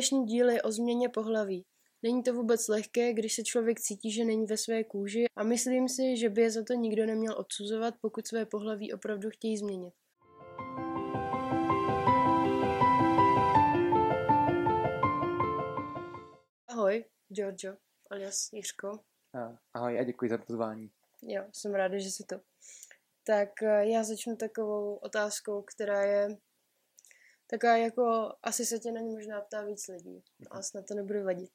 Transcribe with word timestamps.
dnešní 0.00 0.26
díl 0.26 0.50
je 0.50 0.62
o 0.62 0.72
změně 0.72 1.08
pohlaví. 1.08 1.66
Není 2.02 2.22
to 2.22 2.34
vůbec 2.34 2.68
lehké, 2.68 3.12
když 3.12 3.34
se 3.34 3.42
člověk 3.42 3.80
cítí, 3.80 4.12
že 4.12 4.24
není 4.24 4.46
ve 4.46 4.56
své 4.56 4.84
kůži 4.84 5.24
a 5.36 5.42
myslím 5.42 5.88
si, 5.88 6.16
že 6.16 6.28
by 6.28 6.42
je 6.42 6.50
za 6.50 6.64
to 6.64 6.72
nikdo 6.72 7.06
neměl 7.06 7.38
odsuzovat, 7.38 7.94
pokud 8.00 8.26
své 8.26 8.46
pohlaví 8.46 8.92
opravdu 8.92 9.30
chtějí 9.30 9.58
změnit. 9.58 9.94
Ahoj, 16.68 17.04
Giorgio, 17.28 17.76
alias 18.10 18.52
Jiřko. 18.52 18.98
Ahoj 19.74 19.98
a 20.00 20.04
děkuji 20.04 20.30
za 20.30 20.38
pozvání. 20.38 20.90
Jo, 21.22 21.44
jsem 21.52 21.74
ráda, 21.74 21.98
že 21.98 22.10
jsi 22.10 22.24
to. 22.24 22.40
Tak 23.24 23.62
eh, 23.62 23.88
já 23.88 24.04
začnu 24.04 24.36
takovou 24.36 24.94
otázkou, 24.94 25.62
která 25.62 26.02
je 26.02 26.36
taková 27.50 27.76
jako, 27.76 28.32
asi 28.42 28.66
se 28.66 28.78
tě 28.78 28.92
na 28.92 29.00
ní 29.00 29.14
možná 29.14 29.40
ptá 29.40 29.64
víc 29.64 29.88
lidí 29.88 30.22
a 30.50 30.62
snad 30.62 30.86
to 30.86 30.94
nebude 30.94 31.22
vadit. 31.22 31.50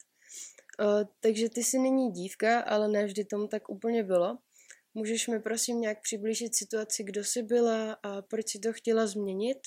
Uh, 0.80 1.04
takže 1.20 1.48
ty 1.48 1.64
jsi 1.64 1.78
nyní 1.78 2.12
dívka, 2.12 2.60
ale 2.60 2.88
ne 2.88 3.04
vždy 3.04 3.24
tomu 3.24 3.48
tak 3.48 3.68
úplně 3.68 4.02
bylo. 4.02 4.38
Můžeš 4.94 5.28
mi 5.28 5.40
prosím 5.40 5.80
nějak 5.80 5.98
přiblížit 6.02 6.56
situaci, 6.56 7.04
kdo 7.04 7.24
jsi 7.24 7.42
byla 7.42 7.92
a 7.92 8.22
proč 8.22 8.48
jsi 8.48 8.58
to 8.58 8.72
chtěla 8.72 9.06
změnit? 9.06 9.58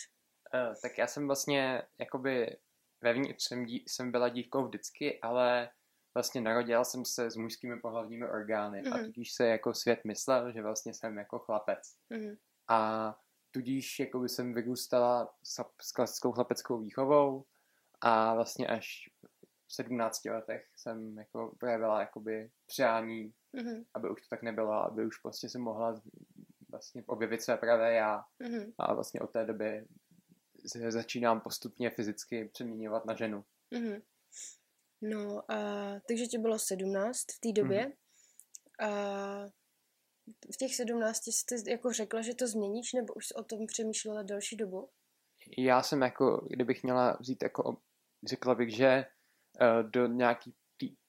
Uh, 0.54 0.74
tak 0.82 0.98
já 0.98 1.08
jsem 1.08 1.28
vlastně, 1.28 1.82
jakoby 2.00 2.58
vevnitř 3.02 3.48
jsem, 3.48 3.66
dí, 3.66 3.86
jsem 3.88 4.12
byla 4.12 4.30
dívkou 4.30 4.68
vždycky, 4.68 5.20
ale 5.22 5.70
vlastně 6.14 6.42
narodila 6.42 6.84
jsem 6.84 7.06
se 7.06 7.32
s 7.32 7.36
mužskými 7.36 7.80
pohlavními 7.80 8.30
orgány 8.30 8.82
mm-hmm. 8.82 8.94
a 8.94 8.98
mhm. 8.98 9.06
tudíž 9.06 9.34
se 9.34 9.48
jako 9.48 9.74
svět 9.74 10.00
myslel, 10.06 10.52
že 10.52 10.62
vlastně 10.62 10.94
jsem 10.94 11.18
jako 11.18 11.40
chlapec. 11.40 11.80
Mm-hmm. 12.12 12.38
A 12.70 13.16
tudíž 13.52 14.00
jako 14.00 14.20
by 14.20 14.30
jsem 14.30 14.54
vyrůstala 14.54 15.34
s, 15.44 15.64
s 15.82 15.92
klasickou 15.92 16.32
chlapeckou 16.32 16.80
výchovou 16.80 17.46
a 18.02 18.34
vlastně 18.34 18.68
až 18.68 19.10
v 19.68 19.74
17 19.74 20.26
letech 20.26 20.68
jsem 20.76 21.18
jako 21.18 21.56
projevila 21.60 22.00
jakoby 22.00 22.52
přání, 22.68 23.34
mm-hmm. 23.54 23.86
aby 23.94 24.10
už 24.10 24.22
to 24.22 24.28
tak 24.30 24.42
nebylo, 24.42 24.74
aby 24.74 25.06
už 25.06 25.18
prostě 25.18 25.50
jsem 25.50 25.62
mohla 25.62 26.02
vlastně 26.70 27.04
objevit 27.08 27.42
své 27.42 27.58
pravé 27.58 27.94
já 27.94 28.24
mm-hmm. 28.42 28.74
a 28.78 28.94
vlastně 28.94 29.20
od 29.20 29.32
té 29.32 29.46
doby 29.46 29.86
začínám 30.90 31.42
postupně 31.42 31.90
fyzicky 31.90 32.50
přeměňovat 32.54 33.06
na 33.06 33.16
ženu. 33.16 33.46
Mm-hmm. 33.72 34.02
No 35.02 35.52
a 35.52 35.56
takže 36.08 36.26
ti 36.26 36.38
bylo 36.38 36.60
17 36.60 37.20
v 37.20 37.40
té 37.40 37.62
době 37.62 37.86
mm-hmm. 37.86 38.90
a 38.90 39.59
v 40.54 40.58
těch 40.58 40.76
17 40.76 41.28
jsi 41.28 41.72
jako 41.72 41.94
řekla, 41.94 42.22
že 42.22 42.36
to 42.36 42.48
změníš, 42.48 42.94
nebo 42.94 43.14
už 43.14 43.28
jsi 43.28 43.34
o 43.34 43.44
tom 43.44 43.66
přemýšlela 43.66 44.24
další 44.24 44.56
dobu? 44.56 44.90
Já 45.58 45.84
jsem 45.84 46.02
jako, 46.02 46.48
kdybych 46.50 46.84
měla 46.84 47.18
vzít 47.20 47.44
jako, 47.44 47.78
řekla 48.28 48.56
bych, 48.56 48.76
že 48.76 49.06
uh, 49.62 49.90
do 49.90 50.08
nějaký 50.08 50.56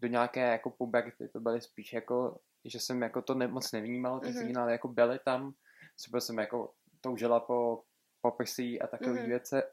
do 0.00 0.08
nějaké 0.08 0.40
jako 0.40 0.70
puberty 0.70 1.28
to 1.28 1.40
byly 1.40 1.60
spíš 1.60 1.92
jako, 1.92 2.40
že 2.64 2.80
jsem 2.80 3.02
jako 3.02 3.22
to 3.22 3.34
ne, 3.34 3.48
moc 3.48 3.72
nevnímala, 3.72 4.20
ty 4.20 4.26
mm-hmm. 4.26 4.38
signály 4.38 4.72
jako 4.72 4.88
byly 4.88 5.18
tam, 5.24 5.54
třeba 5.96 6.20
jsem 6.20 6.38
jako 6.38 6.72
toužila 7.00 7.40
po, 7.40 7.82
po 8.20 8.30
prsí 8.30 8.82
a 8.82 8.86
takových 8.86 9.22
mm-hmm. 9.22 9.28
věcech, 9.28 9.64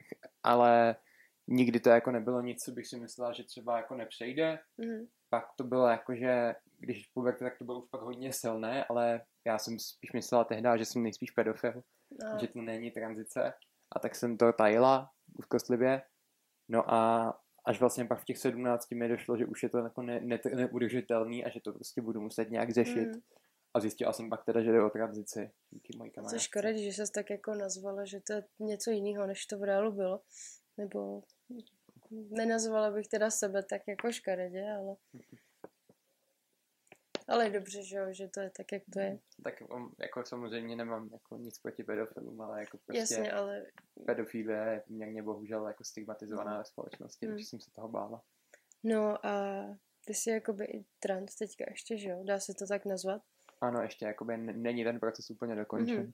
ale 0.43 0.95
nikdy 1.47 1.79
to 1.79 1.89
jako 1.89 2.11
nebylo 2.11 2.41
nic, 2.41 2.63
co 2.63 2.71
bych 2.71 2.87
si 2.87 2.99
myslela, 2.99 3.33
že 3.33 3.43
třeba 3.43 3.77
jako 3.77 3.95
nepřejde. 3.95 4.59
Mm-hmm. 4.79 5.07
Pak 5.29 5.45
to 5.55 5.63
bylo 5.63 5.87
jako, 5.87 6.15
že 6.15 6.55
když 6.77 7.07
puberty, 7.07 7.43
tak 7.43 7.57
to 7.57 7.65
bylo 7.65 7.79
už 7.79 7.89
pak 7.89 8.01
hodně 8.01 8.33
silné, 8.33 8.85
ale 8.85 9.21
já 9.47 9.57
jsem 9.57 9.79
spíš 9.79 10.11
myslela 10.13 10.43
tehdy, 10.43 10.69
že 10.77 10.85
jsem 10.85 11.03
nejspíš 11.03 11.31
pedofil, 11.31 11.83
no. 12.23 12.39
že 12.39 12.47
to 12.47 12.61
není 12.61 12.91
tranzice. 12.91 13.53
A 13.95 13.99
tak 13.99 14.15
jsem 14.15 14.37
to 14.37 14.53
tajila 14.53 15.09
úzkostlivě. 15.39 16.01
No 16.69 16.93
a 16.93 17.33
až 17.65 17.79
vlastně 17.79 18.05
pak 18.05 18.19
v 18.19 18.25
těch 18.25 18.37
sedmnácti 18.37 18.95
mi 18.95 19.07
došlo, 19.07 19.37
že 19.37 19.45
už 19.45 19.63
je 19.63 19.69
to 19.69 19.77
jako 19.77 20.01
ne, 20.01 20.19
ne, 20.19 20.39
neudržitelný 20.55 21.45
a 21.45 21.49
že 21.49 21.59
to 21.61 21.73
prostě 21.73 22.01
budu 22.01 22.21
muset 22.21 22.49
nějak 22.49 22.69
řešit. 22.69 23.07
Mm. 23.07 23.21
A 23.73 23.79
zjistila 23.79 24.13
jsem 24.13 24.29
pak 24.29 24.45
teda, 24.45 24.61
že 24.61 24.71
jde 24.71 24.83
o 24.83 24.89
tranzici. 24.89 25.51
Díky 25.69 25.97
mojí 25.97 26.11
kamarádce. 26.11 26.35
Což 26.35 26.43
škoda, 26.43 26.69
že 26.77 26.91
se 26.91 27.03
tak 27.15 27.29
jako 27.29 27.53
nazvala, 27.53 28.05
že 28.05 28.19
to 28.19 28.33
je 28.33 28.43
něco 28.59 28.91
jiného, 28.91 29.27
než 29.27 29.45
to 29.45 29.57
v 29.57 29.63
reálu 29.63 29.91
bylo. 29.91 30.21
Nebo 30.77 31.21
nenazvala 32.11 32.91
bych 32.91 33.07
teda 33.07 33.29
sebe 33.29 33.63
tak 33.63 33.81
jako 33.87 34.11
škaredě, 34.11 34.71
ale 34.77 34.95
ale 37.27 37.45
je 37.45 37.49
dobře, 37.49 37.83
že, 37.83 37.97
jo, 37.97 38.05
že 38.09 38.27
to 38.27 38.39
je 38.39 38.49
tak, 38.49 38.71
jak 38.71 38.83
to 38.93 38.99
je. 38.99 39.19
Tak 39.43 39.53
um, 39.69 39.95
jako 39.99 40.25
samozřejmě 40.25 40.75
nemám 40.75 41.09
jako 41.11 41.37
nic 41.37 41.59
proti 41.59 41.83
pedofilům, 41.83 42.41
ale 42.41 42.59
jako 42.59 42.77
prostě 42.77 42.99
Jasně, 42.99 43.31
ale... 43.31 43.65
pedofilie 44.05 44.59
je 44.59 44.83
poměrně 44.87 45.23
bohužel 45.23 45.67
jako 45.67 45.83
stigmatizovaná 45.83 46.51
mm. 46.51 46.57
ve 46.57 46.65
společnosti, 46.65 47.25
mm. 47.25 47.31
takže 47.31 47.45
jsem 47.45 47.59
se 47.59 47.71
toho 47.71 47.87
bála. 47.87 48.23
No 48.83 49.25
a 49.25 49.65
ty 50.05 50.13
jsi 50.13 50.29
jakoby 50.29 50.65
i 50.65 50.85
trans 50.99 51.35
teďka 51.35 51.65
ještě, 51.69 51.97
že 51.97 52.09
jo? 52.09 52.23
Dá 52.23 52.39
se 52.39 52.53
to 52.53 52.67
tak 52.67 52.85
nazvat? 52.85 53.21
Ano, 53.61 53.81
ještě 53.81 54.05
jakoby 54.05 54.37
není 54.37 54.83
ten 54.83 54.99
proces 54.99 55.29
úplně 55.29 55.55
dokončen. 55.55 56.01
Mm. 56.01 56.13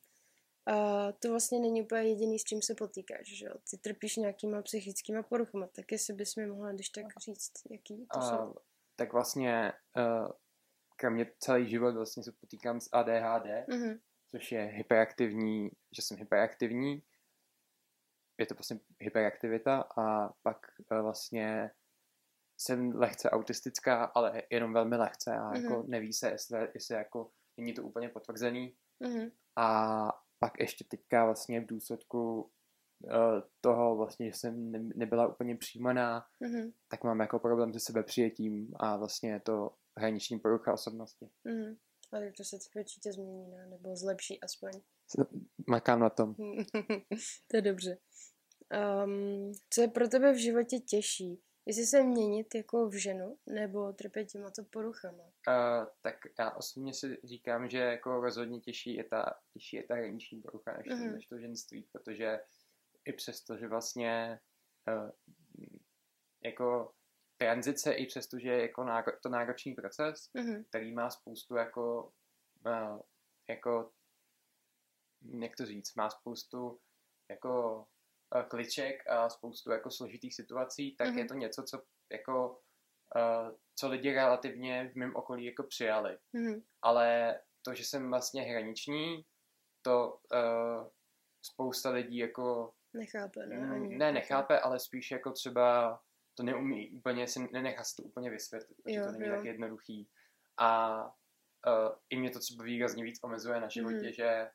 A 0.65 1.11
to 1.11 1.29
vlastně 1.29 1.59
není 1.59 1.81
úplně 1.81 2.01
jediný, 2.01 2.39
s 2.39 2.43
čím 2.43 2.61
se 2.61 2.75
potýkáš, 2.75 3.27
že 3.27 3.45
jo? 3.45 3.53
Ty 3.69 3.77
trpíš 3.77 4.15
nějakýma 4.15 4.61
psychickýma 4.61 5.23
poruchama, 5.23 5.67
tak 5.67 5.91
jestli 5.91 6.13
bys 6.13 6.35
mi 6.35 6.47
mohla 6.47 6.71
když 6.71 6.89
tak 6.89 7.05
říct, 7.19 7.51
jaký 7.69 8.07
to 8.13 8.21
jsou? 8.21 8.45
Uh, 8.45 8.53
tak 8.95 9.13
vlastně 9.13 9.73
uh, 9.97 10.31
kromě 11.03 11.31
celý 11.39 11.69
život 11.69 11.95
vlastně 11.95 12.23
se 12.23 12.31
potýkám 12.31 12.79
s 12.81 12.89
ADHD, 12.91 13.45
mm-hmm. 13.45 13.99
což 14.31 14.51
je 14.51 14.61
hyperaktivní, 14.61 15.69
že 15.95 16.01
jsem 16.01 16.17
hyperaktivní, 16.17 17.03
je 18.39 18.45
to 18.45 18.55
vlastně 18.55 18.79
hyperaktivita 18.99 19.83
a 19.97 20.33
pak 20.43 20.57
uh, 20.91 21.01
vlastně 21.01 21.71
jsem 22.57 22.91
lehce 22.95 23.29
autistická, 23.29 24.03
ale 24.03 24.43
jenom 24.49 24.73
velmi 24.73 24.95
lehce 24.95 25.35
a 25.35 25.51
mm-hmm. 25.51 25.63
jako 25.63 25.83
neví 25.87 26.13
se, 26.13 26.29
jestli, 26.29 26.67
jestli 26.73 26.95
jako 26.95 27.31
není 27.57 27.73
to 27.73 27.83
úplně 27.83 28.09
potvrzený. 28.09 28.75
Mm-hmm. 29.01 29.31
A 29.55 30.07
pak 30.39 30.59
ještě 30.59 30.83
teďka 30.83 31.25
vlastně 31.25 31.61
v 31.61 31.65
důsledku 31.65 32.41
uh, 32.41 33.11
toho 33.61 33.95
vlastně, 33.95 34.31
že 34.31 34.37
jsem 34.37 34.71
ne, 34.71 34.79
nebyla 34.95 35.27
úplně 35.27 35.55
přijímaná, 35.55 36.25
mm-hmm. 36.41 36.73
tak 36.87 37.03
mám 37.03 37.19
jako 37.19 37.39
problém 37.39 37.73
se 37.73 37.79
sebepřijetím 37.79 38.73
a 38.75 38.97
vlastně 38.97 39.39
to 39.39 39.75
hraniční 39.97 40.39
porucha 40.39 40.73
osobnosti. 40.73 41.29
Mm-hmm. 41.45 41.77
Ale 42.11 42.31
to 42.31 42.43
se 42.43 42.57
určitě 42.79 43.13
změní, 43.13 43.47
ne? 43.47 43.67
nebo 43.67 43.95
zlepší 43.95 44.41
aspoň. 44.41 44.71
Makám 45.69 45.99
na 45.99 46.09
tom. 46.09 46.35
to 47.47 47.57
je 47.57 47.61
dobře. 47.61 47.97
Um, 49.05 49.51
co 49.69 49.81
je 49.81 49.87
pro 49.87 50.07
tebe 50.07 50.33
v 50.33 50.41
životě 50.41 50.79
těžší? 50.79 51.41
Jestli 51.65 51.85
se 51.85 52.03
měnit 52.03 52.55
jako 52.55 52.89
v 52.89 52.93
ženu, 52.93 53.37
nebo 53.45 53.93
trpět 53.93 54.25
těmato 54.25 54.63
poruchama? 54.63 55.23
Uh, 55.23 55.85
tak 56.01 56.15
já 56.39 56.51
osobně 56.51 56.93
si 56.93 57.17
říkám, 57.23 57.69
že 57.69 57.77
jako 57.77 58.21
rozhodně 58.21 58.59
těžší 58.59 58.95
je 58.95 59.03
ta, 59.03 59.25
těžší 59.53 59.75
je 59.75 59.83
ta 59.83 59.95
hraniční 59.95 60.41
porucha 60.41 60.77
než, 60.77 60.87
mm-hmm. 60.87 61.13
než 61.13 61.25
to 61.25 61.39
ženství, 61.39 61.87
protože 61.91 62.39
i 63.05 63.13
přesto, 63.13 63.57
že 63.57 63.67
vlastně 63.67 64.39
uh, 64.87 65.11
jako 66.43 66.93
tranzice, 67.43 67.93
i 67.93 68.05
přesto, 68.05 68.39
že 68.39 68.49
je 68.49 68.61
jako 68.61 68.83
náro, 68.83 69.11
to 69.23 69.29
náročný 69.29 69.73
proces, 69.73 70.29
mm-hmm. 70.35 70.63
který 70.69 70.91
má 70.91 71.09
spoustu 71.09 71.55
jako, 71.55 72.11
uh, 72.65 72.99
jako, 73.49 73.91
jak 75.39 75.55
to 75.55 75.65
říct, 75.65 75.95
má 75.95 76.09
spoustu 76.09 76.79
jako 77.29 77.85
uh, 78.35 78.41
kliček 78.41 79.09
a 79.09 79.29
spoustu 79.29 79.71
jako 79.71 79.91
složitých 79.91 80.35
situací, 80.35 80.95
tak 80.95 81.07
mm-hmm. 81.07 81.17
je 81.17 81.25
to 81.25 81.33
něco, 81.33 81.63
co 81.63 81.81
jako 82.11 82.61
uh, 83.15 83.55
co 83.75 83.89
lidi 83.89 84.13
relativně 84.13 84.89
v 84.93 84.95
mém 84.95 85.15
okolí 85.15 85.45
jako 85.45 85.63
přijali. 85.63 86.17
Mm-hmm. 86.33 86.63
Ale 86.81 87.39
to, 87.61 87.73
že 87.73 87.83
jsem 87.83 88.09
vlastně 88.09 88.41
hraniční, 88.41 89.25
to 89.81 90.19
uh, 90.33 90.87
spousta 91.41 91.89
lidí 91.89 92.17
jako 92.17 92.73
nechápe, 92.93 93.45
ne? 93.45 93.55
Mm, 93.55 93.97
ne, 93.97 94.11
nechápe, 94.11 94.59
ale 94.59 94.79
spíš 94.79 95.11
jako 95.11 95.31
třeba 95.31 95.99
to 96.33 96.43
neumí 96.43 96.91
úplně, 96.91 97.27
si 97.27 97.47
nenechá 97.51 97.83
si 97.83 97.95
to 97.95 98.03
úplně 98.03 98.29
vysvětlit, 98.29 98.75
protože 98.83 98.95
jo, 98.95 99.05
to 99.05 99.11
není 99.11 99.25
jo. 99.25 99.35
tak 99.35 99.45
jednoduchý. 99.45 100.09
A 100.57 101.01
uh, 101.67 101.95
i 102.09 102.17
mě 102.17 102.29
to 102.29 102.39
třeba 102.39 102.63
výrazně 102.63 103.03
víc 103.03 103.19
omezuje 103.23 103.59
na 103.59 103.69
životě, 103.69 104.05
mm. 104.05 104.13
že 104.13 104.49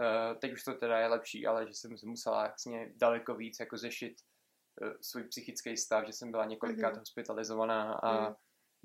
uh, 0.00 0.38
teď 0.38 0.52
už 0.52 0.64
to 0.64 0.74
teda 0.74 0.98
je 0.98 1.06
lepší, 1.06 1.46
ale 1.46 1.66
že 1.66 1.74
jsem 1.74 1.94
musela 2.04 2.42
vlastně 2.42 2.92
daleko 2.96 3.34
víc 3.34 3.60
jako 3.60 3.76
řešit 3.76 4.14
uh, 4.82 4.92
svůj 5.00 5.24
psychický 5.24 5.76
stav, 5.76 6.06
že 6.06 6.12
jsem 6.12 6.30
byla 6.30 6.44
několikrát 6.44 6.92
mm. 6.92 6.98
hospitalizovaná 6.98 7.92
a 7.92 8.28
mm. 8.28 8.34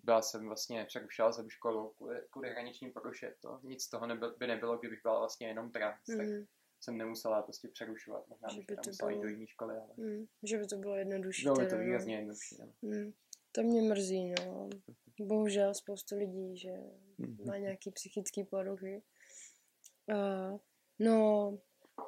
byla 0.03 0.21
jsem 0.21 0.48
vlastně, 0.48 0.86
přerušila 0.86 1.31
jsem 1.31 1.50
školu 1.50 1.94
kvůli, 1.98 2.21
kvůli 2.31 2.50
hraničním 2.50 2.94
poruše. 2.94 3.36
To 3.41 3.59
nic 3.63 3.83
z 3.83 3.89
toho 3.89 4.07
nebyl, 4.07 4.36
by 4.38 4.48
nebylo, 4.48 4.77
kdybych 4.77 5.00
byla 5.03 5.19
vlastně 5.19 5.48
jenom 5.48 5.71
trans. 5.71 6.07
Mm. 6.07 6.18
Tak 6.18 6.27
mhm 6.27 6.45
jsem 6.85 6.97
nemusela 6.97 7.41
prostě 7.41 7.67
přerušovat. 7.67 8.27
Možná 8.27 8.49
že 8.49 8.61
by 8.67 8.75
to 8.75 8.81
musela 8.87 9.09
bylo... 9.09 9.19
jít 9.19 9.23
do 9.23 9.29
jiné 9.29 9.47
školy, 9.47 9.75
ale... 9.77 9.89
Mm, 9.97 10.25
že 10.43 10.57
by 10.57 10.67
to 10.67 10.77
bylo 10.77 10.95
jednodušší. 10.95 11.43
Bylo 11.43 11.55
by 11.55 11.67
to 11.67 11.75
no. 11.75 11.83
výrazně 11.83 12.15
jednodušší, 12.15 12.57
no. 12.59 12.73
Mm, 12.81 13.13
to 13.51 13.63
mě 13.63 13.81
mrzí, 13.81 14.33
no. 14.39 14.69
Bohužel 15.19 15.73
spoustu 15.73 16.17
lidí, 16.17 16.57
že 16.57 16.69
mm-hmm. 17.19 17.45
má 17.45 17.57
nějaký 17.57 17.91
psychický 17.91 18.43
poruchy. 18.43 19.01
Uh, 20.07 20.59
no, 20.99 21.49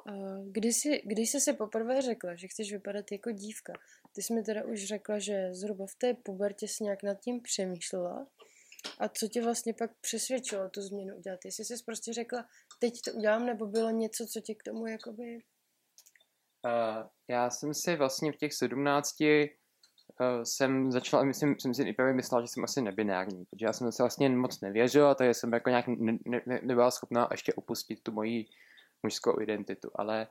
uh, 0.08 0.48
když, 0.48 0.74
jsi, 0.76 1.02
když 1.04 1.30
jsi 1.30 1.40
se 1.40 1.52
poprvé 1.52 2.02
řekla, 2.02 2.34
že 2.34 2.48
chceš 2.48 2.72
vypadat 2.72 3.12
jako 3.12 3.30
dívka, 3.30 3.72
ty 4.12 4.22
jsi 4.22 4.34
mi 4.34 4.42
teda 4.42 4.64
už 4.64 4.84
řekla, 4.84 5.18
že 5.18 5.54
zhruba 5.54 5.86
v 5.86 5.94
té 5.94 6.14
pubertě 6.14 6.66
jsi 6.68 6.84
nějak 6.84 7.02
nad 7.02 7.20
tím 7.20 7.40
přemýšlela. 7.40 8.26
A 8.98 9.08
co 9.08 9.28
tě 9.28 9.42
vlastně 9.42 9.74
pak 9.74 9.90
přesvědčilo 10.00 10.70
tu 10.70 10.82
změnu 10.82 11.16
udělat? 11.16 11.40
Jestli 11.44 11.64
jsi 11.64 11.74
prostě 11.86 12.12
řekla, 12.12 12.48
teď 12.78 12.94
to 13.04 13.12
udělám, 13.12 13.46
nebo 13.46 13.66
bylo 13.66 13.90
něco, 13.90 14.26
co 14.26 14.40
tě 14.40 14.54
k 14.54 14.62
tomu 14.62 14.86
jakoby... 14.86 15.38
Uh, 16.66 17.06
já 17.28 17.50
jsem 17.50 17.74
si 17.74 17.96
vlastně 17.96 18.32
v 18.32 18.36
těch 18.36 18.54
sedmnácti 18.54 19.50
uh, 20.20 20.42
jsem 20.42 20.92
začal, 20.92 21.26
myslím, 21.26 21.60
jsem 21.60 21.74
si 21.74 21.84
nejprve 21.84 22.12
myslel, 22.12 22.42
že 22.42 22.48
jsem 22.48 22.64
asi 22.64 22.82
nebinární, 22.82 23.44
protože 23.44 23.66
já 23.66 23.72
jsem 23.72 23.92
se 23.92 24.02
vlastně 24.02 24.28
moc 24.28 24.60
nevěřil, 24.60 25.14
takže 25.14 25.34
jsem 25.34 25.52
jako 25.52 25.70
nějak 25.70 25.86
ne, 25.88 26.12
ne, 26.26 26.40
ne, 26.46 26.60
nebyla 26.62 26.90
schopná 26.90 27.28
ještě 27.30 27.54
opustit 27.54 28.02
tu 28.02 28.12
moji 28.12 28.44
mužskou 29.02 29.40
identitu, 29.40 29.90
ale 29.94 30.26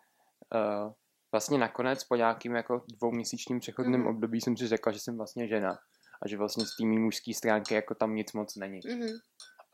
uh, 0.56 0.94
vlastně 1.32 1.58
nakonec 1.58 2.04
po 2.04 2.16
nějakým 2.16 2.56
jako 2.56 2.86
dvouměsíčním 3.00 3.60
přechodném 3.60 4.04
mm-hmm. 4.04 4.10
období 4.10 4.42
jsem 4.42 4.58
si 4.58 4.68
řekla, 4.68 4.92
že 4.92 5.00
jsem 5.00 5.18
vlastně 5.18 5.48
žena 5.48 5.80
a 6.22 6.28
že 6.28 6.38
vlastně 6.38 6.66
z 6.66 6.76
té 6.78 6.86
mužské 6.86 7.34
stránky 7.34 7.74
jako 7.74 7.96
tam 7.96 8.16
nic 8.16 8.34
moc 8.34 8.56
není. 8.56 8.80
Mm-hmm. 8.80 9.20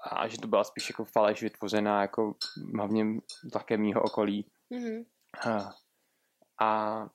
A 0.03 0.27
že 0.27 0.37
to 0.37 0.47
byla 0.47 0.63
spíš 0.63 0.89
jako 0.89 1.05
faleš 1.05 1.41
vytvořená 1.43 2.01
jako 2.01 2.35
hlavně 2.75 3.05
také 3.53 3.77
mýho 3.77 4.01
okolí. 4.01 4.51
Mm-hmm. 4.71 5.05
A, 5.47 5.75
a 6.65 7.09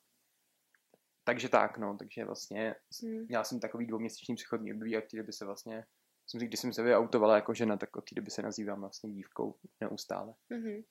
takže 1.24 1.48
tak, 1.48 1.78
no, 1.78 1.96
takže 1.98 2.24
vlastně 2.24 2.74
mm. 3.02 3.26
měl 3.28 3.44
jsem 3.44 3.60
takový 3.60 3.86
dvouměsíční 3.86 4.34
přechodní 4.34 4.72
období 4.72 4.96
a 4.96 5.02
by 5.22 5.32
se 5.32 5.44
vlastně, 5.44 5.84
jsem 6.26 6.40
si, 6.40 6.46
když 6.46 6.60
jsem 6.60 6.72
se 6.72 6.82
vyautovala 6.82 7.34
jako 7.34 7.54
žena, 7.54 7.76
tak 7.76 7.96
od 7.96 8.04
té 8.04 8.14
doby 8.14 8.30
se 8.30 8.42
nazývám 8.42 8.80
vlastně 8.80 9.10
dívkou 9.10 9.54
neustále. 9.80 10.34
Mm-hmm. 10.50 10.84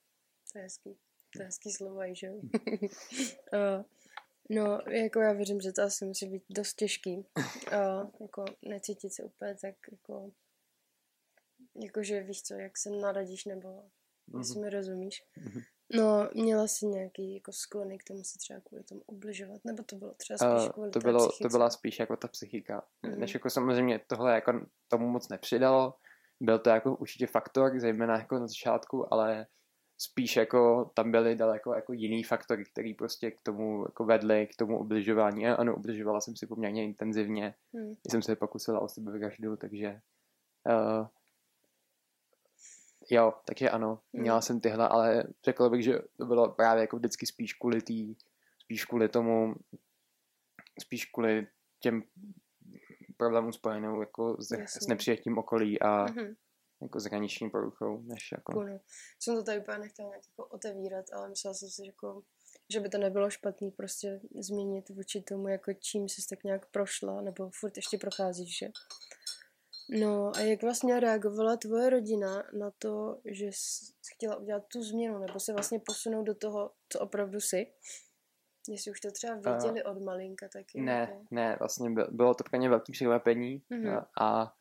To 0.54 0.60
je 0.60 0.64
hezký. 0.64 0.98
To 1.34 1.42
je 1.42 1.46
hezký 1.46 1.72
slovo, 1.72 2.02
že 2.12 2.28
jo? 2.28 2.34
uh, 2.34 3.84
no, 4.50 4.82
jako 4.90 5.20
já 5.20 5.34
věřím, 5.34 5.62
že 5.62 5.72
to 5.72 5.82
asi 5.82 6.06
musí 6.06 6.30
být 6.30 6.44
dost 6.50 6.74
těžký. 6.74 7.16
Uh, 7.18 8.10
jako 8.22 8.46
necítit 8.62 9.14
se 9.14 9.24
úplně 9.24 9.56
tak 9.62 9.76
jako 9.92 10.32
jakože 11.84 12.24
víš 12.24 12.44
co, 12.44 12.54
jak 12.54 12.78
se 12.78 12.90
naradíš, 12.90 13.46
nebo 13.46 13.68
mm-hmm. 13.68 14.38
jestli 14.40 14.60
mi 14.60 14.70
rozumíš. 14.70 15.24
Mm-hmm. 15.38 15.64
No, 15.94 16.30
měla 16.34 16.68
jsi 16.68 16.86
nějaký 16.86 17.34
jako 17.34 17.52
sklony 17.52 17.98
k 17.98 18.04
tomu 18.04 18.24
se 18.24 18.40
třeba 18.40 18.60
kvůli 18.60 18.84
tomu 18.84 19.02
obližovat, 19.06 19.66
nebo 19.66 19.84
to 19.84 19.96
bylo 19.96 20.14
třeba 20.14 20.38
spíš 20.38 20.70
kvůli 20.74 20.88
uh, 20.88 20.92
to, 20.92 21.00
bylo, 21.00 21.32
to 21.42 21.50
byla 21.50 21.70
spíš 21.70 22.00
jako 22.00 22.16
ta 22.18 22.28
psychika. 22.28 22.84
Mm-hmm. 23.04 23.18
Než 23.18 23.34
jako 23.34 23.50
samozřejmě 23.50 24.02
tohle 24.08 24.36
jako 24.36 24.66
tomu 24.88 25.08
moc 25.08 25.30
nepřidalo, 25.30 25.94
byl 26.40 26.60
to 26.60 26.70
jako 26.70 26.96
určitě 26.96 27.28
faktor, 27.28 27.80
zejména 27.80 28.18
jako 28.18 28.40
na 28.40 28.48
začátku, 28.48 29.14
ale 29.14 29.48
spíš 29.98 30.36
jako 30.36 30.92
tam 30.94 31.12
byly 31.12 31.36
daleko 31.36 31.74
jako 31.74 31.94
jiný 31.94 32.24
faktory, 32.24 32.66
který 32.66 32.94
prostě 32.94 33.32
k 33.32 33.42
tomu 33.42 33.84
jako 33.84 34.06
vedly, 34.06 34.48
k 34.48 34.56
tomu 34.56 34.80
ubližování. 34.80 35.48
A 35.48 35.56
ano, 35.56 35.76
ubližovala 35.76 36.22
jsem 36.22 36.36
si 36.36 36.48
poměrně 36.48 36.84
intenzivně. 36.84 37.56
Hmm. 37.74 37.96
Jsem 38.12 38.22
se 38.22 38.36
pokusila 38.36 38.80
o 38.80 38.88
sebevraždu, 38.88 39.58
takže 39.58 40.02
uh, 40.70 41.08
jo, 43.12 43.34
takže 43.46 43.70
ano, 43.70 44.00
měla 44.14 44.42
jsem 44.42 44.60
tyhle, 44.60 44.88
ale 44.88 45.24
řekl 45.46 45.70
bych, 45.70 45.84
že 45.84 46.00
to 46.18 46.26
bylo 46.26 46.50
právě 46.50 46.82
jako 46.82 46.98
vždycky 46.98 47.26
spíš 47.26 47.54
kvůli 47.54 47.82
tý, 47.82 48.16
spíš 48.64 48.86
kvůli 48.86 49.10
tomu, 49.10 49.56
spíš 50.82 51.06
kvůli 51.06 51.48
těm 51.80 52.04
problémům 53.18 53.54
spojenou 53.54 54.00
jako 54.02 54.38
s, 54.40 54.52
s 54.52 54.88
nepřijetím 54.88 55.38
okolí 55.38 55.82
a 55.82 56.06
hmm 56.06 56.36
jako 56.82 57.00
s 57.00 57.04
hraniční 57.04 57.50
poruchou, 57.50 58.02
než 58.02 58.32
jako... 58.32 58.54
Cool. 58.54 58.80
Jsem 59.20 59.36
to 59.36 59.44
tady 59.44 59.60
úplně 59.60 59.78
nechtěla 59.78 60.08
nějak 60.10 60.24
jako 60.28 60.46
otevírat, 60.46 61.06
ale 61.14 61.30
myslela 61.30 61.54
jsem 61.54 61.70
si, 61.70 61.86
jako, 61.86 62.24
že 62.74 62.80
by 62.80 62.90
to 62.90 62.98
nebylo 62.98 63.30
špatný 63.30 63.72
prostě 63.72 64.22
změnit 64.40 64.90
vůči 64.90 65.22
tomu, 65.22 65.48
jako 65.48 65.74
čím 65.74 66.10
jsi 66.10 66.28
tak 66.30 66.44
nějak 66.44 66.66
prošla, 66.66 67.22
nebo 67.22 67.50
furt 67.60 67.78
ještě 67.78 67.98
procházíš, 67.98 68.58
že? 68.58 68.68
No 69.90 70.32
a 70.36 70.40
jak 70.40 70.62
vlastně 70.62 71.00
reagovala 71.00 71.58
tvoje 71.58 71.90
rodina 71.90 72.44
na 72.54 72.72
to, 72.72 73.22
že 73.26 73.46
jsi 73.46 73.94
chtěla 74.14 74.36
udělat 74.36 74.64
tu 74.68 74.84
změnu, 74.84 75.20
nebo 75.20 75.40
se 75.40 75.54
vlastně 75.54 75.80
posunout 75.80 76.24
do 76.24 76.36
toho, 76.36 76.72
co 76.90 77.00
opravdu 77.00 77.40
jsi? 77.40 77.74
Jestli 78.70 78.92
už 78.92 79.00
to 79.00 79.12
třeba 79.12 79.36
věděli 79.36 79.84
uh, 79.84 79.92
od 79.92 80.04
malinka 80.04 80.48
taky. 80.54 80.82
Ne, 80.82 81.08
nebo? 81.08 81.26
ne, 81.32 81.56
vlastně 81.60 81.90
bylo 82.10 82.34
to 82.34 82.44
pro 82.44 82.60
ně 82.60 82.70
velký 82.70 82.92
překvapení 82.92 83.64
mm-hmm. 83.72 84.06
a, 84.22 84.54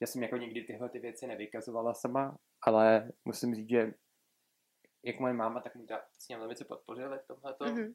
já 0.00 0.06
jsem 0.06 0.22
jako 0.22 0.36
nikdy 0.36 0.64
tyhle 0.64 0.88
ty 0.88 0.98
věci 0.98 1.26
nevykazovala 1.26 1.94
sama, 1.94 2.38
ale 2.62 3.12
musím 3.24 3.54
říct, 3.54 3.68
že 3.68 3.94
jak 5.02 5.20
moje 5.20 5.34
máma, 5.34 5.60
tak 5.60 5.72
táta 5.88 6.06
mě 6.28 6.38
velmi 6.38 6.54
podpořili 6.68 7.18
v 7.18 7.26
tomhle. 7.26 7.52
Mm-hmm. 7.52 7.94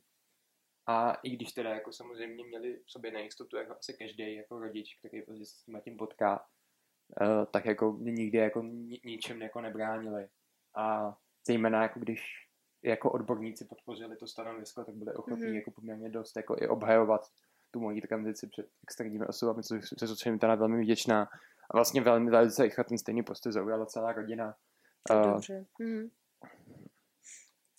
A 0.87 1.13
i 1.13 1.29
když 1.29 1.51
teda 1.51 1.69
jako 1.69 1.93
samozřejmě 1.93 2.43
měli 2.43 2.77
v 2.85 2.91
sobě 2.91 3.11
nejistotu, 3.11 3.57
jako 3.57 3.75
asi 3.79 3.93
každý 3.93 4.35
jako 4.35 4.59
rodič, 4.59 4.97
který 4.99 5.21
prostě 5.21 5.45
s 5.45 5.63
tím 5.63 5.81
tím 5.83 5.97
potká, 5.97 6.47
tak 7.51 7.65
jako 7.65 7.91
mě 7.91 8.11
nikdy 8.11 8.37
jako 8.37 8.61
ni- 8.61 9.01
ničem 9.05 9.41
jako 9.41 9.61
nebránili. 9.61 10.27
A 10.75 11.17
zejména 11.47 11.83
jako 11.83 11.99
když 11.99 12.47
jako 12.83 13.11
odborníci 13.11 13.65
podpořili 13.65 14.17
to 14.17 14.27
stanovisko, 14.27 14.83
tak 14.83 14.95
byli 14.95 15.13
ochotní 15.13 15.45
mm-hmm. 15.45 15.55
jako 15.55 15.71
poměrně 15.71 16.09
dost 16.09 16.35
jako 16.35 16.55
i 16.59 16.67
obhajovat 16.67 17.21
tu 17.71 17.79
moji 17.79 18.01
tranzici 18.01 18.47
před 18.47 18.67
externími 18.83 19.25
osobami, 19.25 19.63
což, 19.63 19.85
což 19.99 20.19
jsem 20.19 20.39
teda 20.39 20.55
velmi 20.55 20.81
vděčná. 20.81 21.29
A 21.69 21.77
vlastně 21.77 22.01
velmi 22.01 22.31
velice 22.31 22.63
rychle 22.63 22.83
ten 22.83 22.97
stejný 22.97 23.23
postoj 23.23 23.51
zaujala 23.51 23.85
celá 23.85 24.13
rodina. 24.13 24.55
Uh, 25.11 25.33
dobře. 25.33 25.65
Hmm. 25.79 26.09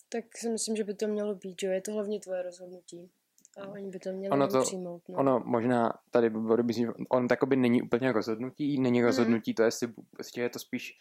Tak 0.09 0.25
si 0.37 0.51
myslím, 0.51 0.77
že 0.77 0.85
by 0.85 0.95
to 0.95 1.07
mělo 1.07 1.35
být, 1.35 1.61
že 1.61 1.67
je 1.67 1.81
to 1.81 1.93
hlavně 1.93 2.21
tvoje 2.21 2.43
rozhodnutí. 2.43 3.11
A 3.61 3.69
oni 3.69 3.91
by 3.91 3.99
to 3.99 4.13
měli 4.13 4.33
ono 4.33 4.49
to, 4.49 4.63
přijmout. 4.63 5.03
No. 5.09 5.19
Ono 5.19 5.43
možná 5.45 5.93
tady 6.11 6.31
by 6.31 6.39
bylo 6.39 6.57
dobrý, 6.57 6.87
on 7.11 7.29
takoby 7.29 7.57
není 7.57 7.83
úplně 7.83 8.13
rozhodnutí, 8.13 8.81
není 8.81 8.99
mhm. 8.99 9.07
rozhodnutí, 9.07 9.51
mm. 9.51 9.55
to 9.55 9.63
jestli 9.63 9.89
prostě 10.17 10.41
je 10.41 10.49
to 10.49 10.59
spíš 10.59 10.93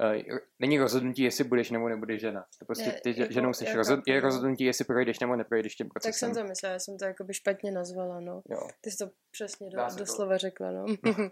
Uh, 0.00 0.38
není 0.58 0.78
rozhodnutí, 0.78 1.22
jestli 1.22 1.44
budeš 1.44 1.70
nebo 1.70 1.88
nebudeš 1.88 2.20
žena. 2.20 2.46
To 2.58 2.64
prostě 2.64 3.00
ty 3.02 3.20
jako, 3.20 3.32
ženou 3.32 3.52
jsi 3.52 3.64
jako, 3.64 3.76
rozhod, 3.76 4.00
je 4.06 4.20
rozhodnutí, 4.20 4.64
jestli 4.64 4.84
projdeš 4.84 5.20
nebo 5.20 5.36
neprojdeš 5.36 5.74
tím 5.74 5.88
procesem. 5.88 6.12
Tak 6.12 6.18
jsem 6.18 6.42
to 6.42 6.48
myslela, 6.48 6.72
já 6.72 6.78
jsem 6.78 6.98
to 6.98 7.04
jakoby 7.04 7.34
špatně 7.34 7.72
nazvala, 7.72 8.20
no. 8.20 8.42
Jo. 8.48 8.68
Ty 8.80 8.90
jsi 8.90 8.96
to 8.96 9.10
přesně 9.30 9.70
do, 9.70 9.78
doslova 9.98 10.34
to. 10.34 10.38
řekla, 10.38 10.70
no. 10.70 10.84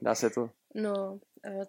Dá 0.03 0.15
se 0.15 0.31
to. 0.31 0.51
No, 0.75 1.19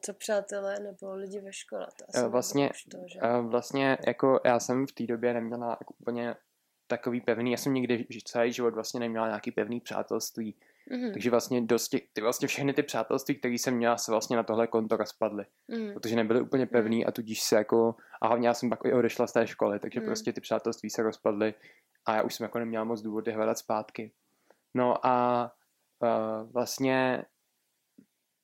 co 0.01 0.13
přátelé 0.13 0.79
nebo 0.79 1.15
lidi 1.15 1.41
ve 1.41 1.53
škole, 1.53 1.87
to 1.99 2.05
asi 2.09 2.29
vlastně, 2.29 2.69
to, 2.91 2.97
že? 3.07 3.19
vlastně 3.41 3.97
jako 4.07 4.39
já 4.45 4.59
jsem 4.59 4.87
v 4.87 4.91
té 4.91 5.03
době 5.03 5.33
neměla 5.33 5.69
jako 5.69 5.93
úplně 5.97 6.35
takový 6.97 7.21
pevný, 7.21 7.51
já 7.51 7.57
jsem 7.57 7.73
nikdy 7.73 8.05
celý 8.25 8.51
život 8.51 8.73
vlastně 8.73 8.99
neměla 8.99 9.27
nějaký 9.27 9.51
pevný 9.51 9.79
přátelství, 9.79 10.55
Mm-hmm. 10.91 11.13
Takže 11.13 11.29
vlastně 11.29 11.61
dost 11.61 11.89
těch, 11.89 12.01
ty 12.13 12.21
vlastně 12.21 12.47
všechny 12.47 12.73
ty 12.73 12.83
přátelství, 12.83 13.35
které 13.35 13.53
jsem 13.53 13.75
měla, 13.75 13.97
se 13.97 14.11
vlastně 14.11 14.37
na 14.37 14.43
tohle 14.43 14.67
konto 14.67 14.97
rozpadly. 14.97 15.45
Mm-hmm. 15.69 15.93
Protože 15.93 16.15
nebyly 16.15 16.41
úplně 16.41 16.65
pevný 16.65 17.03
mm-hmm. 17.03 17.07
a 17.07 17.11
tudíž 17.11 17.41
se 17.41 17.55
jako, 17.55 17.95
a 18.21 18.27
hlavně 18.27 18.47
já 18.47 18.53
jsem 18.53 18.69
pak 18.69 18.79
i 18.85 18.93
odešla 18.93 19.27
z 19.27 19.33
té 19.33 19.47
školy, 19.47 19.79
takže 19.79 19.99
mm-hmm. 19.99 20.05
prostě 20.05 20.33
ty 20.33 20.41
přátelství 20.41 20.89
se 20.89 21.03
rozpadly 21.03 21.53
a 22.05 22.15
já 22.15 22.23
už 22.23 22.35
jsem 22.35 22.43
jako 22.43 22.59
neměla 22.59 22.83
moc 22.83 23.01
důvody 23.01 23.31
hledat 23.31 23.57
zpátky. 23.57 24.11
No 24.73 25.05
a 25.05 25.51
uh, 25.99 26.51
vlastně 26.51 27.25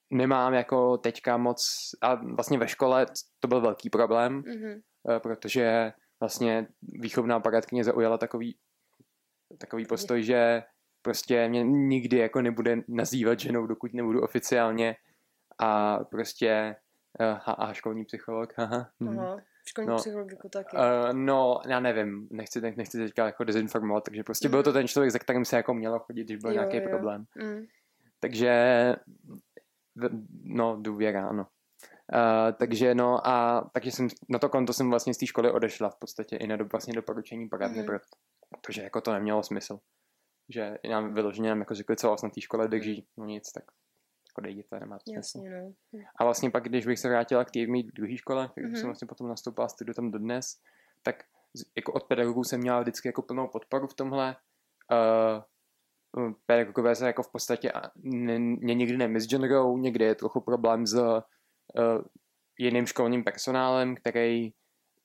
nemám 0.10 0.54
jako 0.54 0.98
teďka 0.98 1.38
moc, 1.38 1.62
a 2.02 2.16
vlastně 2.16 2.58
ve 2.58 2.68
škole 2.68 3.06
to 3.40 3.48
byl 3.48 3.62
velký 3.62 3.90
problém, 3.90 4.42
mm-hmm. 4.42 4.82
uh, 5.04 5.20
protože 5.20 5.94
vlastně 6.20 6.68
výchovná 6.82 7.40
poradkyně 7.40 7.84
zaujala 7.84 8.18
takový 8.18 8.56
takový 9.58 9.86
postoj, 9.86 10.24
že 10.24 10.64
prostě 11.02 11.50
mě 11.50 11.64
nikdy 11.64 12.18
jako 12.18 12.42
nebude 12.42 12.78
nazývat 12.88 13.40
ženou, 13.40 13.68
dokud 13.68 13.94
nebudu 13.94 14.22
oficiálně 14.22 14.96
a 15.58 16.00
prostě 16.04 16.76
uh, 17.20 17.40
a 17.46 17.74
školní 17.74 18.06
psycholog, 18.06 18.54
aha. 18.58 18.90
Mhm. 19.00 19.20
Aha, 19.20 19.38
školní 19.66 19.90
no, 19.90 19.96
psycholog 19.96 20.32
jako 20.32 20.50
taky. 20.50 20.78
Uh, 20.78 21.14
no, 21.14 21.62
já 21.68 21.80
nevím, 21.80 22.28
nechci, 22.32 22.62
nechci 22.62 22.98
teďka 22.98 23.26
jako 23.26 23.44
dezinformovat, 23.44 24.04
takže 24.04 24.24
prostě 24.24 24.48
mm. 24.48 24.52
byl 24.52 24.64
to 24.64 24.74
ten 24.74 24.88
člověk, 24.88 25.12
za 25.12 25.20
kterým 25.20 25.46
se 25.46 25.56
jako 25.56 25.74
mělo 25.74 26.00
chodit, 26.00 26.24
když 26.24 26.38
byl 26.38 26.52
jo, 26.52 26.54
nějaký 26.54 26.78
jo. 26.78 26.90
problém. 26.90 27.26
Mm. 27.36 27.66
Takže, 28.20 28.96
no, 30.44 30.78
důvěra, 30.82 31.28
ano. 31.28 31.48
Uh, 32.14 32.52
takže 32.60 32.96
no 32.96 33.28
a 33.28 33.70
takže 33.74 33.92
jsem, 33.92 34.08
na 34.30 34.40
to 34.40 34.50
konto 34.50 34.74
jsem 34.74 34.90
vlastně 34.90 35.14
z 35.14 35.18
té 35.18 35.26
školy 35.26 35.52
odešla 35.52 35.90
v 35.90 35.96
podstatě 35.96 36.36
i 36.36 36.48
na 36.48 36.56
do, 36.56 36.66
vlastně 36.66 36.94
doporučení 36.94 37.50
poradny, 37.50 37.80
mm. 37.80 37.88
protože 38.62 38.82
jako 38.82 39.02
to 39.02 39.14
nemělo 39.14 39.44
smysl 39.44 39.80
že 40.50 40.78
nám 40.90 41.14
vyloženě 41.14 41.50
nám 41.50 41.60
jako 41.60 41.76
řekli, 41.76 41.96
co 41.96 42.10
vás 42.10 42.22
na 42.22 42.30
té 42.30 42.42
škole 42.42 42.68
drží, 42.68 43.08
no 43.18 43.26
nic, 43.26 43.52
tak 43.52 43.64
jako 44.30 44.42
dejte, 44.42 44.80
nemá 44.80 44.98
to 44.98 45.14
Jasně, 45.14 45.50
no. 45.50 45.74
A 46.16 46.24
vlastně 46.24 46.52
pak, 46.52 46.64
když 46.64 46.86
bych 46.86 47.00
se 47.00 47.10
vrátila 47.10 47.46
k 47.46 47.52
té 47.52 47.68
mý 47.68 47.84
druhé 47.84 48.18
škole, 48.18 48.50
když 48.56 48.72
mm-hmm. 48.72 48.76
jsem 48.76 48.86
vlastně 48.86 49.08
potom 49.08 49.28
nastoupila 49.28 49.66
a 49.66 49.70
studuju 49.70 49.94
tam 49.94 50.12
dodnes, 50.12 50.46
tak 51.04 51.24
jako 51.78 51.94
od 51.94 52.04
pedagogů 52.04 52.44
jsem 52.44 52.60
měla 52.60 52.82
vždycky 52.82 53.08
jako 53.08 53.22
plnou 53.22 53.48
podporu 53.48 53.88
v 53.88 53.94
tomhle. 53.94 54.36
Uh, 54.92 56.34
pedagogové 56.46 56.96
se 56.96 57.08
jako 57.08 57.24
v 57.24 57.32
podstatě 57.32 57.72
mě 58.04 58.76
nikdy 58.76 58.98
nemisgenrou, 58.98 59.78
někdy 59.78 60.06
je 60.06 60.16
trochu 60.16 60.42
problém 60.42 60.88
s 60.88 61.22
jiným 62.60 62.86
školním 62.86 63.24
personálem, 63.24 63.96
který 63.96 64.52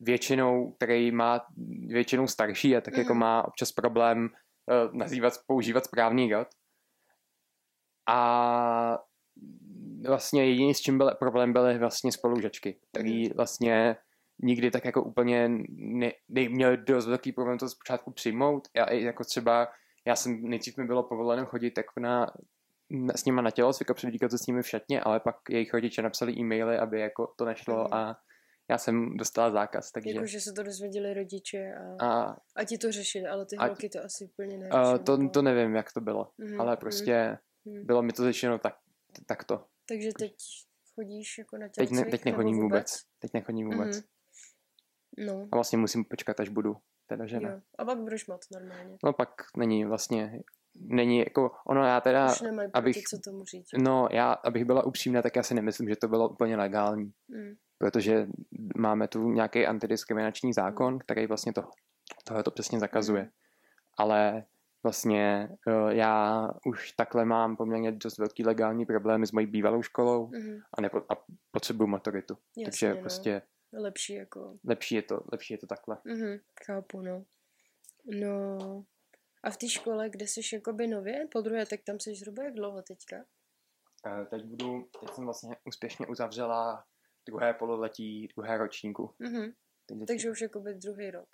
většinou, 0.00 0.72
který 0.72 1.10
má 1.10 1.46
většinou 1.86 2.26
starší 2.26 2.76
a 2.76 2.80
tak 2.80 2.94
mm. 2.94 3.00
jako 3.00 3.14
má 3.14 3.48
občas 3.48 3.72
problém 3.72 4.28
uh, 4.28 4.94
nazývat, 4.94 5.32
používat 5.46 5.84
správný 5.84 6.32
rod. 6.32 6.48
a 8.08 8.98
vlastně 10.06 10.46
jediný, 10.46 10.74
s 10.74 10.80
čím 10.80 10.98
byl 10.98 11.10
problém, 11.18 11.52
byly 11.52 11.78
vlastně 11.78 12.12
spolužačky, 12.12 12.80
který 12.90 13.28
vlastně 13.28 13.96
nikdy 14.42 14.70
tak 14.70 14.84
jako 14.84 15.02
úplně 15.02 15.50
ne, 15.68 16.12
neměl 16.28 16.76
dost 16.76 17.06
velký 17.06 17.32
problém 17.32 17.58
to 17.58 17.68
zpočátku 17.68 18.10
přijmout. 18.12 18.68
Já 18.76 18.84
i 18.84 19.02
jako 19.02 19.24
třeba, 19.24 19.68
já 20.06 20.16
jsem 20.16 20.42
nejdřív 20.42 20.76
mi 20.76 20.84
bylo 20.84 21.02
povoleno 21.02 21.46
chodit 21.46 21.78
jako 21.78 22.00
na 22.00 22.26
s 23.14 23.24
nima 23.24 23.42
na 23.42 23.50
tělocvik 23.50 23.88
předvíkat 23.94 24.30
to 24.30 24.38
s 24.38 24.46
nimi 24.46 24.62
v 24.62 24.68
šatně, 24.68 25.00
ale 25.00 25.20
pak 25.20 25.36
jejich 25.50 25.74
rodiče 25.74 26.02
napsali 26.02 26.32
e-maily, 26.32 26.78
aby 26.78 27.00
jako 27.00 27.26
to 27.36 27.44
nešlo 27.44 27.76
mm. 27.84 27.94
a 27.94 28.16
já 28.70 28.78
jsem 28.78 29.16
dostala 29.16 29.50
zákaz, 29.50 29.90
takže... 29.92 30.10
Jako, 30.10 30.26
že 30.26 30.40
se 30.40 30.52
to 30.52 30.62
dozvěděli 30.62 31.14
rodiče 31.14 31.74
a, 31.74 32.06
a, 32.06 32.36
a 32.56 32.64
ti 32.64 32.78
to 32.78 32.92
řešili, 32.92 33.26
ale 33.26 33.46
ty 33.46 33.56
a- 33.56 33.66
holky 33.66 33.88
to 33.88 34.04
asi 34.04 34.24
úplně 34.24 34.58
ne. 34.58 34.68
a 34.68 34.98
to, 34.98 35.28
to 35.28 35.42
nevím, 35.42 35.74
jak 35.74 35.92
to 35.92 36.00
bylo, 36.00 36.30
Mhm, 36.38 36.60
ale 36.60 36.72
mhm. 36.72 36.80
prostě 36.80 37.38
Mhm. 37.64 37.86
bylo 37.86 38.02
mi 38.02 38.12
to 38.12 38.24
řečeno 38.24 38.58
tak, 38.58 38.76
takto. 39.26 39.64
Takže 39.88 40.10
teď 40.18 40.34
chodíš 40.94 41.38
jako 41.38 41.58
na 41.58 41.68
Teď, 41.68 41.90
ne, 41.90 41.96
tělocvik, 41.96 42.10
teď 42.10 42.24
nechodím 42.24 42.58
vůbec. 42.60 43.00
Teď 43.18 43.30
nechodím 43.34 43.70
vůbec. 43.70 43.96
Mhm. 43.96 44.06
No, 45.26 45.48
A 45.52 45.56
vlastně 45.56 45.78
musím 45.78 46.04
počkat, 46.04 46.40
až 46.40 46.48
budu. 46.48 46.76
Teda, 47.06 47.26
že 47.26 47.40
ne. 47.40 47.50
jo. 47.50 47.60
A 47.78 47.84
pak 47.84 47.98
budeš 47.98 48.26
moc 48.26 48.50
normálně. 48.50 48.98
No 49.04 49.12
pak 49.12 49.28
není 49.56 49.84
vlastně, 49.84 50.40
není 50.74 51.18
jako, 51.18 51.50
ono 51.66 51.84
já 51.86 52.00
teda, 52.00 52.26
Už 52.32 52.40
nemají 52.40 52.70
proti 52.70 52.78
abych- 52.82 53.02
co 53.04 53.18
tomu 53.30 53.44
říct. 53.44 53.68
no 53.78 54.08
já, 54.12 54.32
abych 54.32 54.64
byla 54.64 54.84
upřímná, 54.86 55.22
tak 55.22 55.36
já 55.36 55.42
si 55.42 55.54
nemyslím, 55.54 55.88
že 55.88 55.96
to 55.96 56.08
bylo 56.08 56.28
úplně 56.28 56.56
legální, 56.56 57.12
Mm. 57.28 57.54
protože 57.78 58.26
máme 58.76 59.08
tu 59.08 59.30
nějaký 59.30 59.66
antidiskriminační 59.66 60.52
zákon, 60.52 60.98
který 60.98 61.26
vlastně 61.26 61.52
to, 61.52 61.62
tohle 62.24 62.42
to 62.42 62.50
přesně 62.50 62.78
zakazuje. 62.80 63.22
Mhm. 63.22 63.30
Ale 63.98 64.44
vlastně 64.82 65.48
eh, 65.68 65.94
já 65.94 66.48
už 66.66 66.92
takhle 66.92 67.24
mám 67.24 67.56
poměrně 67.56 67.92
dost 67.92 68.18
velký 68.18 68.44
legální 68.44 68.86
problémy 68.86 69.26
s 69.26 69.32
mojí 69.32 69.46
bývalou 69.46 69.82
školou 69.82 70.26
Mhm. 70.26 70.58
a, 70.78 70.80
nepo, 70.80 70.98
a 71.08 71.24
potřebuju 71.50 71.86
maturitu. 71.86 72.34
Jasně, 72.56 72.64
Takže 72.64 72.94
no. 72.94 73.00
prostě 73.00 73.42
Lepší 73.72 74.14
jako... 74.14 74.54
lepší 74.64 74.94
je 74.94 75.02
to, 75.02 75.20
lepší 75.32 75.54
je 75.54 75.58
to 75.58 75.66
takhle. 75.66 75.98
Mhm, 76.04 76.38
chápu, 76.66 77.00
no. 77.00 77.24
No... 78.20 78.84
A 79.44 79.50
v 79.50 79.56
té 79.56 79.68
škole, 79.68 80.10
kde 80.10 80.26
jsi 80.26 80.40
jakoby 80.52 80.86
nově, 80.86 81.28
po 81.32 81.40
druhé, 81.40 81.66
tak 81.66 81.80
tam 81.82 82.00
jsi 82.00 82.14
zhruba 82.14 82.42
jak 82.44 82.54
dlouho 82.54 82.82
teďka? 82.82 83.24
Eh, 84.06 84.26
Teď 84.26 84.44
budu, 84.44 84.88
teď 85.00 85.10
jsem 85.14 85.24
vlastně 85.24 85.56
úspěšně 85.64 86.06
uzavřela 86.06 86.84
druhé 87.26 87.54
pololetí, 87.54 88.28
druhé 88.36 88.58
ročníku. 88.58 89.14
Mhm. 89.18 89.52
Teď 89.86 89.98
teď- 89.98 90.06
Takže 90.08 90.30
už 90.30 90.40
jakoby 90.40 90.74
druhý 90.74 91.10
rok. 91.10 91.28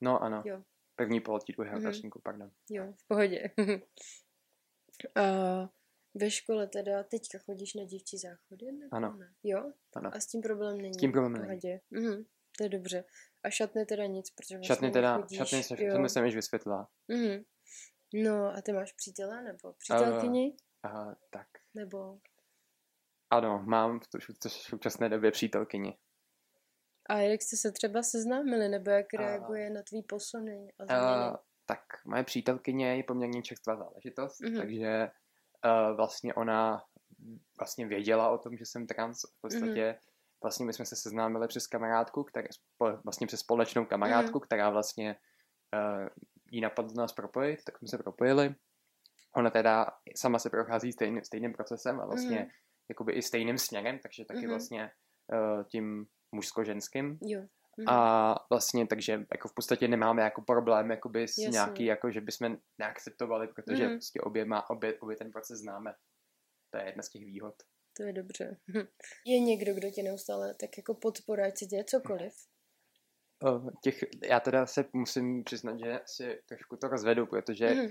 No 0.00 0.22
ano, 0.22 0.42
Jo. 0.46 0.62
první 0.96 1.20
pololetí 1.20 1.52
druhého 1.52 1.76
Mhm. 1.78 1.86
ročníku, 1.86 2.20
pardon. 2.24 2.50
Jo, 2.70 2.92
v 2.96 3.06
pohodě. 3.08 3.50
A 5.16 5.22
ve 6.14 6.30
škole 6.30 6.66
teda 6.68 7.02
teďka 7.02 7.38
chodíš 7.38 7.74
na 7.74 7.84
dívčí 7.84 8.18
záchody? 8.18 8.72
Nebo 8.72 8.94
Ano. 8.94 9.16
Ne? 9.16 9.34
Jo? 9.42 9.72
Ano. 9.96 10.10
A 10.14 10.20
s 10.20 10.26
tím 10.26 10.40
problém 10.42 10.78
není? 10.80 10.94
S 10.94 10.96
tím 10.96 11.12
problém 11.12 11.32
v 11.32 11.36
není. 11.36 11.46
pohodě. 11.46 11.80
Mhm. 11.90 12.24
To 12.58 12.64
je 12.64 12.68
dobře. 12.68 13.04
A 13.42 13.50
šatny 13.50 13.86
teda 13.86 14.06
nic, 14.06 14.30
protože 14.30 14.56
vlastně 14.56 14.74
Šatny 14.74 14.90
teda, 14.90 15.16
nechodíš, 15.16 15.38
šatny 15.38 15.62
se, 15.62 15.84
jo. 15.84 16.08
jsem 16.08 16.24
již 16.24 16.34
vysvětlila. 16.34 16.88
Mhm. 17.08 17.44
No 18.14 18.46
a 18.56 18.62
ty 18.62 18.72
máš 18.72 18.92
přítele 18.92 19.42
nebo 19.42 19.72
přítelkyni? 19.72 20.56
Uh, 20.84 21.14
tak, 21.30 21.46
Nebo... 21.74 22.18
ano, 23.30 23.62
mám 23.66 24.00
v, 24.00 24.04
v 24.48 24.48
současné 24.50 25.08
době 25.08 25.30
přítelkyni. 25.30 25.98
A 27.08 27.16
jak 27.18 27.42
jste 27.42 27.56
se 27.56 27.72
třeba 27.72 28.02
seznámili, 28.02 28.68
nebo 28.68 28.90
jak 28.90 29.06
A- 29.14 29.16
reaguje 29.18 29.70
na 29.70 29.82
tvý 29.82 30.02
posuny 30.02 30.72
a 30.78 30.84
změny? 30.84 31.02
Uh, 31.30 31.36
tak, 31.66 31.80
moje 32.06 32.24
přítelkyně 32.24 32.96
je 32.96 33.04
poměrně 33.04 33.42
čerstvá 33.42 33.76
záležitost, 33.76 34.40
Mhm. 34.40 34.56
takže 34.58 35.10
uh, 35.64 35.96
vlastně 35.96 36.34
ona 36.34 36.82
vlastně 37.58 37.86
věděla 37.86 38.30
o 38.30 38.38
tom, 38.38 38.56
že 38.56 38.66
jsem 38.66 38.86
trans. 38.86 39.20
V 39.38 39.40
podstatě 39.40 39.86
Mhm. 39.86 39.98
vlastně 40.42 40.66
my 40.66 40.72
jsme 40.72 40.86
se 40.86 40.96
seznámili 40.96 41.48
přes 41.48 41.66
kamarádku, 41.66 42.24
které, 42.24 42.48
vlastně 43.04 43.26
přes 43.26 43.40
společnou 43.40 43.84
kamarádku, 43.84 44.40
která 44.40 44.70
vlastně 44.70 45.16
uh, 45.74 46.08
jí 46.50 46.60
napadlo 46.60 46.92
nás 46.96 47.12
propojit, 47.12 47.64
tak 47.64 47.78
jsme 47.78 47.88
se 47.88 47.98
propojili. 47.98 48.54
Ona 49.36 49.50
teda 49.50 49.86
sama 50.16 50.38
se 50.38 50.50
prochází 50.50 50.92
stejný, 50.92 51.24
stejným 51.24 51.52
procesem 51.52 52.00
a 52.00 52.06
vlastně 52.06 52.38
Mhm. 52.38 52.48
jakoby 52.88 53.12
i 53.12 53.22
stejným 53.22 53.58
směrem, 53.58 53.98
takže 54.02 54.24
taky 54.24 54.40
Mhm. 54.40 54.48
vlastně 54.48 54.90
uh, 55.32 55.62
tím 55.64 56.06
mužsko-ženským. 56.34 57.18
Jo. 57.22 57.40
Mhm. 57.78 57.88
A 57.88 58.34
vlastně, 58.50 58.86
takže 58.86 59.12
jako 59.32 59.48
v 59.48 59.54
podstatě 59.54 59.88
nemáme 59.88 60.22
jako 60.22 60.42
problém 60.42 60.90
jakoby 60.90 61.28
s 61.28 61.38
Jasně. 61.38 61.50
nějaký, 61.50 61.84
jako 61.84 62.10
že 62.10 62.20
bychom 62.20 62.56
neakceptovali, 62.78 63.48
protože 63.48 63.82
Mhm. 63.84 63.92
prostě 63.92 64.20
obě, 64.20 64.44
má, 64.44 64.70
obě, 64.70 64.98
obě 65.00 65.16
ten 65.16 65.30
proces 65.30 65.58
známe. 65.58 65.94
To 66.70 66.78
je 66.78 66.84
jedna 66.86 67.02
z 67.02 67.08
těch 67.08 67.24
výhod. 67.24 67.54
To 67.96 68.02
je 68.02 68.12
dobře. 68.12 68.56
Je 69.26 69.40
někdo, 69.40 69.74
kdo 69.74 69.90
tě 69.90 70.02
neustále 70.02 70.54
tak 70.54 70.70
jako 70.78 70.94
podporuje, 70.94 71.46
ať 71.46 71.58
se 71.58 71.64
děje 71.66 71.84
cokoliv? 71.84 72.32
Uh, 73.44 73.70
těch, 73.82 73.98
já 74.24 74.40
teda 74.40 74.66
se 74.66 74.84
musím 74.92 75.44
přiznat, 75.44 75.78
že 75.78 76.00
si 76.06 76.40
trošku 76.48 76.76
to 76.76 76.88
rozvedu, 76.88 77.26
protože 77.26 77.74
Mhm. 77.74 77.86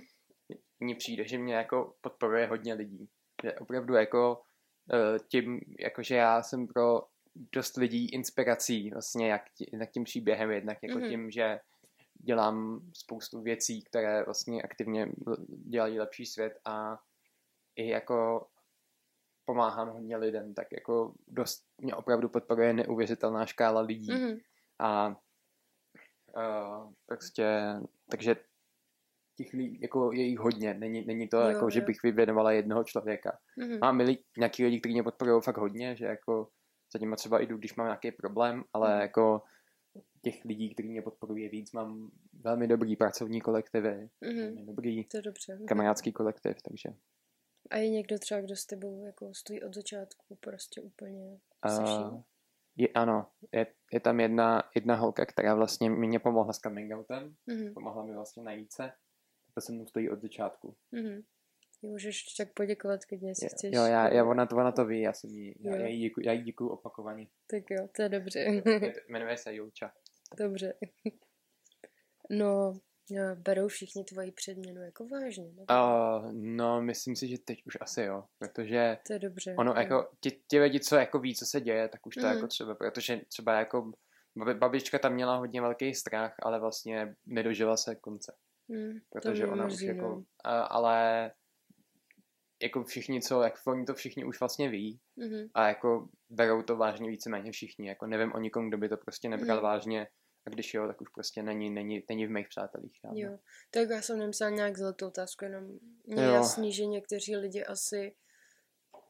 mně 0.79 0.95
přijde, 0.95 1.27
že 1.27 1.37
mě 1.37 1.55
jako 1.55 1.95
podporuje 2.01 2.47
hodně 2.47 2.73
lidí. 2.73 3.09
Že 3.43 3.53
opravdu 3.53 3.93
jako 3.93 4.41
uh, 4.93 5.17
tím, 5.27 5.59
jakože 5.79 6.15
já 6.15 6.43
jsem 6.43 6.67
pro 6.67 7.01
dost 7.51 7.77
lidí 7.77 8.09
inspirací 8.09 8.91
vlastně 8.91 9.27
jak, 9.29 9.41
tí- 9.57 9.65
jednak 9.71 9.91
tím 9.91 10.03
příběhem, 10.03 10.51
jednak 10.51 10.77
jako 10.83 10.99
Mhm. 10.99 11.09
tím, 11.09 11.31
že 11.31 11.59
dělám 12.13 12.81
spoustu 12.93 13.41
věcí, 13.41 13.83
které 13.83 14.23
vlastně 14.23 14.61
aktivně 14.61 15.07
dělají 15.69 15.99
lepší 15.99 16.25
svět 16.25 16.53
a 16.65 16.99
i 17.75 17.87
jako 17.89 18.47
pomáhám 19.45 19.89
hodně 19.89 20.17
lidem, 20.17 20.53
tak 20.53 20.67
jako 20.71 21.13
dost 21.27 21.65
mě 21.81 21.95
opravdu 21.95 22.29
podporuje 22.29 22.73
neuvěřitelná 22.73 23.45
škála 23.45 23.81
lidí 23.81 24.13
Mhm. 24.13 24.37
a 24.79 25.15
uh, 26.35 26.93
prostě, 27.05 27.73
takže 28.11 28.35
těch 29.37 29.53
lidí, 29.53 29.79
jako 29.81 30.11
je 30.11 30.23
jich 30.23 30.39
hodně, 30.39 30.73
není, 30.73 31.05
není 31.05 31.27
to 31.27 31.37
Jo, 31.37 31.47
jako, 31.47 31.69
že 31.69 31.79
jo. 31.79 31.85
bych 31.85 32.03
vyvěnovala 32.03 32.51
jednoho 32.51 32.83
člověka. 32.83 33.39
Mhm. 33.57 33.79
Mám 33.81 33.97
lidi, 33.99 34.23
nějaký 34.37 34.65
lidi, 34.65 34.79
kteří 34.79 34.93
mě 34.93 35.03
podporují 35.03 35.41
fakt 35.41 35.57
hodně, 35.57 35.95
že 35.95 36.05
jako 36.05 36.49
za 36.93 36.99
těma 36.99 37.15
třeba 37.15 37.39
jdu, 37.39 37.57
když 37.57 37.75
mám 37.75 37.87
nějaký 37.87 38.11
problém, 38.11 38.63
ale 38.73 38.91
Mhm. 38.91 39.01
jako 39.01 39.41
těch 40.21 40.45
lidí, 40.45 40.73
kteří 40.73 40.89
mě 40.89 41.01
podporují 41.01 41.43
je 41.43 41.49
víc, 41.49 41.71
mám 41.71 42.11
velmi 42.33 42.67
dobrý 42.67 42.95
pracovní 42.95 43.41
kolektivy, 43.41 44.09
Mhm. 44.21 44.35
velmi 44.37 44.63
dobrý 44.65 45.03
To 45.05 45.17
je 45.17 45.21
dobře. 45.21 45.55
Mhm. 45.55 45.65
kamarádský 45.65 46.11
kolektiv, 46.13 46.61
takže 46.61 46.89
A 47.71 47.77
je 47.77 47.89
někdo 47.89 48.19
třeba, 48.19 48.41
kdo 48.41 48.55
s 48.55 48.65
tebou 48.65 49.05
jako 49.05 49.33
stojí 49.33 49.63
od 49.63 49.73
začátku 49.73 50.35
prostě 50.35 50.81
úplně 50.81 51.39
uh? 51.65 52.21
Je, 52.77 52.87
ano, 52.87 53.27
je, 53.51 53.67
je 53.93 53.99
tam 53.99 54.19
jedna, 54.19 54.63
jedna 54.75 54.95
holka, 54.95 55.25
která 55.25 55.55
vlastně 55.55 55.89
mě 55.89 56.19
pomohla 56.19 56.53
s 56.53 56.59
coming 56.59 56.93
outem, 56.97 57.35
Mhm. 57.47 57.73
pomohla 57.73 58.05
mi 58.05 58.13
vlastně 58.13 58.43
najít 58.43 58.73
se, 58.73 58.91
to 59.53 59.61
se 59.61 59.71
mnou 59.71 59.87
stojí 59.87 60.09
od 60.09 60.21
začátku. 60.21 60.75
Mhm. 60.91 61.21
Ty 61.81 61.87
můžeš 61.87 62.23
tak 62.23 62.53
poděkovat, 62.53 62.99
jestli 63.11 63.45
Jo, 63.45 63.49
chceš. 63.53 63.73
jo, 63.75 63.83
já, 63.85 64.13
já 64.13 64.25
ona, 64.25 64.45
to, 64.45 64.55
ona 64.55 64.71
to 64.71 64.85
ví, 64.85 65.01
já 65.01 65.13
jsem 65.13 65.29
jí, 65.29 65.55
já, 65.59 65.75
já 65.75 65.87
jí 65.87 65.99
děkuju, 66.01 66.25
já 66.25 66.31
jí 66.33 66.43
děkuju 66.43 66.69
opakovaně. 66.69 67.27
Tak 67.47 67.63
jo, 67.69 67.87
to 67.95 68.01
je 68.01 68.09
dobře. 68.09 68.63
Jmenuje 69.09 69.37
se 69.37 69.55
Julča. 69.55 69.91
dobře. 70.37 70.73
No, 72.29 72.73
jo, 73.09 73.23
berou 73.35 73.67
všichni 73.67 74.03
tvoji 74.03 74.31
předměnu 74.31 74.81
jako 74.81 75.07
vážně. 75.07 75.45
Uh, 75.71 76.31
no, 76.33 76.81
myslím 76.81 77.15
si, 77.15 77.27
že 77.27 77.37
teď 77.45 77.65
už 77.65 77.77
asi 77.81 78.01
jo, 78.01 78.23
protože 78.39 78.97
To 79.07 79.13
je 79.13 79.19
dobře. 79.19 79.55
ono 79.57 79.71
jo. 79.71 79.77
jako, 79.77 80.09
ti, 80.19 80.41
ti 80.47 80.59
lidi, 80.59 80.79
co 80.79 80.95
jako 80.95 81.19
ví, 81.19 81.35
co 81.35 81.45
se 81.45 81.61
děje, 81.61 81.87
tak 81.89 82.05
už 82.07 82.15
to 82.15 82.21
Mhm. 82.25 82.35
jako 82.35 82.47
třeba, 82.47 82.75
protože 82.75 83.21
třeba 83.27 83.53
jako 83.59 83.91
babi- 84.37 84.57
babička 84.57 84.99
tam 84.99 85.13
měla 85.13 85.35
hodně 85.37 85.61
velký 85.61 85.93
strach, 85.95 86.35
ale 86.43 86.59
vlastně 86.59 87.15
nedožila 87.25 87.77
se 87.77 87.95
konce, 87.95 88.33
to 88.67 89.19
protože 89.19 89.47
ona 89.47 89.65
už 89.65 89.73
mrzí, 89.73 89.85
jako, 89.85 90.01
no. 90.09 90.23
a, 90.43 90.61
ale 90.61 91.31
jako 92.63 92.83
všichni, 92.83 93.21
co, 93.21 93.41
jak 93.41 93.53
oni 93.67 93.85
to 93.85 93.93
všichni 93.93 94.23
už 94.25 94.39
vlastně 94.39 94.69
ví 94.69 94.99
Mhm. 95.15 95.47
a 95.53 95.67
jako 95.67 96.07
berou 96.29 96.61
to 96.61 96.77
vážně 96.77 97.09
víceméně 97.09 97.51
všichni, 97.51 97.87
jako 97.87 98.07
nevím 98.07 98.33
o 98.33 98.39
nikom, 98.39 98.67
kdo 98.67 98.77
by 98.77 98.89
to 98.89 98.97
prostě 98.97 99.29
nebral 99.29 99.57
Mhm. 99.57 99.63
vážně 99.63 100.07
a 100.47 100.49
když 100.49 100.73
jo, 100.73 100.87
tak 100.87 101.01
už 101.01 101.09
prostě 101.09 101.43
není, 101.43 101.69
není, 101.69 102.03
není 102.09 102.25
v 102.25 102.29
mých 102.31 102.47
přátelích. 102.47 102.91
žádný. 103.03 103.21
Jo, 103.21 103.39
tak 103.71 103.89
já 103.89 104.01
jsem 104.01 104.19
nemyslela 104.19 104.55
nějak 104.55 104.77
zlatou 104.77 105.07
otázku, 105.07 105.45
jenom 105.45 105.63
mě 106.05 106.23
Jo. 106.23 106.31
jasný, 106.33 106.73
že 106.73 106.85
někteří 106.85 107.35
lidi 107.35 107.63
asi 107.63 108.15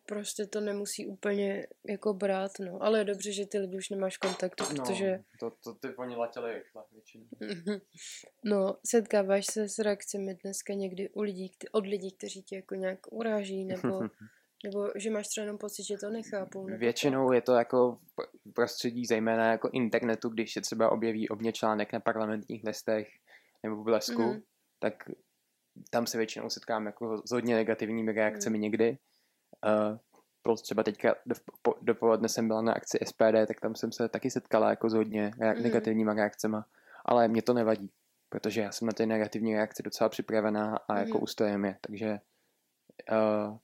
prostě 0.08 0.46
to 0.46 0.62
nemusí 0.62 1.08
úplně 1.08 1.68
jako 1.90 2.14
brát, 2.14 2.52
no. 2.60 2.84
Ale 2.84 3.00
je 3.00 3.04
dobře, 3.06 3.32
že 3.32 3.46
ty 3.46 3.58
lidi 3.58 3.78
už 3.78 3.90
nemáš 3.90 4.18
kontaktu, 4.18 4.64
protože 4.66 5.12
No, 5.12 5.24
to, 5.40 5.58
to 5.64 5.74
ty 5.74 5.96
oni 5.96 6.16
letěli 6.16 6.54
rychle 6.54 6.84
většinou. 6.92 7.26
no, 8.44 8.78
setkáváš 8.86 9.46
se 9.46 9.70
s 9.70 9.80
reakcemi 9.80 10.36
dneska 10.44 10.74
někdy 10.74 11.10
u 11.10 11.22
lidí, 11.22 11.52
od 11.72 11.86
lidí, 11.88 12.12
kteří 12.12 12.44
tě 12.44 12.56
jako 12.56 12.76
nějak 12.76 13.00
uráží, 13.14 13.66
nebo, 13.66 14.00
nebo 14.66 14.90
že 14.96 15.10
máš 15.12 15.28
třeba 15.28 15.44
jenom 15.44 15.58
pocit, 15.58 15.84
že 15.84 15.98
to 15.98 16.10
nechápou. 16.10 16.66
Nebo 16.68 16.80
Většinou 16.80 17.32
je 17.32 17.42
to 17.42 17.54
jako 17.54 17.98
v 18.46 18.54
prostředí 18.54 19.06
zejména 19.06 19.52
jako 19.52 19.70
internetu, 19.74 20.30
když 20.30 20.54
se 20.54 20.62
třeba 20.62 20.92
objeví 20.92 21.30
o 21.30 21.36
mě 21.36 21.54
článek 21.54 21.94
na 21.94 22.00
parlamentních 22.00 22.64
listech 22.64 23.08
nebo 23.64 23.76
v 23.76 23.84
blesku, 23.84 24.22
Mhm. 24.22 24.42
tak 24.80 24.94
tam 25.90 26.08
se 26.08 26.18
většinou 26.18 26.50
setkám 26.50 26.86
jako 26.86 27.22
s 27.28 27.32
hodně 27.32 27.56
negativními 27.56 28.12
reakcemi 28.12 28.60
někdy. 28.60 28.98
uh, 29.66 29.98
plus 30.42 30.62
třeba 30.62 30.84
teďka 30.84 31.16
do, 31.26 31.36
dopoledne 31.82 32.30
jsem 32.30 32.48
byla 32.48 32.62
na 32.62 32.74
akci 32.74 33.00
SPD, 33.06 33.46
tak 33.48 33.60
tam 33.62 33.76
jsem 33.76 33.92
se 33.92 34.10
taky 34.10 34.32
setkala 34.32 34.70
jako 34.70 34.90
s 34.90 34.94
hodně 34.94 35.32
reak- 35.40 35.58
mm. 35.58 35.64
negativníma 35.64 36.14
reakcema, 36.14 36.66
ale 37.06 37.28
mě 37.28 37.42
to 37.42 37.54
nevadí, 37.54 37.92
protože 38.30 38.62
já 38.62 38.72
jsem 38.72 38.86
na 38.86 38.92
ty 38.94 39.06
negativní 39.06 39.56
reakce 39.56 39.84
docela 39.84 40.10
připravená 40.10 40.80
a 40.88 40.94
mm. 40.94 41.00
jako 41.00 41.20
ustojem 41.20 41.66
je, 41.66 41.78
takže 41.82 42.20
uh, 43.12 43.58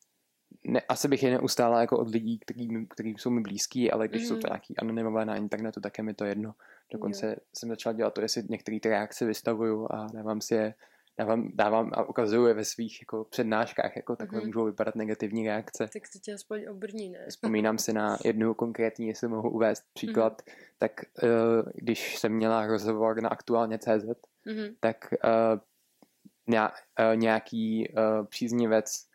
ne, 0.64 0.82
asi 0.82 1.08
bych 1.08 1.24
je 1.24 1.32
neustála 1.32 1.82
jako 1.82 1.98
od 1.98 2.10
lidí, 2.10 2.40
který, 2.40 2.88
který 2.88 3.10
jsou 3.18 3.30
mi 3.30 3.42
blízký, 3.42 3.92
ale 3.92 4.08
když 4.08 4.22
mm. 4.22 4.28
jsou 4.28 4.38
to 4.38 4.48
nějaký 4.48 4.78
anonymové 4.78 5.26
na 5.26 5.36
internetu, 5.36 5.82
tak 5.82 5.98
je 5.98 6.04
mi 6.04 6.14
to 6.14 6.26
jedno. 6.26 6.56
Dokonce 6.92 7.28
mm. 7.28 7.36
jsem 7.54 7.70
začala 7.70 7.94
dělat 7.94 8.14
to, 8.14 8.22
jestli 8.22 8.44
některé 8.50 8.80
ty 8.80 8.90
reakce 8.90 9.26
vystavuju 9.26 9.88
a 9.92 10.08
dávám 10.14 10.42
si 10.42 10.54
je 10.56 10.74
dávám, 11.18 11.50
dávám 11.54 11.92
a 11.94 12.04
ukazuju 12.04 12.46
je 12.46 12.54
ve 12.54 12.66
svých 12.66 13.02
jako 13.02 13.24
přednáškách, 13.24 13.96
jako 13.96 14.16
takhle 14.16 14.40
mm-hmm. 14.40 14.46
můžou 14.46 14.66
vypadat 14.66 14.96
negativní 14.96 15.48
reakce. 15.48 15.90
Tak 15.94 16.04
to 16.14 16.20
tě 16.20 16.34
aspoň 16.34 16.66
obrní, 16.70 17.10
ne? 17.10 17.26
Vzpomínám 17.30 17.78
si 17.78 17.94
na 17.94 18.18
jednu 18.26 18.54
konkrétní, 18.54 19.08
jestli 19.08 19.28
mohu 19.28 19.50
uvést 19.50 19.84
příklad, 19.94 20.42
mm-hmm. 20.42 20.54
tak 20.78 20.92
uh, 21.24 21.30
když 21.76 22.18
jsem 22.18 22.32
měla 22.32 22.68
rozhovor 22.68 23.22
na 23.22 23.30
aktuálně 23.30 23.78
CZ, 23.78 24.06
mm-hmm. 24.46 24.76
tak 24.80 25.14
uh, 25.24 27.16
nějaký 27.16 27.90
uh, 27.90 28.26
příznivec 28.26 29.11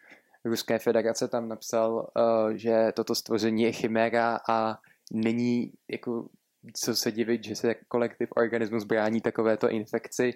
Ruské 0.46 0.78
federace 0.78 1.28
tam 1.28 1.48
napsal, 1.48 2.10
uh, 2.16 2.50
že 2.50 2.92
toto 2.94 3.14
stvoření 3.14 3.62
je 3.62 3.72
chiméra 3.72 4.40
a 4.50 4.78
není 5.12 5.72
jako 5.90 6.28
co 6.76 6.96
se 6.96 7.12
divit, 7.12 7.44
že 7.44 7.56
se 7.56 7.74
kolektiv 7.88 8.28
organismus 8.36 8.84
brání 8.84 9.20
takovéto 9.20 9.68
infekci, 9.70 10.32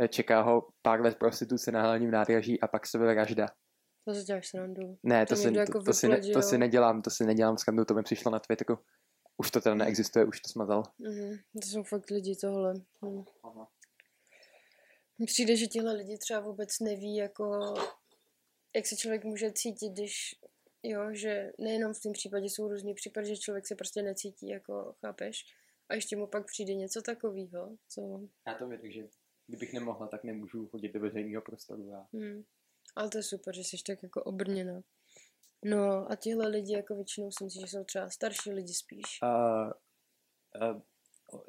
Eh, 0.00 0.08
čeká 0.08 0.42
ho 0.42 0.68
pár 0.82 1.00
let 1.00 1.18
prostituce 1.18 1.72
na 1.72 1.82
hlavním 1.82 2.10
nádraží 2.10 2.60
a 2.60 2.66
pak 2.66 2.94
vražda. 2.94 3.48
To 4.04 4.14
si 4.14 4.24
děláš 4.24 4.48
srandu. 4.48 4.98
Ne, 5.02 5.26
to, 5.26 5.34
to, 5.34 5.40
si, 5.40 5.56
jako 5.56 5.78
to, 5.78 5.84
to, 5.84 5.92
si 5.92 6.08
ne, 6.08 6.20
to 6.32 6.42
si 6.42 6.58
nedělám, 6.58 7.02
to 7.02 7.10
si 7.10 7.24
nedělám 7.24 7.58
srandu, 7.58 7.84
to 7.84 7.94
mi 7.94 8.02
přišlo 8.02 8.30
na 8.30 8.38
Twitteru. 8.38 8.78
Už 9.36 9.50
to 9.50 9.60
teda 9.60 9.74
neexistuje, 9.74 10.24
už 10.24 10.40
to 10.40 10.48
smazal. 10.48 10.82
Mm-hmm. 10.82 11.38
To 11.62 11.68
jsou 11.68 11.82
fakt 11.82 12.10
lidi 12.10 12.36
tohle. 12.36 12.74
Mně 15.18 15.26
přijde, 15.26 15.56
že 15.56 15.66
tihle 15.66 15.92
lidi 15.92 16.18
třeba 16.18 16.40
vůbec 16.40 16.80
neví, 16.80 17.16
jako, 17.16 17.74
jak 18.76 18.86
se 18.86 18.96
člověk 18.96 19.24
může 19.24 19.52
cítit, 19.52 19.92
když, 19.92 20.34
jo, 20.82 21.00
že 21.12 21.52
nejenom 21.58 21.94
v 21.94 22.02
tom 22.02 22.12
případě 22.12 22.46
jsou 22.46 22.68
různý 22.68 22.94
případy, 22.94 23.26
že 23.26 23.36
člověk 23.36 23.66
se 23.66 23.74
prostě 23.74 24.02
necítí, 24.02 24.48
jako, 24.48 24.94
chápeš? 25.00 25.44
A 25.88 25.94
ještě 25.94 26.16
mu 26.16 26.26
pak 26.26 26.46
přijde 26.46 26.74
něco 26.74 27.02
takového, 27.02 27.76
co... 27.88 28.20
Já 28.46 28.54
to 28.54 28.68
vydržím 28.68 29.08
kdybych 29.46 29.72
nemohla, 29.72 30.06
tak 30.06 30.24
nemůžu 30.24 30.66
chodit 30.66 30.88
do 30.88 31.00
veřejného 31.00 31.42
prostoru. 31.42 31.88
Já. 31.88 32.06
Hmm. 32.12 32.44
Ale 32.96 33.08
to 33.08 33.18
je 33.18 33.22
super, 33.22 33.54
že 33.54 33.60
jsi 33.60 33.76
tak 33.86 34.02
jako 34.02 34.22
obrněna. 34.22 34.82
No 35.64 36.10
a 36.10 36.16
tihle 36.16 36.48
lidi 36.48 36.72
jako 36.72 36.94
většinou 36.94 37.30
si 37.30 37.44
myslím, 37.44 37.66
že 37.66 37.70
jsou 37.70 37.84
třeba 37.84 38.10
starší 38.10 38.52
lidi 38.52 38.74
spíš. 38.74 39.20
Uh, 39.22 39.72
uh, 40.68 40.80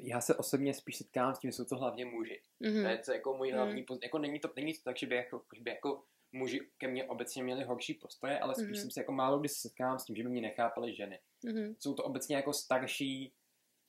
já 0.00 0.20
se 0.20 0.34
osobně 0.34 0.74
spíš 0.74 0.96
setkávám 0.96 1.34
s 1.34 1.38
tím, 1.38 1.50
že 1.50 1.56
jsou 1.56 1.64
to 1.64 1.76
hlavně 1.76 2.04
muži. 2.04 2.42
Mm-hmm. 2.62 2.82
To 2.82 2.88
je 2.88 2.98
to 2.98 3.12
jako 3.12 3.36
můj 3.36 3.52
hlavní 3.52 3.80
mm. 3.80 3.86
poz... 3.86 3.98
jako 4.02 4.18
není 4.18 4.40
to, 4.40 4.52
není 4.56 4.74
to 4.74 4.80
tak, 4.84 4.98
že 4.98 5.06
by 5.06 5.16
jako, 5.16 5.44
že 5.56 5.62
by 5.62 5.70
jako 5.70 6.04
muži 6.34 6.60
ke 6.78 6.88
mně 6.88 7.04
obecně 7.04 7.42
měli 7.42 7.64
horší 7.64 7.94
postoje, 7.94 8.38
ale 8.38 8.54
spíš 8.54 8.66
mm-hmm. 8.66 8.80
jsem 8.80 8.90
se 8.90 9.00
jako 9.00 9.12
málo 9.12 9.38
kdy 9.38 9.48
setkávám 9.48 9.98
s 9.98 10.04
tím, 10.04 10.16
že 10.16 10.22
by 10.22 10.28
mě 10.28 10.40
nechápali 10.40 10.94
ženy. 10.94 11.18
Mm-hmm. 11.44 11.74
Jsou 11.78 11.94
to 11.94 12.04
obecně 12.04 12.36
jako 12.36 12.52
starší 12.52 13.32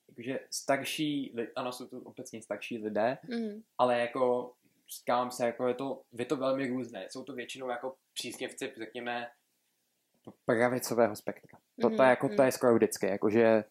jakože 0.10 0.40
starší, 0.52 1.36
ano, 1.56 1.72
jsou 1.72 1.88
to 1.88 1.98
obecně 1.98 2.42
starší 2.42 2.78
lidé, 2.78 3.18
mm. 3.30 3.62
ale 3.78 4.00
jako 4.00 4.54
říkám 4.98 5.32
se, 5.32 5.46
jako 5.46 5.68
je 5.68 5.74
to, 5.74 6.02
je 6.12 6.26
to 6.26 6.38
velmi 6.38 6.68
různé. 6.68 7.08
Jsou 7.10 7.24
to 7.24 7.34
většinou 7.34 7.70
jako 7.70 7.96
přísněvci, 8.14 8.74
řekněme, 8.78 9.28
pravicového 10.46 11.16
spektra. 11.16 11.60
To, 11.82 11.90
mm, 11.90 11.98
to, 11.98 12.04
je 12.04 12.10
jako, 12.10 12.30
to 12.30 12.44
je 12.44 12.52
skoro 12.52 12.76
vždycky, 12.76 13.08
jakože 13.08 13.64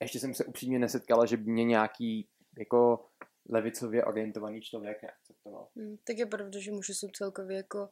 ještě 0.00 0.20
jsem 0.20 0.34
se 0.34 0.44
upřímně 0.44 0.78
nesetkala, 0.78 1.26
že 1.26 1.36
by 1.36 1.50
mě 1.50 1.64
nějaký 1.64 2.28
jako 2.58 3.08
levicově 3.50 4.04
orientovaný 4.04 4.60
člověk 4.60 5.02
neakceptoval. 5.02 5.68
Mm, 5.74 5.96
tak 6.04 6.18
je 6.18 6.26
pravda, 6.26 6.58
že 6.60 6.72
muži 6.72 6.94
jsou 6.94 7.08
celkově 7.08 7.56
jako 7.56 7.88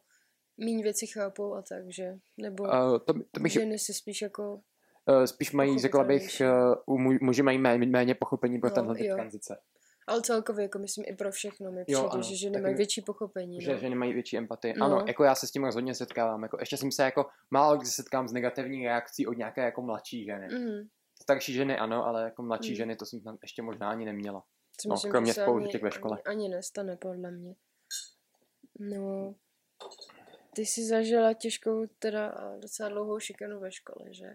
méně 0.57 0.83
věci 0.83 1.07
chápou 1.07 1.53
a 1.53 1.61
tak, 1.61 1.83
že? 1.87 2.17
Nebo 2.37 2.63
uh, 2.63 2.99
to, 3.05 3.13
to 3.31 3.39
bych... 3.39 3.51
ženy 3.51 3.79
si 3.79 3.93
spíš 3.93 4.21
jako 4.21 4.61
Eh, 5.09 5.27
spíš 5.27 5.51
mají, 5.51 5.79
řekla 5.79 6.03
bych, 6.03 6.41
uh, 6.87 6.99
muži 7.21 7.41
mají 7.41 7.57
méně, 7.57 7.85
méně 7.85 8.15
pochopení 8.15 8.59
pro 8.59 8.69
no, 8.69 8.75
tenhle 8.75 8.95
typ 8.95 9.13
tranzice. 9.13 9.59
Ale 10.07 10.21
celkově, 10.21 10.63
jako 10.63 10.79
myslím, 10.79 11.05
i 11.07 11.15
pro 11.15 11.31
všechno 11.31 11.71
mi 11.71 11.83
přijde, 11.83 11.99
jo, 11.99 12.09
ano, 12.09 12.23
že 12.23 12.35
ženy 12.35 12.61
mají 12.61 12.75
větší 12.75 13.01
pochopení. 13.01 13.61
Že 13.61 13.73
no. 13.73 13.77
ženy 13.77 13.95
mají 13.95 14.13
větší 14.13 14.37
empatii. 14.37 14.73
No. 14.77 14.85
Ano, 14.85 15.03
jako 15.07 15.23
já 15.23 15.35
se 15.35 15.47
s 15.47 15.51
tím 15.51 15.63
rozhodně 15.63 15.95
setkávám. 15.95 16.43
Jako, 16.43 16.57
ještě 16.59 16.77
jsem 16.77 16.91
se 16.91 17.03
jako 17.03 17.25
málo 17.51 17.77
kdy 17.77 17.85
setkám 17.85 18.27
s 18.27 18.33
negativní 18.33 18.85
reakcí 18.85 19.27
od 19.27 19.37
nějaké 19.37 19.61
jako 19.61 19.81
mladší 19.81 20.25
ženy. 20.25 20.47
Mm. 20.47 20.87
Starší 21.21 21.53
ženy 21.53 21.77
ano, 21.77 22.05
ale 22.05 22.23
jako 22.23 22.43
mladší 22.43 22.69
mm. 22.69 22.75
ženy 22.75 22.95
to 22.95 23.05
jsem 23.05 23.21
tam 23.21 23.37
ještě 23.41 23.61
možná 23.61 23.89
ani 23.89 24.05
neměla. 24.05 24.43
Co 24.77 24.89
no, 24.89 24.93
myslím, 24.95 25.11
kromě 25.11 25.33
spouštěk 25.33 25.83
ve 25.83 25.91
škole. 25.91 26.17
Ani, 26.25 26.37
ani 26.37 26.49
nestane, 26.49 26.97
podle 26.97 27.31
mě. 27.31 27.55
No, 28.79 29.35
ty 30.57 30.65
jsi 30.65 30.85
zažila 30.85 31.33
těžkou, 31.33 31.85
teda 31.99 32.33
docela 32.61 32.89
dlouhou 32.89 33.19
šikanu 33.19 33.59
ve 33.59 33.71
škole, 33.71 34.05
že? 34.13 34.25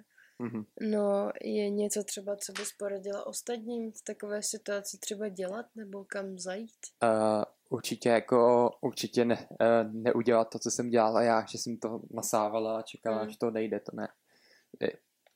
Mm-hmm. 0.41 0.65
No, 0.81 1.31
je 1.45 1.71
něco 1.71 2.05
třeba, 2.05 2.37
co 2.37 2.53
bys 2.53 2.73
poradila 2.73 3.27
ostatním 3.27 3.93
v 3.93 4.03
takové 4.05 4.43
situaci 4.43 4.99
třeba 4.99 5.29
dělat 5.29 5.67
nebo 5.75 6.05
kam 6.05 6.39
zajít? 6.39 6.79
Uh, 7.03 7.43
určitě 7.71 8.09
jako, 8.09 8.71
určitě 8.81 9.25
ne, 9.25 9.49
uh, 9.51 9.93
neudělat 9.93 10.51
to, 10.51 10.59
co 10.59 10.71
jsem 10.71 10.91
dělala 10.91 11.23
já, 11.23 11.47
že 11.47 11.59
jsem 11.59 11.77
to 11.77 12.01
nasávala 12.11 12.79
a 12.79 12.83
čekala, 12.83 13.25
mm. 13.25 13.31
že 13.31 13.39
to 13.39 13.51
nejde, 13.51 13.81
to 13.81 13.97
ne. 13.97 14.09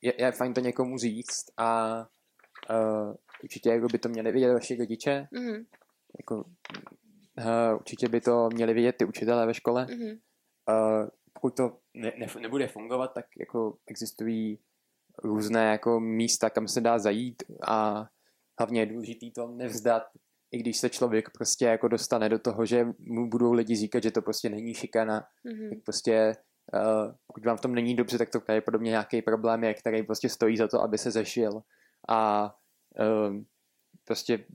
Je, 0.01 0.13
je 0.17 0.31
fajn 0.31 0.53
to 0.53 0.59
někomu 0.59 0.97
říct 0.97 1.45
a 1.57 1.99
uh, 2.69 3.15
určitě 3.43 3.69
jako 3.69 3.87
by 3.87 3.99
to 3.99 4.09
měli 4.09 4.31
vidět 4.31 4.53
vaši 4.53 4.77
rodiče, 4.77 5.27
mm. 5.31 5.65
jako, 6.19 6.35
uh, 7.37 7.75
určitě 7.75 8.09
by 8.09 8.21
to 8.21 8.49
měli 8.53 8.73
vidět 8.73 8.95
ty 8.97 9.05
učitelé 9.05 9.45
ve 9.45 9.53
škole. 9.53 9.87
Mm. 9.89 10.26
Uh, 10.69 11.07
pokud 11.33 11.55
to 11.55 11.77
ne, 11.93 12.11
ne, 12.17 12.27
nebude 12.39 12.67
fungovat, 12.67 13.13
tak 13.13 13.25
jako 13.39 13.77
existují 13.87 14.59
různé 15.23 15.71
jako 15.71 15.99
místa, 15.99 16.49
kam 16.49 16.67
se 16.67 16.81
dá 16.81 16.99
zajít 16.99 17.43
a 17.67 18.07
hlavně 18.59 18.81
je 18.81 18.85
důležité 18.85 19.25
to 19.35 19.47
nevzdat, 19.47 20.03
i 20.51 20.57
když 20.57 20.77
se 20.77 20.89
člověk 20.89 21.29
prostě 21.29 21.65
jako 21.65 21.87
dostane 21.87 22.29
do 22.29 22.39
toho, 22.39 22.65
že 22.65 22.87
mu 22.99 23.29
budou 23.29 23.53
lidi 23.53 23.75
říkat, 23.75 24.03
že 24.03 24.11
to 24.11 24.21
prostě 24.21 24.49
není 24.49 24.73
šikana, 24.73 25.27
mm-hmm. 25.45 25.69
tak 25.69 25.83
prostě 25.83 26.35
uh, 26.73 27.13
pokud 27.27 27.45
vám 27.45 27.57
v 27.57 27.61
tom 27.61 27.75
není 27.75 27.95
dobře, 27.95 28.17
tak 28.17 28.29
to 28.29 28.39
podobně 28.65 28.89
nějaký 28.89 29.21
problém 29.21 29.63
je, 29.63 29.73
který 29.73 30.03
prostě 30.03 30.29
stojí 30.29 30.57
za 30.57 30.67
to, 30.67 30.81
aby 30.81 30.97
se 30.97 31.11
zešil 31.11 31.61
a 32.09 32.51
uh, 32.99 33.37
prostě 34.05 34.45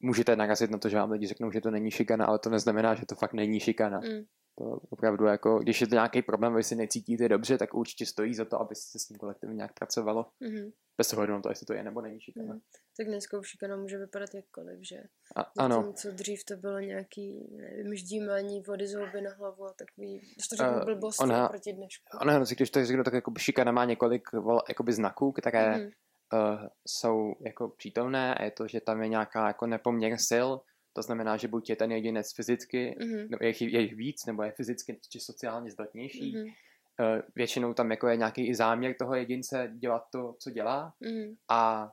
můžete 0.00 0.36
narazit 0.36 0.70
na 0.70 0.78
to, 0.78 0.88
že 0.88 0.96
vám 0.96 1.10
lidi 1.10 1.26
řeknou, 1.26 1.50
že 1.50 1.60
to 1.60 1.70
není 1.70 1.90
šikana, 1.90 2.26
ale 2.26 2.38
to 2.38 2.50
neznamená, 2.50 2.94
že 2.94 3.06
to 3.06 3.14
fakt 3.14 3.32
není 3.32 3.60
šikana. 3.60 4.00
Mm. 4.00 4.24
To 4.58 4.80
opravdu 4.90 5.24
jako, 5.24 5.58
když 5.58 5.80
je 5.80 5.86
to 5.86 5.94
nějaký 5.94 6.22
problém, 6.22 6.54
vy 6.54 6.62
si 6.62 6.74
necítíte 6.74 7.28
dobře, 7.28 7.58
tak 7.58 7.74
určitě 7.74 8.06
stojí 8.06 8.34
za 8.34 8.44
to, 8.44 8.60
aby 8.60 8.74
se 8.74 8.98
s 8.98 9.06
tím 9.06 9.16
kolektivem 9.16 9.56
nějak 9.56 9.72
pracovalo. 9.72 10.26
Mm-hmm. 10.42 10.72
Bez 10.98 11.12
ohledu 11.12 11.32
na 11.32 11.40
to, 11.40 11.48
jestli 11.48 11.66
to 11.66 11.72
je 11.72 11.82
nebo 11.82 12.00
není 12.00 12.20
šikana. 12.20 12.54
Mm. 12.54 12.60
Tak 12.96 13.06
dneska 13.06 13.38
už 13.38 13.48
šikana 13.48 13.76
může 13.76 13.98
vypadat 13.98 14.34
jakkoliv, 14.34 14.78
že? 14.82 15.02
A, 15.36 15.40
ano. 15.58 15.82
Tím, 15.82 15.94
co 15.94 16.10
dřív 16.10 16.44
to 16.44 16.56
bylo 16.56 16.78
nějaký, 16.78 17.56
nevím, 17.56 17.94
ždímání 17.94 18.60
vody 18.60 18.86
z 18.86 18.94
houby 18.94 19.20
na 19.20 19.30
hlavu 19.30 19.64
a 19.64 19.72
takový, 19.72 20.18
když 20.18 20.48
to 20.48 20.56
řeknu 20.56 20.76
uh, 20.76 20.84
blbost 20.84 21.20
ona, 21.20 21.48
proti 21.48 21.72
dnešku. 21.72 22.18
Ona, 22.20 22.38
když 22.38 22.70
to 22.70 22.84
řeknu, 22.84 23.04
tak 23.04 23.14
jako 23.14 23.32
šikana 23.38 23.72
má 23.72 23.84
několik 23.84 24.22
jakoby 24.68 24.92
znaků, 24.92 25.32
které 25.32 25.74
mm-hmm. 25.74 25.92
uh, 26.32 26.68
jsou 26.86 27.34
jako 27.40 27.68
přítomné 27.68 28.34
a 28.34 28.44
je 28.44 28.50
to, 28.50 28.68
že 28.68 28.80
tam 28.80 29.02
je 29.02 29.08
nějaká 29.08 29.46
jako 29.46 29.66
nepoměr 29.66 30.18
sil, 30.30 30.48
to 30.96 31.02
znamená, 31.02 31.36
že 31.36 31.48
buď 31.48 31.70
je 31.70 31.76
ten 31.76 31.92
jedinec 31.92 32.34
fyzicky, 32.34 32.96
mm-hmm. 33.00 33.28
nebo 33.30 33.44
je, 33.44 33.52
je 33.60 33.80
jich 33.80 33.94
víc, 33.94 34.26
nebo 34.26 34.42
je 34.42 34.52
fyzicky 34.52 35.00
či 35.08 35.20
sociálně 35.20 35.70
zdatnější. 35.70 36.36
Mm-hmm. 36.36 37.22
Většinou 37.34 37.74
tam 37.74 37.90
jako 37.90 38.08
je 38.08 38.16
nějaký 38.16 38.48
i 38.48 38.54
záměr 38.54 38.94
toho 38.98 39.14
jedince 39.14 39.72
dělat 39.76 40.02
to, 40.12 40.34
co 40.38 40.50
dělá 40.50 40.92
mm-hmm. 41.02 41.36
a 41.48 41.92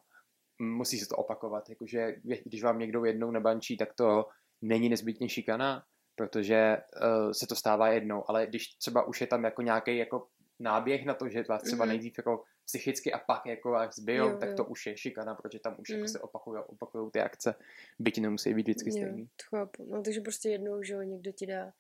musí 0.60 1.00
se 1.00 1.08
to 1.08 1.16
opakovat. 1.16 1.70
Jakože 1.70 2.16
když 2.24 2.64
vám 2.64 2.80
někdo 2.80 3.06
jednou 3.06 3.32
nebančí, 3.32 3.78
tak 3.78 3.94
to 3.94 4.26
není 4.62 4.90
nezbytně 4.90 5.30
šikana, 5.30 5.84
protože 6.16 6.78
uh, 6.78 7.32
se 7.32 7.48
to 7.48 7.56
stává 7.56 7.90
jednou, 7.90 8.24
ale 8.28 8.48
když 8.48 8.76
třeba 8.76 9.08
už 9.08 9.22
je 9.22 9.28
tam 9.28 9.44
jako 9.44 9.62
nějaký 9.62 9.98
jako 9.98 10.28
náběh 10.60 11.06
na 11.06 11.14
to, 11.14 11.30
že 11.30 11.44
vás 11.50 11.64
třeba 11.64 11.86
mm-hmm. 11.86 11.88
nejdřív 11.88 12.14
jako 12.18 12.44
psychicky 12.66 13.14
a 13.14 13.20
pak 13.20 13.46
jako 13.46 13.72
vás 13.72 13.96
zbijou, 13.96 14.30
jo, 14.30 14.38
tak 14.40 14.50
jo. 14.50 14.56
to 14.56 14.66
už 14.66 14.86
je 14.86 14.98
šikana, 14.98 15.36
protože 15.36 15.60
tam 15.60 15.76
už 15.80 15.90
mm. 15.90 15.96
jako 15.96 16.08
se 16.08 16.20
opakují 16.20 16.62
opakují 16.68 17.12
ty 17.12 17.20
akce, 17.20 17.56
byť 18.00 18.22
nemusí 18.22 18.54
být 18.54 18.62
vždycky 18.62 18.92
stejný. 18.92 19.22
Jo, 19.22 19.28
chápu. 19.50 19.86
No 19.90 20.02
takže 20.02 20.22
prostě 20.22 20.50
jednou, 20.50 20.84
že 20.84 20.94
jo, 20.94 21.02
někdo 21.02 21.32
ti 21.32 21.46
dá 21.46 21.74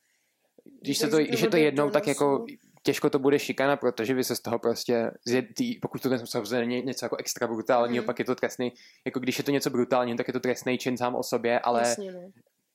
když, 0.81 0.97
se 0.97 1.07
to, 1.07 1.17
když 1.17 1.41
je 1.41 1.49
to 1.49 1.57
jednou, 1.57 1.89
tak 1.89 2.07
jako 2.07 2.45
těžko 2.83 3.09
to 3.09 3.19
bude 3.19 3.39
šikana, 3.39 3.77
protože 3.77 4.13
vy 4.13 4.23
se 4.23 4.35
z 4.35 4.39
toho 4.39 4.59
prostě, 4.59 5.11
tý, 5.55 5.79
pokud 5.79 6.01
to 6.01 6.27
samozřejmě 6.27 6.81
něco 6.81 7.05
jako 7.05 7.15
extra 7.15 7.47
brutálního, 7.47 8.01
mm. 8.01 8.05
pak 8.05 8.19
je 8.19 8.25
to 8.25 8.35
trestný, 8.35 8.73
jako 9.05 9.19
když 9.19 9.37
je 9.37 9.43
to 9.43 9.51
něco 9.51 9.69
brutální, 9.69 10.15
tak 10.15 10.27
je 10.27 10.33
to 10.33 10.39
trestný 10.39 10.77
čin 10.77 10.97
sám 10.97 11.15
o 11.15 11.23
sobě, 11.23 11.59
ale 11.59 11.79
Jasně, 11.79 12.11
no. 12.11 12.31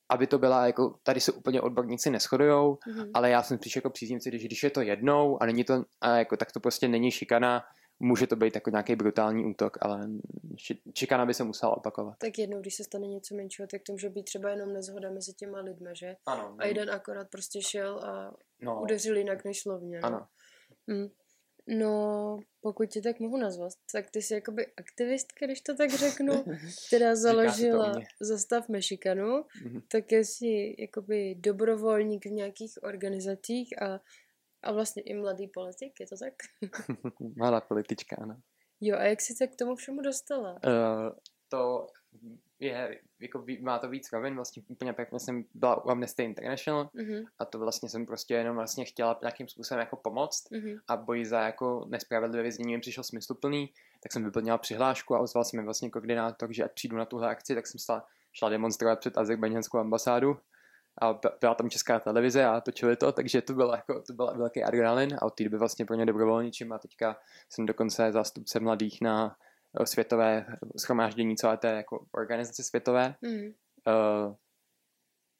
aby 0.09 0.27
to 0.27 0.37
byla 0.37 0.65
jako, 0.65 0.95
tady 1.03 1.19
se 1.19 1.31
úplně 1.31 1.61
odborníci 1.61 2.09
neschodujou, 2.09 2.77
Mhm. 2.87 3.11
ale 3.13 3.29
já 3.29 3.43
jsem 3.43 3.57
spíš 3.57 3.75
jako 3.75 3.89
příznivci, 3.89 4.29
když, 4.29 4.45
když 4.45 4.63
je 4.63 4.69
to 4.69 4.81
jednou 4.81 5.43
a 5.43 5.45
není 5.45 5.63
to, 5.63 5.83
a 6.01 6.17
jako, 6.17 6.37
tak 6.37 6.51
to 6.51 6.59
prostě 6.59 6.87
není 6.87 7.11
šikana, 7.11 7.63
může 7.99 8.27
to 8.27 8.35
být 8.35 8.55
jako 8.55 8.69
nějaký 8.69 8.95
brutální 8.95 9.45
útok, 9.45 9.77
ale 9.81 10.09
šikana 10.97 11.25
by 11.25 11.33
se 11.33 11.43
musela 11.43 11.77
opakovat. 11.77 12.15
Tak 12.17 12.37
jednou, 12.39 12.59
když 12.61 12.75
se 12.75 12.83
stane 12.83 13.07
něco 13.07 13.35
menšího, 13.35 13.67
tak 13.67 13.81
to 13.85 13.91
může 13.91 14.09
být 14.09 14.23
třeba 14.23 14.49
jenom 14.49 14.73
nezhoda 14.73 15.11
mezi 15.11 15.33
těma 15.33 15.59
lidma, 15.59 15.93
že? 15.93 16.15
Ano, 16.25 16.55
A 16.57 16.65
jeden 16.65 16.91
akorát 16.91 17.29
prostě 17.29 17.61
šel 17.61 17.99
a 17.99 18.33
no, 18.61 18.81
udeřil 18.81 19.17
jinak 19.17 19.45
než 19.45 19.61
slovně. 19.61 19.99
No. 19.99 20.05
ano. 20.07 20.27
Mm. 20.87 21.07
No, 21.71 22.39
pokud 22.61 22.85
tě 22.89 23.01
tak 23.01 23.19
mohu 23.19 23.37
nazvat, 23.37 23.71
tak 23.91 24.09
ty 24.11 24.21
jsi 24.21 24.33
jakoby 24.33 24.67
aktivistka, 24.77 25.45
když 25.45 25.61
to 25.61 25.75
tak 25.75 25.89
řeknu, 25.89 26.33
která 26.87 27.15
založila 27.15 27.91
mě. 27.91 28.05
Zastav 28.21 28.69
Mexikanu, 28.69 29.45
Mhm. 29.65 29.81
tak 29.91 30.11
jsi 30.11 30.75
jakoby 30.79 31.35
dobrovolník 31.39 32.25
v 32.25 32.29
nějakých 32.31 32.71
organizacích 32.83 33.81
a, 33.81 33.99
a 34.63 34.71
vlastně 34.71 35.01
i 35.01 35.13
mladý 35.13 35.47
politik, 35.47 35.99
je 35.99 36.07
to 36.07 36.17
tak? 36.17 36.33
Mladá 37.37 37.61
politička, 37.61 38.15
ano. 38.21 38.35
Jo, 38.81 38.97
a 38.97 39.03
jak 39.03 39.21
jsi 39.21 39.33
se 39.33 39.47
k 39.47 39.55
tomu 39.55 39.75
všemu 39.75 40.01
dostala? 40.01 40.51
Uh, 40.51 41.15
to 41.49 41.87
je, 42.59 43.01
jako 43.19 43.45
má 43.61 43.79
to 43.79 43.89
víc 43.89 44.11
rovin, 44.11 44.35
vlastně 44.35 44.63
úplně 44.67 44.93
pěkně 44.93 45.19
jsem 45.19 45.45
byla 45.53 45.85
u 45.85 45.89
Amnesty 45.89 46.23
International 46.23 46.89
Mhm, 46.93 47.25
a 47.39 47.45
to 47.45 47.59
vlastně 47.59 47.89
jsem 47.89 48.05
prostě 48.05 48.33
jenom 48.33 48.55
vlastně 48.55 48.85
chtěla 48.85 49.19
nějakým 49.21 49.47
způsobem 49.47 49.79
jako 49.79 49.95
pomoct 49.95 50.51
mhm, 50.51 50.77
a 50.87 50.97
boj 50.97 51.25
za 51.25 51.41
jako 51.41 51.85
nespravedlivé 51.89 52.43
věznění 52.43 52.75
mi 52.75 52.81
přišel 52.81 53.03
smysluplný, 53.03 53.73
tak 54.03 54.11
jsem 54.13 54.23
vyplnila 54.23 54.57
přihlášku 54.57 55.15
a 55.15 55.19
ozval 55.19 55.43
se 55.43 55.57
mi 55.57 55.63
vlastně 55.63 55.89
koordinátor, 55.89 56.53
že 56.53 56.63
ať 56.63 56.71
přijdu 56.73 56.97
na 56.97 57.05
tuhle 57.05 57.29
akci, 57.29 57.55
tak 57.55 57.67
jsem 57.67 57.79
šla, 57.79 58.05
šla 58.33 58.49
demonstrovat 58.49 58.99
před 58.99 59.17
azerbajdžanskou 59.17 59.77
ambasádu 59.77 60.37
a 61.01 61.19
byla 61.41 61.55
tam 61.55 61.69
česká 61.69 61.99
televize 61.99 62.45
a 62.45 62.61
točili 62.61 62.95
to, 62.95 63.11
takže 63.11 63.41
to 63.41 63.53
bylo 63.53 63.75
jako, 63.75 64.01
to 64.07 64.13
byl 64.13 64.33
velký 64.37 64.63
adrenalin 64.63 65.15
a 65.15 65.25
od 65.25 65.35
té 65.35 65.43
doby 65.43 65.57
vlastně 65.57 65.85
pro 65.85 65.95
ně 65.95 66.05
dobrovolničím 66.05 66.73
a 66.73 66.77
teďka 66.79 67.17
jsem 67.49 67.65
dokonce 67.65 68.11
zástupce 68.11 68.59
mladých 68.59 69.01
na 69.01 69.35
eh, 69.81 69.85
světové 69.85 70.45
schromáždění 70.77 71.35
celé 71.35 71.57
té 71.57 71.67
jako 71.67 72.05
organizace 72.11 72.63
světové. 72.63 73.15
mhm, 73.21 73.53
Uh, 73.87 74.35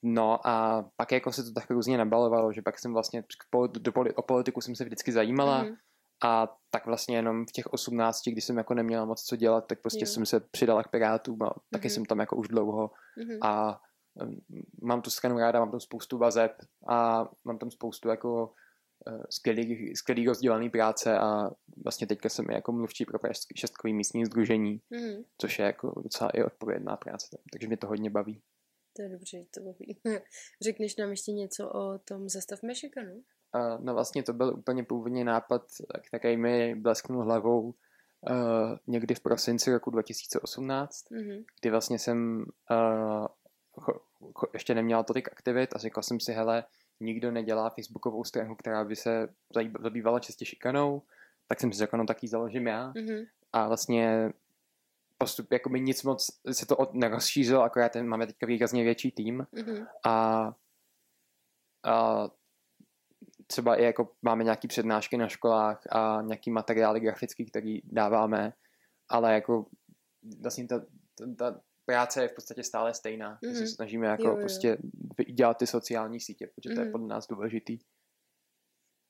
no 0.03 0.47
a 0.47 0.85
pak 0.95 1.11
jako 1.11 1.31
se 1.31 1.43
to 1.43 1.51
tak 1.51 1.69
různě 1.71 1.97
nabalovalo, 1.97 2.53
že 2.53 2.61
pak 2.61 2.79
jsem 2.79 2.93
vlastně 2.93 3.23
do, 3.79 3.91
poli- 3.91 4.13
o 4.15 4.21
politiku 4.21 4.61
jsem 4.61 4.75
se 4.75 4.83
vždycky 4.83 5.11
zajímala 5.11 5.63
mhm. 5.63 5.73
a 6.23 6.47
tak 6.71 6.85
vlastně 6.85 7.15
jenom 7.15 7.45
v 7.45 7.51
těch 7.51 7.67
18, 7.67 8.21
kdy 8.27 8.41
jsem 8.41 8.57
jako 8.57 8.73
neměla 8.73 9.05
moc 9.05 9.23
co 9.23 9.35
dělat, 9.35 9.67
tak 9.67 9.81
prostě 9.81 10.01
Jo. 10.03 10.05
jsem 10.05 10.25
se 10.25 10.39
přidala 10.39 10.83
k 10.83 10.87
Pirátům 10.91 11.43
a 11.43 11.53
taky 11.73 11.87
Mhm. 11.87 11.93
jsem 11.93 12.05
tam 12.05 12.19
jako 12.19 12.35
už 12.35 12.47
dlouho 12.47 12.91
mhm. 13.17 13.37
a 13.43 13.81
mám 14.81 15.01
tu 15.01 15.09
stranu 15.09 15.37
ráda, 15.37 15.59
mám 15.59 15.71
tam 15.71 15.79
spoustu 15.79 16.17
vazeb 16.17 16.51
a 16.87 17.29
mám 17.45 17.57
tam 17.57 17.71
spoustu 17.71 18.09
jako 18.09 18.53
skvělý, 19.29 19.95
skvělý 19.95 20.27
rozdělaný 20.27 20.69
práce 20.69 21.17
a 21.19 21.49
vlastně 21.83 22.07
teďka 22.07 22.29
jsem 22.29 22.45
jako 22.49 22.71
mluvčí 22.71 23.05
pro 23.05 23.19
Pražský 23.19 23.53
šestkový 23.57 23.93
místní 23.93 24.25
združení, 24.25 24.81
Mhm. 24.89 25.23
což 25.37 25.59
je 25.59 25.65
jako 25.65 26.01
docela 26.01 26.29
i 26.29 26.43
odpovědná 26.43 26.97
práce, 26.97 27.37
takže 27.51 27.67
mě 27.67 27.77
to 27.77 27.87
hodně 27.87 28.09
baví. 28.09 28.41
To 28.95 29.01
je 29.01 29.09
dobře, 29.09 29.45
to 29.53 29.61
baví. 29.61 29.97
Řekneš 30.61 30.95
nám 30.95 31.09
ještě 31.09 31.31
něco 31.31 31.69
o 31.69 31.97
tom 31.99 32.29
Zastav 32.29 32.63
Mexikanu? 32.63 33.13
Uh, 33.55 33.83
no 33.85 33.93
vlastně 33.93 34.23
to 34.23 34.33
byl 34.33 34.53
úplně 34.57 34.83
původně 34.83 35.23
nápad, 35.23 35.61
který 36.07 36.37
mi 36.37 36.75
blesknul 36.75 37.23
hlavou 37.23 37.61
uh, 37.61 37.73
někdy 38.87 39.15
v 39.15 39.19
prosinci 39.19 39.73
roku 39.73 39.89
2018, 39.89 41.11
Mhm, 41.11 41.43
kdy 41.61 41.69
vlastně 41.71 41.99
jsem 41.99 42.45
uh, 42.71 43.25
ještě 44.53 44.75
neměla 44.75 45.03
tolik 45.03 45.29
aktivit 45.31 45.75
a 45.75 45.79
řekl 45.79 46.01
jsem 46.01 46.19
si, 46.19 46.33
hele, 46.33 46.63
nikdo 46.99 47.31
nedělá 47.31 47.69
facebookovou 47.69 48.23
stránku, 48.23 48.55
která 48.55 48.83
by 48.83 48.95
se 48.95 49.29
zabývala 49.79 50.19
čistě 50.19 50.45
šikanou, 50.45 51.01
tak 51.47 51.59
jsem 51.59 51.73
si 51.73 51.77
řekl, 51.77 51.97
no 51.97 52.05
tak 52.05 52.23
ji 52.23 52.29
založím 52.29 52.67
já. 52.67 52.93
Mhm, 52.95 53.25
a 53.53 53.67
vlastně 53.67 54.31
postup, 55.17 55.51
jakoby 55.51 55.81
nic 55.81 56.03
moc 56.03 56.39
se 56.51 56.65
to 56.65 56.77
od, 56.77 56.93
nerozšířilo, 56.93 57.63
akorát 57.63 57.91
ten, 57.91 58.07
máme 58.07 58.27
teďka 58.27 58.45
výrazně 58.45 58.83
větší 58.83 59.11
tým. 59.11 59.47
Mhm, 59.51 59.87
a, 60.05 60.53
a 61.83 62.27
třeba 63.47 63.75
i 63.75 63.83
jako 63.83 64.11
máme 64.21 64.43
nějaký 64.43 64.67
přednášky 64.67 65.17
na 65.17 65.27
školách 65.27 65.81
a 65.91 66.21
nějaký 66.21 66.51
materiály 66.51 66.99
grafický, 66.99 67.45
který 67.45 67.81
dáváme, 67.83 68.53
ale 69.09 69.33
jako 69.33 69.65
vlastně 70.41 70.67
ta, 70.67 70.79
ta, 71.15 71.25
ta 71.37 71.61
práce 71.89 72.21
je 72.21 72.27
v 72.27 72.35
podstatě 72.35 72.63
stále 72.63 72.93
stejná. 72.93 73.35
Mm-hmm. 73.35 73.49
Mhm. 73.49 73.55
se 73.55 73.67
snažíme 73.67 74.07
jako 74.07 74.23
Jo, 74.23 74.29
jo. 74.29 74.37
prostě 74.39 74.77
dělat 75.33 75.57
ty 75.57 75.67
sociální 75.67 76.19
sítě, 76.19 76.47
protože 76.47 76.69
to 76.75 76.79
je 76.81 76.85
Mhm. 76.85 76.91
podle 76.91 77.07
nás 77.07 77.27
důležitý. 77.27 77.79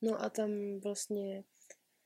No 0.02 0.22
a 0.22 0.30
tam 0.30 0.80
vlastně 0.80 1.44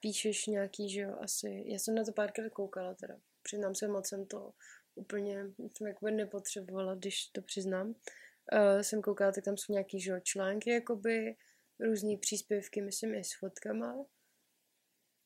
píšeš 0.01 0.47
nějaký, 0.47 0.91
že 0.91 1.01
jo, 1.01 1.17
asi, 1.21 1.65
já 1.67 1.79
jsem 1.79 1.95
na 1.95 2.05
to 2.05 2.13
párkrát 2.13 2.51
koukala 2.51 2.95
teda, 2.95 3.17
přiznám 3.43 3.75
se, 3.75 3.89
moc 3.89 4.09
jsem 4.09 4.27
to 4.27 4.53
úplně, 4.95 5.45
jsem 5.77 5.87
jakoby 5.87 6.13
nepotřebovala, 6.13 6.95
když 6.95 7.27
to 7.27 7.43
přiznám. 7.43 7.89
Uh, 7.89 8.81
jsem 8.83 9.03
koukala, 9.03 9.33
tak 9.33 9.45
tam 9.45 9.57
jsou 9.57 9.73
nějaký, 9.73 10.01
že 10.01 10.11
jo, 10.11 10.21
články, 10.23 10.71
jakoby, 10.71 11.37
různý 11.81 12.17
příspěvky, 12.17 12.83
myslím, 12.83 13.15
i 13.15 13.25
s 13.25 13.39
fotkama. 13.39 14.05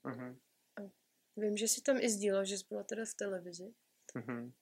Mm-hmm. 0.04 0.36
Vím, 1.36 1.56
že 1.56 1.68
si 1.68 1.80
tam 1.82 1.96
i 2.00 2.10
sdílel, 2.10 2.44
že 2.44 2.58
jsi 2.58 2.64
byla 2.68 2.82
teda 2.82 3.04
v 3.04 3.14
televizi, 3.14 3.74
Mm-hmm. 4.14 4.52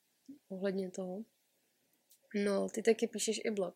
Ohledně 0.49 0.91
toho. 0.91 1.25
No, 2.45 2.69
ty 2.69 2.83
taky 2.83 3.07
píšeš 3.07 3.41
i 3.45 3.51
blog, 3.51 3.75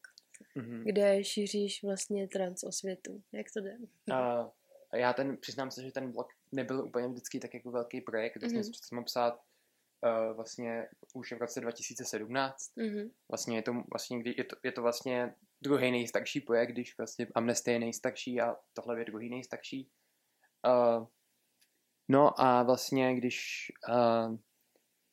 Mm-hmm. 0.57 0.83
kde 0.85 1.25
šíříš 1.25 1.83
vlastně 1.83 2.29
trans 2.29 2.65
osvětu. 2.65 3.23
Jak 3.33 3.47
to 3.57 3.61
jde? 3.61 3.77
A 4.15 4.97
já 4.97 5.13
ten, 5.13 5.37
přiznám 5.37 5.71
se, 5.71 5.83
že 5.83 5.93
ten 5.93 6.13
blog 6.13 6.27
nebyl 6.53 6.85
úplně 6.85 7.09
vždycky 7.09 7.41
tak 7.41 7.55
jako 7.55 7.71
velký 7.71 8.01
projekt, 8.01 8.37
vlastně 8.41 8.59
Mhm. 8.59 8.69
mm-hmm. 8.69 8.89
jsem 8.89 9.05
psát 9.05 9.35
uh, 9.35 10.37
vlastně 10.37 10.89
už 11.15 11.33
v 11.33 11.39
roce 11.39 11.61
2017. 11.61 12.57
Mhm, 12.77 13.11
Vlastně 13.31 13.57
je 13.59 13.63
to, 13.63 13.73
vlastně, 13.93 14.23
je 14.37 14.45
to, 14.45 14.57
je 14.65 14.73
to 14.73 14.83
vlastně 14.83 15.35
druhý 15.63 15.91
nejstarší 15.91 16.41
projekt, 16.41 16.71
když 16.71 16.99
vlastně 16.99 17.27
Amnesty 17.35 17.71
je 17.73 17.79
nejstarší 17.79 18.41
a 18.41 18.57
tohle 18.73 18.99
je 19.01 19.05
druhý 19.05 19.31
nejstarší. 19.31 19.91
Uh, 20.67 21.07
no 22.09 22.41
a 22.41 22.63
vlastně, 22.63 23.15
když, 23.15 23.67
uh, 23.89 24.37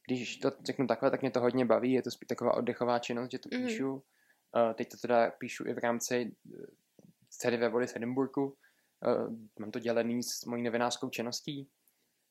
když 0.07 0.37
to 0.37 0.51
řeknu 0.65 0.87
takhle, 0.87 1.11
tak 1.11 1.21
mě 1.21 1.31
to 1.31 1.39
hodně 1.39 1.65
baví, 1.65 1.91
je 1.91 2.01
to 2.01 2.11
spíš 2.11 2.27
taková 2.27 2.53
oddechová 2.53 2.99
činnost, 2.99 3.31
že 3.31 3.39
to 3.39 3.49
Mhm. 3.53 3.65
píšu. 3.67 3.93
Uh, 3.93 4.73
teď 4.73 4.91
to 4.91 4.97
teda 4.97 5.31
píšu 5.31 5.67
i 5.67 5.73
v 5.73 5.77
rámci 5.77 6.35
uh, 6.45 6.65
dcery 7.29 7.57
ve 7.57 7.69
vody 7.69 7.87
z 7.87 7.95
Edinburghu. 7.95 8.45
Uh, 8.45 9.33
mám 9.59 9.71
to 9.71 9.79
dělený 9.79 10.23
s 10.23 10.45
mojí 10.45 10.63
novinářskou 10.63 11.09
činností. 11.09 11.69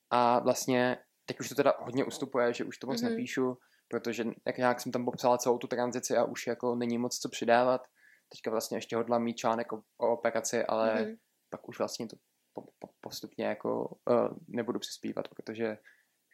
A 0.09 0.39
vlastně 0.39 0.97
teď 1.25 1.39
už 1.39 1.49
to 1.49 1.55
teda 1.55 1.73
hodně 1.79 2.05
ustupuje, 2.05 2.53
že 2.53 2.63
už 2.63 2.77
to 2.77 2.87
moc 2.87 3.01
Mhm. 3.01 3.11
nepíšu, 3.11 3.57
protože 3.87 4.25
jak 4.47 4.57
nějak 4.57 4.81
jsem 4.81 4.91
tam 4.91 5.05
popsala 5.05 5.37
celou 5.37 5.57
tu 5.57 5.67
tranzici 5.67 6.17
a 6.17 6.23
už 6.23 6.47
jako 6.47 6.75
není 6.75 6.97
moc 6.97 7.19
co 7.19 7.29
přidávat. 7.29 7.87
Teďka 8.29 8.51
vlastně 8.51 8.77
ještě 8.77 8.95
hodlám 8.95 9.23
mít 9.23 9.37
článek 9.37 9.73
o, 9.73 9.83
o 9.97 10.13
operaci, 10.13 10.65
ale 10.65 11.01
mhm. 11.01 11.15
pak 11.49 11.69
už 11.69 11.77
vlastně 11.79 12.07
to 12.07 12.15
po, 12.53 12.61
po, 12.79 12.89
postupně 13.01 13.45
jako 13.45 13.97
uh, 14.09 14.37
nebudu 14.47 14.79
přispívat, 14.79 15.27
protože 15.27 15.77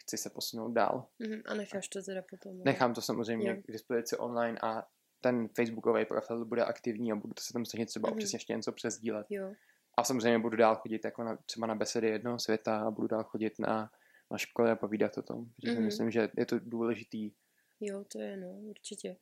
chci 0.04 0.18
se 0.18 0.30
posunout 0.30 0.72
dál. 0.72 1.08
Mhm, 1.20 1.42
A 1.46 1.54
necháš 1.54 1.88
to 1.88 2.02
teda 2.04 2.22
potom. 2.30 2.58
no? 2.58 2.64
Nechám 2.66 2.94
to 2.94 3.02
samozřejmě 3.02 3.50
Jo. 3.50 3.56
k 3.68 3.72
dispozici 3.72 4.18
online 4.18 4.60
a 4.64 4.88
ten 5.22 5.48
facebookový 5.56 6.06
profil 6.06 6.46
bude 6.46 6.66
aktivní 6.66 7.12
a 7.12 7.16
budu 7.16 7.34
to 7.34 7.42
se 7.44 7.54
tam 7.54 7.66
snažit 7.66 7.86
třeba 7.86 8.10
Mhm. 8.10 8.14
občas 8.18 8.34
ještě 8.34 8.54
něco 8.54 8.72
přesdílet. 8.72 9.28
Jo. 9.30 9.54
A 9.98 10.04
samozřejmě 10.04 10.40
budu 10.40 10.58
dál 10.58 10.76
chodit 10.76 11.06
jako 11.06 11.24
na, 11.24 11.38
třeba 11.46 11.68
na 11.68 11.76
besedy 11.76 12.08
jednoho 12.08 12.40
světa 12.40 12.82
a 12.82 12.92
budu 12.92 13.08
dál 13.08 13.24
chodit 13.24 13.60
na, 13.60 13.92
na 14.32 14.38
školy 14.38 14.72
a 14.72 14.76
povídat 14.76 15.18
o 15.18 15.22
tom. 15.22 15.46
Protože 15.46 15.72
si 15.72 15.76
Mhm. 15.76 15.86
myslím, 15.86 16.12
že 16.12 16.30
je 16.38 16.46
to 16.46 16.60
důležitý. 16.60 17.32
Jo, 17.80 18.04
to 18.12 18.20
je, 18.22 18.38
no, 18.38 18.48
určitě. 18.52 19.18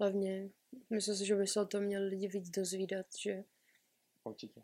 Hlavně, 0.00 0.50
myslím 0.90 1.14
si, 1.16 1.26
že 1.26 1.36
by 1.36 1.46
se 1.46 1.60
o 1.60 1.66
tom 1.66 1.82
měli 1.84 2.06
lidi 2.06 2.28
víc 2.28 2.50
dozvídat, 2.50 3.06
že 3.22 3.44
Určitě. 4.24 4.62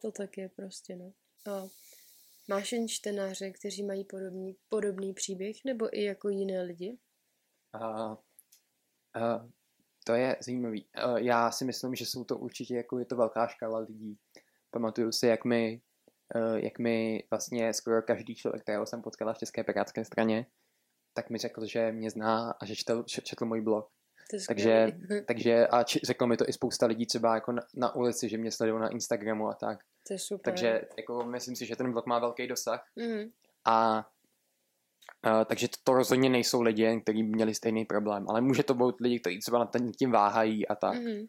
to 0.00 0.12
tak 0.12 0.38
je 0.38 0.48
prostě, 0.48 0.96
no. 0.96 1.12
A 1.46 1.68
máš 2.48 2.72
jen 2.72 2.88
čtenáře, 2.88 3.50
kteří 3.50 3.82
mají 3.82 4.04
podobný, 4.04 4.56
podobný 4.68 5.14
příběh, 5.14 5.56
nebo 5.64 5.98
i 5.98 6.04
jako 6.04 6.28
jiné 6.28 6.62
lidi? 6.62 6.98
A, 7.72 8.12
a, 9.14 9.48
to 10.04 10.14
je 10.14 10.36
zajímavý. 10.44 10.86
A, 10.94 11.18
já 11.18 11.50
si 11.50 11.64
myslím, 11.64 11.94
že 11.94 12.06
jsou 12.06 12.24
to 12.24 12.38
určitě 12.38 12.76
jako 12.76 12.98
je 12.98 13.04
to 13.04 13.16
velká 13.16 13.46
škála 13.46 13.78
lidí. 13.78 14.18
Pamatuju 14.70 15.12
si, 15.12 15.26
jak 15.26 15.44
mi, 15.44 15.82
eh, 16.34 16.60
jak 16.60 16.78
mi 16.78 17.24
vlastně 17.30 17.74
skoro 17.74 18.02
každý 18.02 18.34
člověk, 18.34 18.62
kterého 18.62 18.86
jsem 18.86 19.02
potkala 19.02 19.32
v 19.32 19.38
České 19.38 19.64
pirátské 19.64 20.04
straně, 20.04 20.46
tak 21.14 21.30
mi 21.30 21.38
řekl, 21.38 21.66
že 21.66 21.92
mě 21.92 22.10
zná 22.10 22.50
a 22.50 22.66
že 22.66 22.76
četl, 22.76 23.02
četl 23.02 23.44
můj 23.44 23.60
blog. 23.60 23.90
Takže, 24.48 24.86
takže 25.26 25.66
a 25.66 25.82
či, 25.82 26.00
řeklo 26.04 26.26
mi 26.26 26.36
to 26.36 26.48
i 26.48 26.52
spousta 26.52 26.86
lidí 26.86 27.06
třeba 27.06 27.34
jako 27.34 27.52
na, 27.52 27.62
na 27.74 27.94
ulici, 27.94 28.28
že 28.28 28.38
mě 28.38 28.52
sledují 28.52 28.80
na 28.80 28.88
Instagramu 28.88 29.48
a 29.48 29.54
tak. 29.54 29.78
To 30.06 30.12
je 30.12 30.18
super. 30.18 30.44
Takže 30.52 30.82
jako 30.96 31.24
myslím 31.24 31.56
si, 31.56 31.66
že 31.66 31.76
ten 31.76 31.92
blog 31.92 32.06
má 32.06 32.18
velký 32.18 32.46
dosah 32.46 32.86
Mhm. 32.96 33.30
a 33.64 34.08
Uh, 35.26 35.44
takže 35.44 35.68
to, 35.68 35.76
to 35.84 35.92
rozhodně 35.94 36.30
nejsou 36.30 36.62
lidi, 36.62 37.00
kteří 37.02 37.22
měli 37.22 37.54
stejný 37.54 37.84
problém, 37.84 38.26
ale 38.28 38.40
může 38.40 38.62
to 38.62 38.74
být 38.74 39.00
lidi, 39.00 39.20
kteří 39.20 39.38
třeba 39.38 39.58
nad 39.58 39.70
tím 39.98 40.10
váhají 40.10 40.68
a 40.68 40.74
tak. 40.74 40.94
Mhm. 40.94 41.26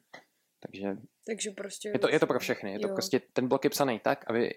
Takže 0.59 0.97
Takže 1.27 1.51
prostě... 1.51 1.89
je 1.89 1.99
to, 1.99 2.09
je 2.09 2.19
to 2.19 2.27
pro 2.27 2.39
všechny. 2.39 2.71
Je 2.73 2.79
to 2.79 2.87
prostě, 2.87 3.21
ten 3.33 3.47
blok 3.47 3.63
je 3.63 3.69
psaný 3.69 3.99
tak, 3.99 4.29
aby 4.29 4.49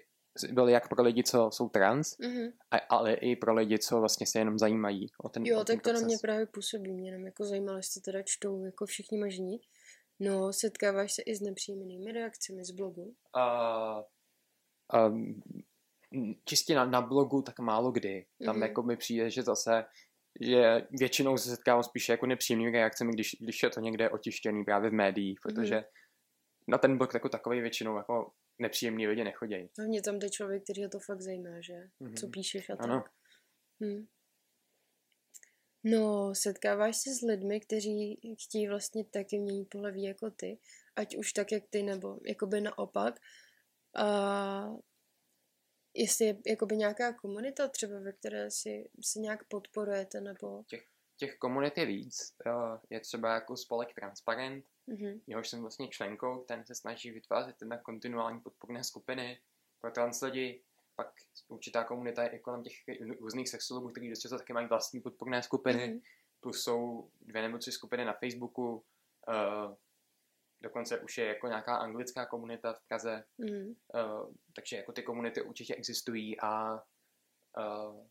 byl 0.51 0.69
jak 0.69 0.89
pro 0.89 1.03
lidi, 1.03 1.23
co 1.23 1.49
jsou 1.53 1.69
trans, 1.69 2.17
Mhm. 2.19 2.47
a, 2.71 2.77
ale 2.89 3.13
i 3.13 3.35
pro 3.35 3.53
lidi, 3.53 3.79
co 3.79 3.99
vlastně 3.99 4.27
se 4.27 4.39
jenom 4.39 4.57
zajímají 4.59 5.11
o 5.23 5.29
ten, 5.29 5.45
Jo, 5.45 5.59
o 5.61 5.63
ten 5.63 5.75
tak 5.77 5.83
to 5.83 5.89
na 5.89 5.93
proces. 5.93 6.07
mě 6.07 6.17
právě 6.21 6.45
působí. 6.45 6.91
Mě 6.91 7.09
jenom 7.11 7.25
jako 7.25 7.43
zajímalo, 7.43 7.77
jestli 7.77 8.01
to 8.01 8.05
teda 8.11 8.21
čtou 8.25 8.63
jako 8.65 8.85
všichni 8.85 9.17
možní. 9.17 9.59
No, 10.19 10.53
setkáváš 10.53 11.13
se 11.13 11.21
i 11.21 11.35
s 11.35 11.41
nepříjemnými 11.41 12.11
reakcemi 12.11 12.65
z 12.65 12.71
blogu. 12.71 13.15
Uh, 13.35 14.03
um, 15.07 15.41
čistě 16.45 16.75
na, 16.75 16.85
na 16.85 17.01
blogu 17.01 17.41
tak 17.41 17.59
málo 17.59 17.91
kdy. 17.91 18.25
Tam 18.45 18.55
Mhm. 18.55 18.63
jako 18.63 18.83
mi 18.83 18.97
přijde, 18.97 19.29
že 19.31 19.43
zase 19.43 19.85
že 20.41 20.87
většinou 20.91 21.37
se 21.37 21.49
setkávám 21.49 21.83
spíše 21.83 22.11
jako 22.11 22.25
nepříjemnými 22.25 22.71
reakcemi, 22.71 23.11
když, 23.13 23.35
když 23.41 23.63
je 23.63 23.69
to 23.69 23.79
někde 23.79 24.09
otištěný 24.09 24.63
právě 24.65 24.89
v 24.89 24.93
médiích, 24.93 25.39
protože 25.43 25.75
Mhm. 25.75 25.83
na 26.67 26.77
ten 26.77 26.97
blog 26.97 27.13
jako 27.13 27.29
takový 27.29 27.61
většinou 27.61 27.97
jako 27.97 28.31
nepříjemní 28.59 29.07
lidi 29.07 29.23
nechodí. 29.23 29.69
Hlavně 29.77 30.01
tam 30.01 30.19
jde 30.19 30.29
člověk, 30.29 30.63
který 30.63 30.83
ho 30.83 30.89
to 30.89 30.99
fakt 30.99 31.21
zajímá, 31.21 31.61
že? 31.61 31.73
Mhm. 31.99 32.15
Co 32.15 32.27
píšeš 32.27 32.69
a 32.69 32.75
Ano. 32.79 33.01
tak. 33.01 33.11
No, 35.91 36.35
setkáváš 36.35 36.97
se 36.97 37.09
s 37.13 37.21
lidmi, 37.21 37.59
kteří 37.59 38.19
chtějí 38.43 38.67
vlastně 38.67 39.05
taky 39.05 39.39
měnit 39.39 39.69
pohlaví 39.69 40.03
jako 40.03 40.31
ty, 40.31 40.59
ať 40.95 41.17
už 41.17 41.33
tak, 41.33 41.51
jak 41.51 41.63
ty, 41.69 41.83
nebo 41.83 42.19
jakoby 42.25 42.61
naopak. 42.61 43.19
A 43.95 44.69
jestli 45.93 46.25
je 46.25 46.37
jakoby 46.47 46.77
nějaká 46.77 47.13
komunita 47.13 47.67
třeba, 47.67 47.99
ve 47.99 48.11
které 48.13 48.51
si, 48.51 48.89
si 49.01 49.19
nějak 49.19 49.47
podporujete, 49.47 50.21
nebo... 50.21 50.63
Těch 51.17 51.37
komunit 51.37 51.77
je 51.77 51.85
víc. 51.85 52.35
Uh, 52.45 52.77
je 52.89 52.99
třeba 52.99 53.33
jako 53.33 53.57
spolek 53.57 53.93
Transparent, 53.93 54.65
Mhm. 54.87 55.21
jehož 55.27 55.49
jsem 55.49 55.61
vlastně 55.61 55.87
členkou, 55.87 56.43
ten 56.43 56.65
se 56.65 56.75
snaží 56.75 57.11
vytvářet 57.11 57.61
na 57.61 57.77
kontinuální 57.77 58.41
podporné 58.41 58.83
skupiny 58.83 59.39
pro 59.81 59.91
trans 59.91 60.21
lidi. 60.21 60.63
Pak 60.97 61.13
určitá 61.47 61.83
komunita 61.83 62.23
je 62.23 62.39
kolem 62.39 62.63
těch 62.63 62.73
různých 63.19 63.49
sexologů, 63.49 63.89
kteří 63.89 64.09
dost 64.09 64.19
často 64.19 64.37
taky 64.37 64.53
mají 64.53 64.67
vlastní 64.67 65.01
podporné 65.01 65.43
skupiny. 65.43 65.87
Mhm. 65.87 65.99
Plus 66.39 66.63
jsou 66.63 67.09
dvě 67.21 67.41
nebo 67.41 67.57
tři 67.57 67.71
skupiny 67.71 68.05
na 68.05 68.13
Facebooku. 68.13 68.85
Uh, 69.27 69.75
dokonce 70.61 70.99
už 70.99 71.17
je 71.17 71.25
jako 71.25 71.47
nějaká 71.47 71.75
anglická 71.75 72.25
komunita 72.25 72.73
v 72.73 72.81
Praze. 72.87 73.23
Mhm. 73.37 73.67
Uh, 73.67 74.33
takže 74.55 74.77
jako 74.77 74.91
ty 74.91 75.03
komunity 75.03 75.41
určitě 75.41 75.75
existují 75.75 76.39
a 76.39 76.73
uh, 76.73 78.05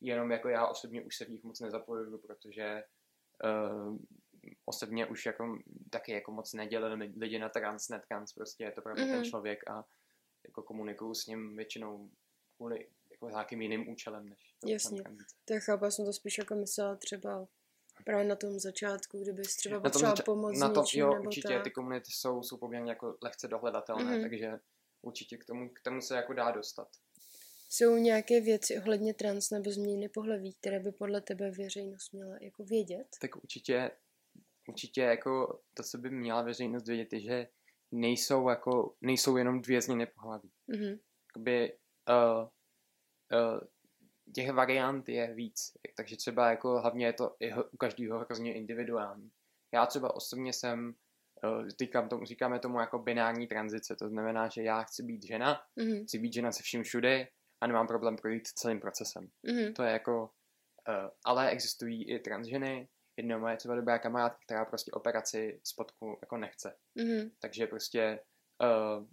jenom 0.00 0.30
jako 0.30 0.48
já 0.48 0.66
osobně 0.66 1.02
už 1.02 1.16
se 1.16 1.24
v 1.24 1.30
nich 1.30 1.44
moc 1.44 1.60
nezapojuju, 1.60 2.18
protože 2.18 2.82
uh, 3.44 3.98
osobně 4.64 5.06
už 5.06 5.26
jako 5.26 5.58
taky 5.90 6.12
jako 6.12 6.32
moc 6.32 6.52
nedělím 6.52 7.14
lidi 7.20 7.38
na 7.38 7.48
trans, 7.48 7.88
netrans, 7.88 8.32
prostě 8.32 8.64
je 8.64 8.72
to 8.72 8.82
právě 8.82 9.04
mm-hmm. 9.04 9.10
ten 9.10 9.20
Mhm. 9.20 9.24
člověk 9.24 9.70
a 9.70 9.84
jako 10.44 10.62
komunikuju 10.62 11.14
s 11.14 11.26
ním 11.26 11.56
většinou 11.56 12.10
kvůli 12.56 12.88
jako 13.10 13.28
nějakým 13.28 13.62
jiným 13.62 13.88
účelem, 13.88 14.28
než 14.28 14.54
to 14.60 14.68
Jasně. 14.68 15.02
To 15.44 15.54
je 15.54 15.60
chápu, 15.60 15.84
já 15.84 15.90
jsem 15.90 16.04
to 16.04 16.12
spíš 16.12 16.38
jako 16.38 16.54
myslela 16.54 16.96
třeba 16.96 17.48
právě 18.04 18.24
na 18.24 18.36
tom 18.36 18.58
začátku, 18.58 19.22
kdybys 19.22 19.56
třeba 19.56 19.80
zača- 19.80 20.22
pomoct 20.24 20.58
na 20.58 20.68
s 20.70 20.72
tom 20.72 20.82
něčím, 20.82 21.00
jo, 21.00 21.14
nebo 21.14 21.24
určitě 21.24 21.48
tak. 21.48 21.64
ty 21.64 21.70
komunity 21.70 22.10
jsou, 22.10 22.42
jsou 22.42 22.56
poměrně 22.56 22.90
jako 22.90 23.18
lehce 23.22 23.48
dohledatelné, 23.48 24.04
Mhm. 24.04 24.14
mm-hmm. 24.14 24.22
takže 24.22 24.58
určitě 25.02 25.36
k 25.36 25.44
tomu, 25.44 25.68
k 25.68 25.80
tomu 25.82 26.00
se 26.00 26.16
jako 26.16 26.32
dá 26.32 26.50
dostat. 26.50 26.88
Jsou 27.70 27.96
nějaké 27.96 28.40
věci 28.40 28.78
ohledně 28.78 29.14
trans 29.14 29.50
nebo 29.50 29.70
změny 29.70 30.08
pohlaví, 30.08 30.54
které 30.54 30.80
by 30.80 30.92
podle 30.92 31.20
tebe 31.20 31.50
veřejnost 31.50 32.12
měla 32.12 32.36
jako 32.40 32.64
vědět? 32.64 33.06
tak 33.20 33.36
určitě, 33.36 33.90
určitě 34.68 35.00
jako 35.00 35.60
to, 35.74 35.82
co 35.82 35.98
by 35.98 36.10
měla 36.10 36.42
veřejnost 36.42 36.86
vědět, 36.88 37.12
je, 37.12 37.20
že 37.20 37.48
nejsou 37.92 38.48
jako, 38.48 38.94
nejsou 39.00 39.36
jenom 39.36 39.60
dvě 39.60 39.82
změny 39.82 40.06
pohlaví. 40.06 40.50
Mhm. 40.66 40.98
Jakoby, 41.28 41.78
uh, 42.08 42.48
uh, 43.40 43.60
těch 44.34 44.52
variant 44.52 45.08
je 45.08 45.34
víc, 45.34 45.72
takže 45.96 46.16
třeba 46.16 46.50
jako 46.50 46.80
hlavně 46.80 47.06
je 47.06 47.12
to 47.12 47.36
i 47.40 47.54
u 47.54 47.76
každého 47.76 48.18
hrozně 48.18 48.54
individuální. 48.54 49.30
Já 49.74 49.86
třeba 49.86 50.14
osobně 50.14 50.52
jsem, 50.52 50.94
uh, 51.44 51.68
říkám 51.82 52.08
tomu, 52.08 52.24
říkáme 52.24 52.58
tomu 52.58 52.80
jako 52.80 52.98
binární 52.98 53.46
tranzice, 53.46 53.96
to 53.96 54.08
znamená, 54.08 54.48
že 54.48 54.62
já 54.62 54.82
chci 54.82 55.02
být 55.02 55.22
žena, 55.26 55.60
Mhm. 55.76 56.04
chci 56.04 56.18
být 56.18 56.32
žena 56.34 56.52
se 56.52 56.62
vším 56.62 56.82
všude 56.82 57.28
a 57.60 57.66
nemám 57.66 57.86
problém 57.86 58.16
projít 58.16 58.48
celým 58.48 58.80
procesem. 58.80 59.28
Mhm. 59.42 59.74
To 59.74 59.82
je 59.82 59.92
jako, 59.92 60.22
uh, 60.88 61.10
ale 61.24 61.50
existují 61.50 62.10
i 62.10 62.18
transženy. 62.18 62.88
Jedna 63.18 63.38
moje 63.38 63.56
třeba 63.56 63.74
dobrá 63.74 63.98
kamarádka, 63.98 64.38
která 64.44 64.64
prostě 64.64 64.90
operaci 64.90 65.60
spodku 65.64 66.18
jako 66.22 66.36
nechce. 66.36 66.76
Mhm. 66.94 67.30
Takže 67.40 67.66
prostě 67.66 68.20
uh, 68.62 69.06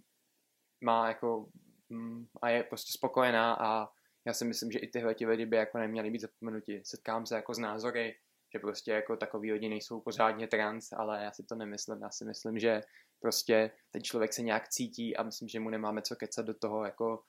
má 0.84 1.08
jako 1.08 1.48
mm, 1.88 2.26
a 2.42 2.48
je 2.48 2.62
prostě 2.62 2.92
spokojená 2.92 3.54
a 3.54 3.88
já 4.26 4.32
si 4.32 4.44
myslím, 4.44 4.70
že 4.72 4.78
i 4.78 4.86
tyhle 4.86 5.14
ti 5.14 5.26
lidi 5.26 5.46
by 5.46 5.56
jako 5.56 5.78
neměli 5.78 6.10
být 6.10 6.20
zapomenuti. 6.20 6.82
Setkám 6.84 7.26
se 7.26 7.34
jako 7.34 7.54
s 7.54 7.58
názory, 7.58 8.16
že 8.54 8.58
prostě 8.58 8.90
jako 8.92 9.16
takový 9.16 9.52
lidi 9.52 9.68
nejsou 9.68 10.00
pořádně 10.00 10.48
trans, 10.48 10.92
ale 10.92 11.24
já 11.24 11.32
si 11.32 11.42
to 11.42 11.54
nemyslím. 11.54 12.02
Já 12.02 12.10
si 12.10 12.24
myslím, 12.24 12.58
že 12.58 12.80
prostě 13.20 13.70
ten 13.90 14.02
člověk 14.02 14.32
se 14.32 14.42
nějak 14.42 14.68
cítí 14.68 15.16
a 15.16 15.22
myslím, 15.22 15.48
že 15.48 15.60
mu 15.60 15.70
nemáme 15.70 16.02
co 16.02 16.16
kecat 16.16 16.46
do 16.46 16.54
toho, 16.54 16.84
jako 16.84 17.22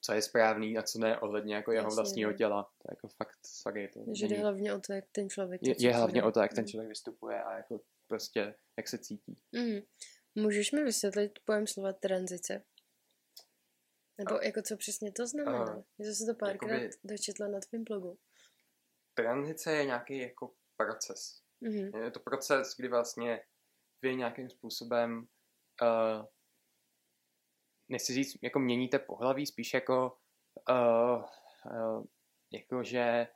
co 0.00 0.12
je 0.12 0.22
správný 0.22 0.78
a 0.78 0.82
co 0.82 0.98
ne 0.98 1.20
ohledně 1.20 1.54
jako 1.54 1.72
jeho 1.72 1.86
Jasně, 1.86 1.94
vlastního 1.96 2.30
no. 2.30 2.36
těla. 2.36 2.62
To 2.62 2.88
je 2.90 2.92
jako 2.92 3.08
fakt, 3.08 3.38
sorry, 3.46 3.88
to 3.88 4.00
Že 4.14 4.26
jde 4.26 4.36
hlavně 4.38 4.74
o 4.74 4.80
to, 4.80 4.92
jak 4.92 5.04
ten 5.12 5.30
člověk 5.30 5.60
je, 5.62 5.74
je 5.78 5.94
hlavně 5.94 6.20
no. 6.22 6.28
o 6.28 6.32
to, 6.32 6.40
jak 6.40 6.50
ten 6.54 6.62
Mhm. 6.64 6.68
člověk 6.68 6.88
vystupuje 6.88 7.42
a 7.42 7.56
jako 7.56 7.80
prostě, 8.06 8.54
jak 8.76 8.88
se 8.88 8.98
cítí. 8.98 9.38
Mhm. 9.52 9.80
Můžeš 10.34 10.72
mi 10.72 10.84
vysvětlit 10.84 11.38
pojem 11.44 11.66
slova 11.66 11.92
tranzice? 11.92 12.64
Nebo 14.18 14.34
jako 14.42 14.62
co 14.62 14.76
přesně 14.76 15.12
to 15.12 15.26
znamená? 15.26 15.64
A, 15.64 15.76
Já 15.98 16.04
jsem 16.04 16.14
se 16.14 16.26
to 16.26 16.34
párkrát 16.38 16.68
jakoby- 16.74 16.90
dočetla 17.04 17.48
na 17.48 17.60
tvém 17.60 17.84
blogu. 17.84 18.18
Tranzice 19.14 19.72
je 19.72 19.84
nějaký 19.84 20.18
jako 20.18 20.54
proces. 20.76 21.42
Mhm. 21.60 22.02
Je 22.02 22.10
to 22.10 22.20
proces, 22.20 22.74
kdy 22.76 22.88
vlastně 22.88 23.40
vy 24.02 24.16
nějakým 24.16 24.50
způsobem 24.50 25.28
uh, 25.82 26.26
nechci 27.88 28.12
říct, 28.14 28.36
jako 28.42 28.58
měníte 28.58 28.98
pohlaví, 28.98 29.46
spíš 29.46 29.74
jako 29.74 30.18
uh, 30.70 31.24
uh, 31.72 32.04
jako 32.52 32.82
že 32.82 33.28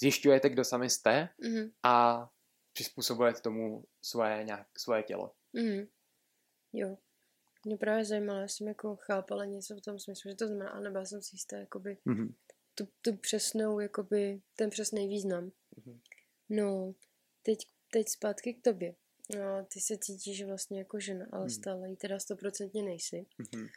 zjišťujete, 0.00 0.48
kdo 0.50 0.64
sami 0.64 0.90
jste 0.90 1.28
Mhm. 1.38 1.70
a 1.82 2.28
přizpůsobujete 2.72 3.40
tomu 3.40 3.84
svoje, 4.02 4.44
nějak, 4.44 4.78
svoje 4.78 5.02
tělo. 5.02 5.34
Mhm. 5.52 5.86
Jo. 6.72 6.98
Mě 7.64 7.76
právě 7.76 8.04
zajímalo, 8.04 8.40
já 8.40 8.48
jsem 8.48 8.68
jako 8.68 8.96
chápala 8.96 9.44
něco 9.44 9.74
v 9.76 9.80
tom 9.80 9.98
smyslu, 9.98 10.30
že 10.30 10.34
to 10.36 10.46
znamená, 10.46 10.70
ale 10.70 10.80
nebyla 10.80 11.04
jsem 11.04 11.22
si 11.22 11.34
jistá, 11.36 11.56
jakoby 11.56 11.98
Mm-hmm. 12.06 12.34
tu, 12.74 12.88
tu 13.02 13.16
přesnou, 13.16 13.80
jakoby 13.80 14.40
ten 14.56 14.70
přesný 14.70 15.08
význam. 15.08 15.52
Mhm. 15.76 16.00
No, 16.48 16.94
teď, 17.42 17.58
teď 17.92 18.08
zpátky 18.08 18.54
k 18.54 18.62
tobě. 18.62 18.94
No, 19.36 19.64
ty 19.72 19.80
se 19.80 19.98
cítíš 19.98 20.44
vlastně 20.44 20.78
jako 20.78 21.00
žena, 21.00 21.26
ale 21.32 21.40
Mhm. 21.42 21.50
stále 21.50 21.88
jí 21.90 21.96
teda 21.96 22.18
stoprocentně 22.18 22.82
nejsi. 22.82 23.26
Mm-hmm. 23.38 23.68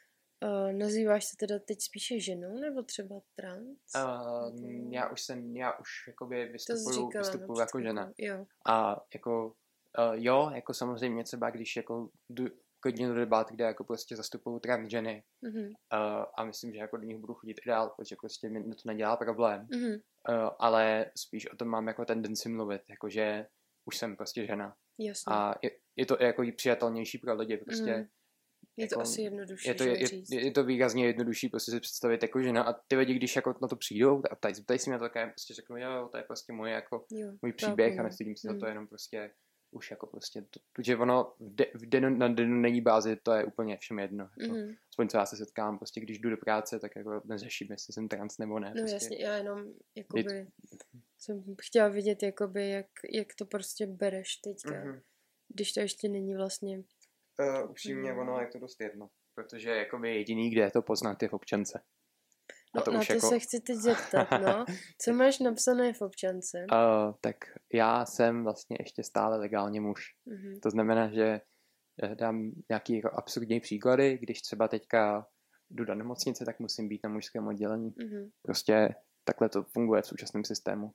Uh, 0.46 0.72
nazýváš 0.74 1.26
se 1.26 1.38
teda 1.38 1.60
teď 1.60 1.82
spíše 1.82 2.20
ženou, 2.20 2.60
nebo 2.60 2.84
třeba 2.84 3.22
trans? 3.36 3.78
Uh, 3.96 4.62
Nebo- 4.62 4.90
já 4.94 5.10
už 5.10 5.22
jsem, 5.22 5.56
já 5.58 5.80
už 5.80 5.90
jakoby 6.08 6.46
vystupuju, 6.46 6.90
říkala 6.92 7.22
vystupuju 7.30 7.60
jako 7.60 7.82
žena. 7.82 8.12
Jo. 8.18 8.46
A 8.68 9.02
jako, 9.14 9.48
uh, 9.48 10.14
jo, 10.14 10.52
jako 10.56 10.74
samozřejmě 10.74 11.24
třeba, 11.24 11.50
když 11.50 11.76
jako 11.76 12.10
jdu 12.30 12.46
klidně 12.80 13.08
do 13.08 13.14
debat, 13.16 13.52
kde 13.52 13.64
jako 13.66 13.84
prostě 13.84 14.16
zastupuju 14.16 14.60
trans 14.60 14.90
ženy 14.92 15.24
Mhm. 15.42 15.64
uh, 15.66 16.26
a 16.38 16.44
myslím, 16.46 16.74
že 16.74 16.80
jako 16.80 16.98
do 16.98 17.04
nich 17.04 17.18
budu 17.18 17.34
chodit 17.34 17.58
i 17.66 17.70
dál, 17.70 17.90
protože 17.98 18.16
prostě 18.16 18.50
mi 18.50 18.64
to 18.76 18.82
nedělá 18.86 19.18
problém. 19.18 19.68
Mhm. 19.72 19.92
Uh, 19.92 20.50
ale 20.60 21.12
spíš 21.18 21.52
o 21.52 21.56
tom 21.56 21.68
mám 21.68 21.88
jako 21.88 22.06
tendenci 22.06 22.50
mluvit, 22.50 22.82
jakože 22.90 23.48
už 23.86 23.98
jsem 23.98 24.16
prostě 24.16 24.46
žena. 24.46 24.76
Jasně. 25.00 25.34
A 25.34 25.56
je, 25.62 25.72
je 25.96 26.06
to 26.06 26.18
jako 26.24 26.44
i 26.44 26.52
přijatelnější 26.52 27.18
pro 27.18 27.36
lidi, 27.36 27.58
prostě. 27.58 27.94
Mhm. 27.98 28.08
Je 28.78 28.88
to 28.88 28.94
jako- 28.94 29.02
asi 29.02 29.22
jednodušší, 29.22 29.68
Je 29.70 29.74
to, 29.76 29.84
je, 29.84 29.98
je, 30.32 30.46
je 30.46 30.52
to 30.52 30.64
výrazně 30.64 31.06
jednodušší 31.06 31.50
prostě 31.50 31.72
si 31.72 31.80
představit 31.80 32.24
jako 32.24 32.42
žena 32.42 32.64
a 32.64 32.74
ty 32.88 32.96
lidi, 32.96 33.14
když 33.14 33.36
jako 33.36 33.56
na 33.62 33.68
to 33.68 33.76
přijdou 33.76 34.22
a 34.32 34.36
ptají, 34.36 34.56
ptají 34.64 34.80
se 34.80 34.90
mě 34.90 34.94
na 34.94 35.00
to, 35.00 35.06
tak 35.06 35.16
já 35.16 35.28
prostě 35.28 35.54
řeknu, 35.54 35.78
jo, 35.78 36.10
to 36.12 36.18
je 36.18 36.24
prostě 36.24 36.54
moje 36.54 36.74
jako 36.74 37.06
jo, 37.12 37.32
můj 37.42 37.54
příběh 37.54 37.94
a 37.94 37.98
no. 37.98 38.04
nestydím 38.04 38.36
se 38.38 38.48
za 38.48 38.54
to 38.54 38.60
Mm. 38.60 38.68
jenom 38.68 38.88
prostě 38.88 39.32
už 39.74 39.92
jako 39.92 40.08
prostě, 40.08 40.42
to, 40.42 40.60
to 40.76 40.82
že 40.82 40.98
ono 40.98 41.34
v, 41.40 41.56
de, 41.56 41.66
v 41.74 41.86
den, 41.86 42.18
na 42.18 42.28
denní 42.28 42.82
bázi 42.82 43.16
to 43.24 43.32
je 43.34 43.46
úplně 43.46 43.78
všem 43.78 44.00
jedno. 44.00 44.30
Jako, 44.42 44.54
Mhm. 44.54 44.76
Aspoň 44.90 45.08
co 45.08 45.18
já 45.18 45.26
se 45.26 45.38
setkám, 45.38 45.78
prostě 45.78 46.02
když 46.02 46.20
jdu 46.20 46.30
do 46.30 46.38
práce, 46.38 46.80
tak 46.80 46.92
jako 46.96 47.22
neřeším, 47.26 47.68
jestli 47.72 47.94
jsem 47.94 48.08
trans 48.08 48.38
nebo 48.38 48.60
ne. 48.60 48.68
No 48.68 48.74
prostě. 48.82 48.94
jasně, 48.96 49.18
já 49.24 49.36
jenom 49.38 49.66
jakoby 49.96 50.48
jsem 51.20 51.44
chtěla 51.62 51.88
vidět, 51.88 52.24
jakoby, 52.24 52.70
jak, 52.70 52.86
jak 53.14 53.28
to 53.38 53.46
prostě 53.46 53.88
bereš 53.88 54.36
teďka, 54.36 54.84
Mhm. 54.86 55.02
když 55.48 55.74
to 55.74 55.80
ještě 55.80 56.10
není 56.10 56.36
vlastně, 56.36 56.82
Uh, 57.64 57.70
upřímně, 57.70 58.14
Mm. 58.14 58.20
ono 58.20 58.40
je 58.42 58.48
to 58.48 58.60
dost 58.60 58.82
jedno. 58.82 59.10
Protože 59.36 59.70
jakoby 59.70 60.16
jediný, 60.16 60.50
kde 60.50 60.62
je 60.62 60.72
to 60.72 60.82
poznat, 60.82 61.24
je 61.24 61.30
v 61.30 61.34
občance. 61.34 61.82
No, 62.76 62.82
a 62.82 62.86
to 62.86 62.92
na 62.92 63.00
už 63.00 63.08
to 63.08 63.14
jako... 63.14 63.28
se 63.28 63.40
chci 63.40 63.60
teď 63.60 63.76
zeptat, 63.76 64.28
no. 64.32 64.66
Co 65.02 65.14
máš 65.14 65.40
napsané 65.40 65.94
v 65.94 66.02
občance? 66.02 66.58
Uh, 66.72 67.14
tak 67.22 67.36
já 67.74 68.06
jsem 68.06 68.44
vlastně 68.44 68.78
ještě 68.80 69.04
stále 69.04 69.38
legálně 69.38 69.82
muž. 69.82 70.02
Mhm. 70.26 70.60
To 70.60 70.70
znamená, 70.70 71.10
že 71.14 71.42
eh, 72.04 72.16
dám 72.16 72.52
nějaký 72.70 72.96
jako 72.96 73.10
absurdní 73.18 73.60
příklady, 73.60 74.18
když 74.22 74.42
třeba 74.42 74.68
teďka 74.68 75.28
jdu 75.70 75.86
do 75.86 75.96
nemocnice, 75.96 76.46
tak 76.46 76.60
musím 76.60 76.88
být 76.90 77.02
na 77.04 77.10
mužském 77.10 77.48
oddělení. 77.48 77.94
Mhm. 77.98 78.30
Prostě 78.42 78.96
takhle 79.24 79.50
to 79.50 79.64
funguje 79.64 80.02
v 80.02 80.06
současném 80.08 80.46
systému. 80.46 80.92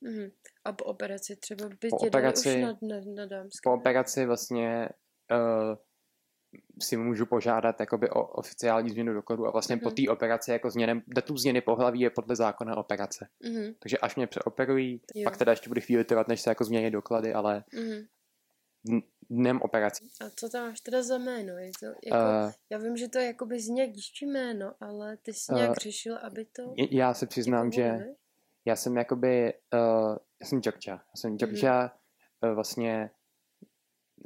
Mhm. 0.00 0.30
A 0.64 0.72
po 0.72 0.84
operaci 0.84 1.36
třeba 1.36 1.68
by 1.68 1.88
Po 1.90 1.96
operaci- 1.96 2.56
už 2.56 2.62
na, 2.62 2.68
na, 2.88 3.00
na 3.14 3.26
dámské. 3.26 3.60
Po 3.64 3.72
operaci 3.74 4.26
vlastně 4.26 4.88
si 6.82 6.96
můžu 6.96 7.26
požádat 7.26 7.80
jakoby 7.80 8.10
o 8.10 8.22
oficiální 8.26 8.90
změnu 8.90 9.14
dokladu 9.14 9.46
a 9.46 9.50
vlastně 9.50 9.76
po 9.76 9.88
Mhm. 9.88 9.94
té 9.96 10.12
operaci 10.12 10.50
jako 10.50 10.70
změnem, 10.70 11.02
datum 11.06 11.38
změny 11.38 11.60
pohlaví 11.60 12.00
je 12.00 12.10
podle 12.10 12.36
zákona 12.36 12.76
operace. 12.76 13.28
Mhm. 13.44 13.74
Takže 13.78 13.98
až 13.98 14.16
mě 14.16 14.26
přeoperují, 14.26 15.00
Jo. 15.14 15.24
pak 15.24 15.36
teda 15.36 15.52
ještě 15.52 15.68
bude 15.70 15.80
chvíli 15.80 16.04
trvat, 16.04 16.28
než 16.28 16.40
se 16.40 16.50
jako 16.50 16.64
změní 16.64 16.90
doklady, 16.90 17.32
ale 17.34 17.64
Mhm. 17.74 18.06
dn- 18.86 19.02
dnem 19.30 19.62
operací. 19.62 20.10
A 20.26 20.30
co 20.30 20.48
tam 20.48 20.66
máš 20.68 20.80
teda 20.80 21.02
za 21.02 21.18
jméno? 21.18 21.52
Je 21.58 21.70
to, 21.80 21.86
jako, 21.86 22.16
Uh, 22.46 22.52
já 22.70 22.78
vím, 22.78 22.96
že 22.96 23.08
to 23.08 23.18
je 23.18 23.26
jakoby 23.26 23.60
zní 23.60 23.80
jak 23.80 23.90
dívčí 23.90 24.26
jméno, 24.26 24.74
ale 24.80 25.16
ty 25.16 25.32
jsi 25.32 25.54
nějak 25.54 25.70
Eh, 25.70 25.74
řešil, 25.80 26.18
aby 26.22 26.44
to... 26.44 26.74
já 26.90 27.14
se 27.14 27.26
ti 27.26 27.30
přiznám, 27.30 27.72
že 27.72 28.06
já 28.64 28.76
jsem 28.76 28.96
jakoby, 28.96 29.54
uh, 29.74 30.16
já 30.40 30.46
jsem 30.46 30.60
Georgia. 30.60 30.94
Já 30.96 31.16
jsem 31.16 31.38
Georgia 31.38 31.92
uh, 32.42 32.54
vlastně 32.54 33.10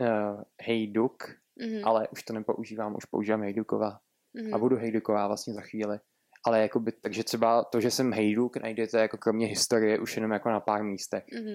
uh, 0.01 0.43
Hejduk, 0.63 1.23
Mhm. 1.61 1.81
ale 1.85 2.09
už 2.09 2.23
to 2.23 2.33
nepoužívám, 2.33 2.95
už 2.97 3.05
používám 3.05 3.43
Hejdukova. 3.43 4.01
Mhm. 4.37 4.55
a 4.55 4.59
budu 4.59 4.77
Hejduková 4.77 5.27
vlastně 5.27 5.55
za 5.55 5.61
chvíli. 5.61 5.99
Ale 6.47 6.61
jakoby, 6.63 6.93
takže 6.93 7.25
třeba 7.25 7.65
to, 7.65 7.81
že 7.81 7.91
jsem 7.91 8.13
Hejduk, 8.13 8.57
najdete 8.57 8.99
jako 8.99 9.19
kromě 9.19 9.47
historie 9.47 9.99
už 9.99 10.17
jenom 10.17 10.31
jako 10.31 10.49
na 10.51 10.61
pár 10.61 10.85
místech, 10.85 11.25
Mhm. 11.33 11.55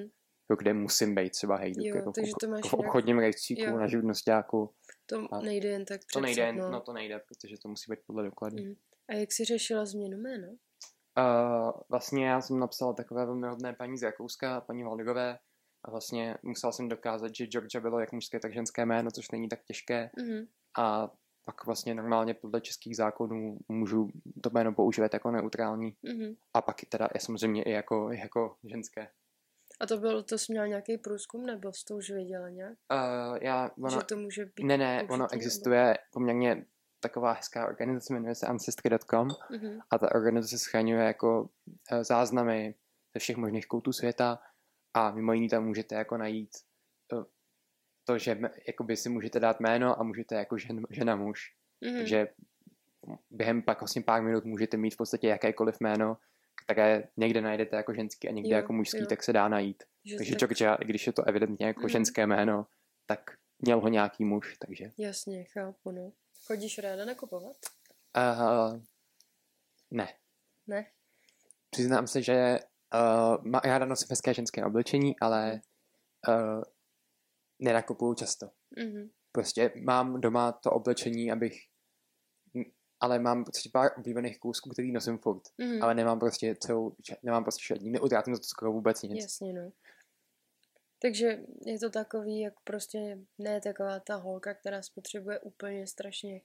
jako 0.49 0.56
kde 0.60 0.73
musím 0.73 1.15
být 1.15 1.30
třeba 1.30 1.56
Hejduk, 1.58 1.86
Jo, 1.86 1.95
jako 1.95 2.12
v, 2.12 2.13
takže 2.13 2.32
to 2.41 2.47
máš 2.47 2.62
v 2.69 2.73
obchodním 2.73 3.19
rejstříku, 3.19 3.62
jo. 3.62 3.78
na 3.80 3.88
živnostáku. 3.88 4.73
To 5.06 5.28
A 5.34 5.41
nejde 5.41 5.69
jen 5.69 5.86
tak 5.86 6.02
To 6.13 6.21
nejde, 6.21 6.52
přepsat, 6.52 6.71
no. 6.71 6.82
to 6.82 6.93
nejde, 6.93 7.19
protože 7.28 7.56
to 7.62 7.69
musí 7.69 7.91
být 7.91 7.99
podle 8.08 8.23
dokladů. 8.23 8.58
Mhm. 8.63 8.75
A 9.10 9.13
jak 9.13 9.32
jsi 9.32 9.45
řešila 9.45 9.86
změnu 9.86 10.17
jména? 10.17 10.47
Uh, 11.17 11.71
vlastně 11.89 12.28
já 12.28 12.41
jsem 12.41 12.60
napsal 12.60 12.93
takové 12.93 13.25
velmi 13.25 13.47
hodné 13.47 13.73
paní 13.73 13.97
z 13.97 14.04
Rakouska, 14.04 14.62
paní 14.62 14.84
Valdigové, 14.84 15.38
a 15.84 15.92
vlastně 15.92 16.38
musel 16.44 16.72
jsem 16.72 16.89
dokázat, 16.89 17.36
že 17.36 17.46
Georgia 17.48 17.82
bylo 17.82 18.00
jak 18.00 18.12
mužské, 18.12 18.39
tak 18.39 18.54
ženské 18.54 18.86
jméno, 18.86 19.12
což 19.12 19.32
není 19.32 19.50
tak 19.50 19.63
těžké. 19.63 20.10
Mhm. 20.18 20.46
A 20.78 21.12
pak 21.46 21.65
vlastně 21.65 21.94
normálně 21.96 22.34
podle 22.34 22.62
českých 22.62 22.96
zákonů 22.96 23.58
můžu 23.68 24.10
to 24.44 24.50
jméno 24.54 24.74
používat 24.74 25.13
jako 25.13 25.32
neutrální. 25.32 25.96
Mhm. 26.04 26.36
A 26.54 26.62
pak 26.62 26.76
teda 26.89 27.08
je 27.13 27.20
samozřejmě 27.20 27.63
i 27.63 27.72
jako, 27.72 28.12
jako 28.12 28.56
ženské. 28.63 29.08
A 29.80 29.86
to 29.88 29.98
bylo, 29.98 30.24
to 30.24 30.38
jsi 30.38 30.52
měl 30.52 30.68
nějaký 30.68 30.98
průzkum, 30.98 31.46
nebo 31.46 31.74
jsi 31.74 31.86
to 31.86 31.96
už 31.96 32.10
věděla 32.10 32.50
nějak? 32.50 32.74
Uh, 32.94 33.38
já, 33.42 33.72
ono, 33.78 33.89
že 34.00 34.06
to 34.06 34.15
může 34.18 34.46
být 34.46 34.63
ne, 34.63 34.78
ne, 34.78 35.04
ono 35.04 35.18
nebo- 35.18 35.34
existuje 35.34 35.98
poměrně 36.13 36.65
taková 37.00 37.32
hezká 37.34 37.68
organizace, 37.68 38.13
jmenuje 38.13 38.36
se 38.36 38.46
Ancestry.com 38.48 39.28
Mhm. 39.52 39.80
a 39.89 39.98
ta 39.98 40.15
organizace 40.15 40.58
schraňuje 40.58 41.04
jako 41.04 41.50
eh, 41.92 42.04
záznamy 42.04 42.76
ze 43.13 43.20
všech 43.20 43.38
možných 43.38 43.68
koutů 43.68 43.94
světa 43.94 44.39
a 44.93 45.12
mimo 45.12 45.34
jiný 45.34 45.49
tam 45.49 45.65
můžete 45.65 45.95
jako 45.95 46.17
najít 46.17 46.49
eh, 47.13 47.23
to, 48.04 48.17
že 48.17 48.39
jakoby 48.67 48.97
si 48.97 49.10
můžete 49.10 49.39
dát 49.39 49.60
jméno 49.60 49.99
a 49.99 50.04
můžete 50.04 50.36
jako 50.36 50.58
žen, 50.58 50.82
žena 50.89 51.15
muž. 51.15 51.56
Mhm. 51.82 51.97
Takže 51.97 52.28
během 53.30 53.62
pak 53.62 53.80
vlastně 53.82 54.02
pár 54.02 54.21
minut 54.21 54.45
můžete 54.45 54.78
mít 54.78 54.93
v 54.93 54.97
podstatě 54.97 55.28
jakékoliv 55.28 55.80
jméno, 55.80 56.17
které 56.65 57.04
někde 57.17 57.41
najdete 57.41 57.75
jako 57.75 57.93
ženský 57.93 58.30
a 58.30 58.32
někde 58.32 58.49
Jo, 58.49 58.56
jako 58.58 58.73
mužský, 58.73 58.97
jo. 58.99 59.06
tak 59.06 59.23
se 59.23 59.34
dá 59.34 59.47
najít. 59.47 59.84
Že 60.06 60.17
Takže 60.17 60.32
tak- 60.32 60.39
Georgia, 60.39 60.75
i 60.75 60.86
když 60.86 61.08
je 61.08 61.13
to 61.13 61.23
evidentně 61.23 61.67
jako 61.67 61.80
Mhm. 61.80 61.89
ženské 61.89 62.28
jméno, 62.28 62.67
tak 63.06 63.19
měl 63.60 63.80
ho 63.80 63.88
nějaký 63.88 64.25
muž, 64.25 64.58
takže... 64.60 64.91
Jasně, 64.97 65.43
chápu, 65.43 65.91
no. 65.91 66.12
Chodíš 66.45 66.80
ráda 66.80 67.06
nakupovat? 67.06 67.56
Uh, 68.17 68.82
ne. 69.91 70.13
Ne? 70.67 70.86
Přiznám 71.69 72.08
se, 72.08 72.21
že 72.21 72.60
uh, 72.93 73.45
má, 73.45 73.60
ráda 73.60 73.86
nosím 73.86 74.08
hezké 74.10 74.34
ženské 74.34 74.65
oblečení, 74.65 75.19
ale 75.21 75.62
uh, 76.28 76.63
nenakupuju 77.60 78.13
často. 78.13 78.49
Mhm. 78.78 79.10
Prostě 79.32 79.73
mám 79.75 80.21
doma 80.21 80.52
to 80.52 80.71
oblečení, 80.71 81.32
abych... 81.32 81.54
Ale 83.02 83.19
mám 83.19 83.43
prostě 83.43 83.69
pár 83.73 83.91
oblíbených 83.97 84.39
kousků, 84.39 84.69
který 84.69 84.91
nosím 84.91 85.17
furt. 85.17 85.43
Mhm. 85.58 85.84
Ale 85.84 85.93
nemám 85.93 86.19
prostě 86.19 86.56
celou... 86.56 86.95
Nemám 87.23 87.43
prostě 87.43 87.62
všední. 87.62 87.91
Neutrácím 87.91 88.36
za 88.36 88.39
to 88.39 88.47
skoro 88.47 88.71
vůbec 88.71 89.02
nic. 89.02 89.23
Jasně, 89.23 89.54
no. 89.54 89.71
Takže 91.02 91.39
je 91.65 91.80
to 91.80 91.89
takový, 91.89 92.39
jak 92.39 92.54
prostě 92.63 93.17
ne 93.38 93.62
taková 93.62 93.99
ta 93.99 94.15
holka, 94.15 94.54
která 94.54 94.82
spotřebuje 94.82 95.39
úplně 95.39 95.88
strašně 95.88 96.41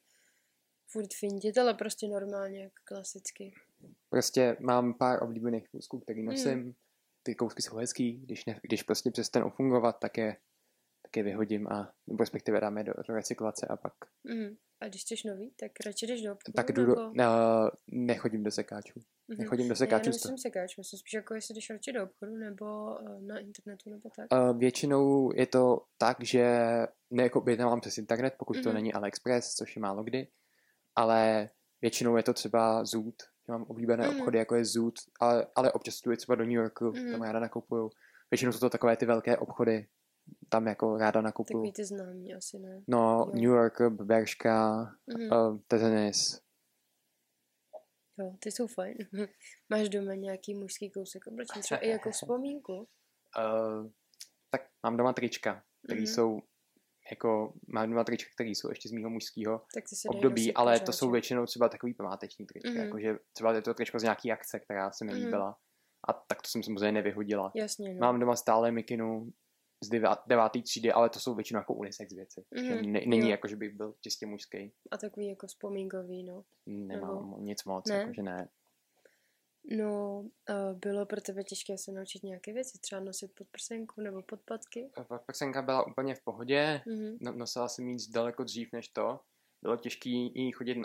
furt 0.87 1.15
fintit, 1.15 1.59
ale 1.59 1.75
prostě 1.75 2.09
normálně, 2.09 2.63
jak 2.63 2.73
klasicky. 2.85 3.55
Prostě 4.09 4.57
mám 4.61 4.95
pár 4.95 5.23
oblíbených 5.23 5.69
kousků, 5.69 6.01
který 6.01 6.21
Hmm. 6.21 6.31
nosím. 6.31 6.75
Ty 7.23 7.35
kousky 7.35 7.63
jsou 7.63 7.77
hezký, 7.77 8.13
když, 8.21 8.47
ne, 8.47 8.61
když 8.63 8.83
prostě 8.83 9.11
přestanou 9.11 9.51
fungovat, 9.51 9.97
tak 10.01 10.19
je, 10.19 10.37
tak 11.03 11.17
je 11.17 11.23
vyhodím 11.23 11.69
a 11.69 11.93
nebo 12.07 12.17
respektive 12.23 12.61
dáme 12.61 12.85
do, 12.85 12.93
do 13.09 13.15
recyklace 13.15 13.67
a 13.67 13.77
pak 13.77 13.93
Mhm. 14.25 14.57
A 14.81 14.89
když 14.89 15.01
chceš 15.03 15.25
nový, 15.25 15.51
tak 15.61 15.73
radši 15.87 16.07
jdeš 16.07 16.23
do 16.23 16.33
obchodu, 16.33 16.53
tak 16.57 16.73
jdu 16.73 16.87
do, 16.87 16.95
no, 17.15 17.25
nechodím 17.87 18.43
do 18.43 18.51
sekáčů. 18.51 19.01
Mhm. 19.29 19.39
Nechodím 19.41 19.65
do 19.67 19.69
Ne, 19.69 19.73
já 19.73 19.77
sekáčů. 19.77 20.05
nemyslím 20.11 20.39
sekáč, 20.39 20.77
myslím 20.77 20.99
spíš 20.99 21.13
jako 21.13 21.35
jestli 21.35 21.55
jdeš 21.55 21.71
radši 21.71 21.93
do 21.93 22.03
obchodu, 22.05 22.37
nebo 22.37 22.99
eh, 23.01 23.21
na 23.21 23.39
internetu, 23.39 23.91
nebo 23.91 24.11
tak. 24.17 24.27
Uh, 24.33 24.59
většinou 24.59 25.31
je 25.37 25.47
to 25.47 25.85
tak, 25.99 26.17
že 26.25 26.45
ne, 27.11 27.23
jako 27.23 27.45
přes 27.81 27.99
internet, 27.99 28.35
pokud 28.39 28.53
to 28.63 28.69
Mhm. 28.69 28.75
není 28.75 28.93
AliExpress, 28.93 29.55
což 29.55 29.77
je 29.77 29.83
málo 29.83 30.05
kdy, 30.05 30.29
ale 30.97 31.51
většinou 31.83 32.17
je 32.17 32.23
to 32.23 32.33
třeba 32.35 32.85
Zoot, 32.85 33.23
že 33.47 33.53
mám 33.53 33.63
oblíbené 33.63 34.09
Mhm. 34.09 34.17
obchody, 34.19 34.39
jako 34.39 34.55
je 34.55 34.65
Zoot, 34.65 34.95
ale, 35.21 35.47
ale 35.57 35.73
občas 35.73 36.01
jdu 36.01 36.17
třeba 36.17 36.35
do 36.35 36.45
New 36.45 36.53
Yorku, 36.53 36.85
Mhm. 36.85 37.13
tam 37.13 37.23
ráda 37.23 37.41
nakupuju. 37.41 37.91
Většinou 38.31 38.53
jsou 38.53 38.59
to 38.59 38.71
takové 38.71 38.97
ty 38.97 39.07
velké 39.07 39.37
obchody, 39.39 39.87
tam 40.49 40.67
jako 40.67 40.97
ráda 40.99 41.21
nakupuju. 41.21 41.59
Takový 41.63 41.73
ty 41.73 41.85
známí 41.85 42.35
asi 42.35 42.59
ne. 42.59 42.83
No, 42.89 42.99
Jo. 43.29 43.33
New 43.35 43.45
York, 43.51 43.81
Berška, 43.91 44.85
Mhm. 45.07 45.33
uh, 45.33 45.59
Tezenis. 45.69 46.41
Jo, 48.19 48.37
ty 48.41 48.51
jsou 48.53 48.67
fajn. 48.67 48.97
Máš 49.71 49.89
doma 49.89 50.15
nějaký 50.15 50.55
mužský 50.55 50.91
kousek 50.91 51.27
oblečení, 51.27 51.63
třeba 51.63 51.79
i 51.81 51.89
jako 51.89 52.11
vzpomínku. 52.11 52.77
Uh, 52.79 53.91
tak 54.51 54.63
mám 54.83 54.97
doma 54.97 55.13
trička, 55.13 55.63
které 55.85 56.01
Mhm. 56.01 56.07
jsou 56.07 56.41
jako, 57.11 57.53
mám 57.69 57.91
doma 57.91 58.05
trička, 58.05 58.31
které 58.35 58.51
jsou 58.51 58.69
ještě 58.69 58.89
z 58.89 58.93
mýho 58.93 59.11
mužského 59.11 59.63
období, 60.09 60.55
ale 60.55 60.81
to 60.81 60.93
jsou 60.93 61.11
většinou 61.11 61.47
třeba 61.47 61.69
takový 61.69 61.95
památeční 61.95 62.47
trička, 62.47 62.71
Mhm. 62.71 62.81
jakože 62.81 63.19
třeba 63.33 63.53
je 63.53 63.63
to 63.63 63.75
tričko 63.75 63.99
z 63.99 64.03
nějaký 64.03 64.33
akce, 64.33 64.61
která 64.61 64.93
se 64.93 65.05
mi 65.05 65.13
Mhm. 65.13 65.21
líbila. 65.25 65.57
A 66.09 66.13
tak 66.13 66.43
to 66.43 66.49
jsem 66.49 66.63
samozřejmě 66.63 66.93
nevyhodila. 66.93 67.53
Jasně, 67.55 67.95
no. 67.95 68.01
Mám 68.01 68.21
doma 68.21 68.37
stále 68.37 68.71
mikinu 68.73 69.33
z 69.85 69.91
devá- 69.91 70.23
deváté 70.27 70.63
třídy, 70.63 70.93
ale 70.93 71.11
to 71.11 71.21
jsou 71.21 71.35
většinou 71.35 71.59
jako 71.61 71.75
unisex 71.75 72.13
věci. 72.13 72.45
Mhm, 72.57 72.65
Že 72.67 72.83
ne, 72.83 73.01
není 73.07 73.19
jo. 73.21 73.29
jako, 73.29 73.49
že 73.49 73.57
bych 73.57 73.77
byl 73.77 73.95
čistě 74.01 74.27
mužský. 74.27 74.73
A 74.91 74.99
takový 74.99 75.29
jako 75.29 75.47
vzpomínkový, 75.47 76.23
no. 76.25 76.45
Nemám 76.67 77.15
Nebo- 77.25 77.39
nic 77.41 77.65
moc, 77.65 77.89
Ne? 77.89 77.97
jakože 77.97 78.23
ne. 78.23 78.49
No, 79.71 80.25
bylo 80.75 81.07
pro 81.07 81.21
tebe 81.21 81.45
těžké 81.45 81.79
se 81.79 81.93
naučit 81.93 82.23
nějaké 82.23 82.53
věci, 82.53 82.79
třeba 82.79 83.01
nosit 83.01 83.35
podprsenku 83.35 84.01
nebo 84.01 84.23
podpatky? 84.23 84.91
Prsenka 85.27 85.63
byla 85.63 85.87
úplně 85.87 86.15
v 86.15 86.21
pohodě, 86.25 86.83
Mhm. 86.87 87.17
no, 87.21 87.33
nosila 87.33 87.69
jsem 87.69 87.89
jí 87.89 87.97
daleko 88.13 88.45
dřív 88.45 88.73
než 88.73 88.89
to. 88.89 89.21
Bylo 89.63 89.77
těžké 89.77 90.09
jí 90.09 90.53
chodit, 90.53 90.79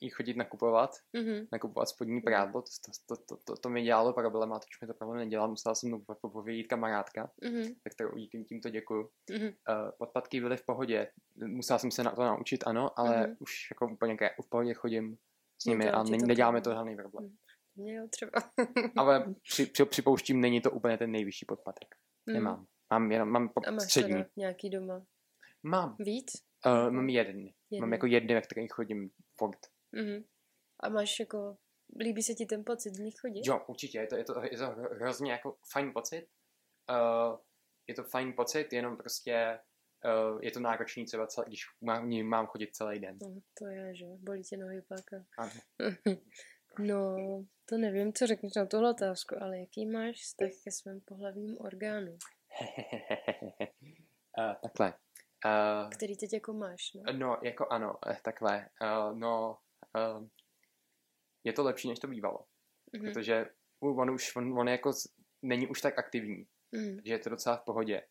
jí 0.00 0.10
chodit 0.10 0.36
nakupovat, 0.36 0.90
Mhm. 1.12 1.46
nakupovat 1.52 1.88
spodní 1.88 2.20
prádlo, 2.20 2.62
to, 2.62 2.68
to, 3.06 3.16
to, 3.16 3.22
to, 3.24 3.36
to, 3.44 3.56
to 3.56 3.68
mi 3.68 3.82
dělalo 3.82 4.12
problém, 4.12 4.52
a 4.52 4.58
teď 4.58 4.68
už 4.70 4.80
mi 4.80 4.86
to 4.86 4.94
problém 4.94 5.18
nedělá, 5.18 5.46
musela 5.46 5.74
jsem 5.74 6.00
po- 6.20 6.30
povědět 6.30 6.66
kamarádka, 6.66 7.30
Mhm. 7.44 7.62
tak 7.84 7.92
kterou 7.92 8.10
tím, 8.30 8.44
tímto 8.44 8.70
děkuju. 8.70 9.10
Mhm. 9.30 9.46
Uh, 9.46 9.52
podpatky 9.98 10.40
byly 10.40 10.56
v 10.56 10.64
pohodě, 10.66 11.08
musela 11.46 11.78
jsem 11.78 11.90
se 11.90 12.02
na 12.02 12.10
to 12.10 12.22
naučit, 12.24 12.64
ano, 12.66 12.98
ale 13.00 13.26
Mhm. 13.26 13.36
už 13.38 13.70
jako 13.70 13.92
úplně 13.92 14.16
v 14.44 14.48
pohodě 14.48 14.74
chodím 14.74 15.18
s 15.62 15.64
nimi 15.64 15.84
to 15.84 15.94
a 15.96 16.02
ne, 16.02 16.18
to 16.18 16.26
neděláme 16.26 16.60
to 16.60 16.70
žádný 16.70 16.96
problém. 16.96 17.24
Mě 17.24 17.36
jo, 17.76 18.08
třeba. 18.10 18.32
Ale 18.96 19.34
při, 19.42 19.66
při, 19.66 19.84
připouštím, 19.84 20.40
není 20.40 20.60
to 20.60 20.70
úplně 20.70 20.98
ten 20.98 21.10
nejvyšší 21.10 21.46
podpatek. 21.46 21.88
Mhm. 22.26 22.34
Nemám. 22.34 22.66
Mám 22.92 23.12
jenom, 23.12 23.28
mám 23.28 23.48
po- 23.48 23.68
A 23.68 23.70
máš 23.70 23.82
střední. 23.82 24.12
teda 24.12 24.26
nějaký 24.36 24.70
doma? 24.70 25.06
Mám. 25.62 25.96
Víc? 25.98 26.26
Uh, 26.66 26.90
mám 26.90 27.08
jeden. 27.08 27.36
Mám 27.44 27.52
Jeden. 27.70 27.92
jako 27.92 28.06
jedny, 28.06 28.34
ve 28.34 28.40
kterých 28.40 28.72
chodím 28.72 29.10
furt. 29.38 29.58
Mhm. 29.92 30.24
A 30.82 30.88
máš 30.88 31.20
jako, 31.20 31.56
líbí 32.00 32.22
se 32.22 32.34
ti 32.34 32.46
ten 32.46 32.64
pocit 32.64 32.96
v 32.96 33.00
nich 33.00 33.14
chodit? 33.20 33.42
Jo, 33.46 33.64
určitě, 33.68 33.98
je 33.98 34.06
to, 34.06 34.16
je 34.16 34.24
to, 34.24 34.42
je 34.42 34.58
to 34.58 34.64
hro- 34.64 34.94
hrozně 34.94 35.32
jako 35.32 35.56
fajn 35.72 35.92
pocit. 35.92 36.26
Uh, 36.90 37.38
je 37.88 37.94
to 37.94 38.04
fajn 38.04 38.32
pocit, 38.32 38.72
jenom 38.72 38.96
prostě 38.96 39.58
uh, 40.32 40.40
je 40.42 40.50
to 40.50 40.60
náročný 40.60 41.04
třeba, 41.04 41.26
celý, 41.26 41.46
když 41.48 41.60
mám, 41.84 42.10
mám 42.22 42.46
chodit 42.46 42.76
celý 42.76 43.00
den. 43.00 43.18
No, 43.22 43.40
to 43.58 43.66
je, 43.66 43.94
že 43.96 44.04
bolí 44.18 44.42
tě 44.42 44.56
nohy 44.56 44.82
pak. 44.82 45.04
A... 45.38 45.50
No, 46.78 47.16
to 47.68 47.78
nevím, 47.78 48.12
co 48.12 48.26
řekneš 48.26 48.54
na 48.54 48.66
tuhle 48.66 48.90
otázku, 48.90 49.34
ale 49.40 49.58
jaký 49.58 49.86
máš 49.86 50.16
vztah 50.16 50.48
ke 50.64 50.70
svým 50.70 51.00
pohlavním 51.00 51.56
orgánům? 51.60 52.18
uh, 54.38 54.54
takhle. 54.62 54.94
Uh, 55.44 55.90
Který 55.90 56.16
teď 56.16 56.32
jako 56.32 56.52
máš, 56.52 56.92
no? 56.94 57.02
No, 57.12 57.38
jako 57.42 57.66
ano, 57.70 57.94
eh, 58.10 58.16
takhle. 58.22 58.68
Uh, 58.82 59.18
no, 59.18 59.58
uh, 59.96 60.26
je 61.44 61.52
to 61.52 61.62
lepší, 61.64 61.88
než 61.88 61.98
to 61.98 62.06
bývalo. 62.06 62.38
Mm-hmm. 62.38 63.12
Protože 63.12 63.46
on 63.80 64.10
už, 64.10 64.36
on, 64.36 64.58
on 64.58 64.68
jako 64.68 64.92
není 65.42 65.66
už 65.66 65.80
tak 65.80 65.98
aktivní, 65.98 66.46
mm. 66.72 66.98
že 67.04 67.12
je 67.12 67.18
to 67.18 67.30
docela 67.30 67.56
v 67.56 67.64
pohodě. 67.64 68.02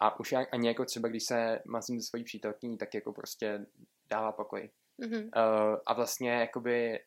A 0.00 0.20
už 0.20 0.32
ani 0.32 0.68
jako 0.68 0.84
třeba, 0.84 1.08
když 1.08 1.24
se 1.24 1.62
mazím 1.66 2.00
se 2.00 2.06
svojí 2.06 2.24
přítelkyní, 2.24 2.78
tak 2.78 2.94
jako 2.94 3.12
prostě 3.12 3.66
dává 4.10 4.32
pokoj. 4.32 4.70
Mm-hmm. 5.00 5.24
Uh, 5.24 5.78
a 5.86 5.94
vlastně 5.94 6.30
jakoby 6.30 7.00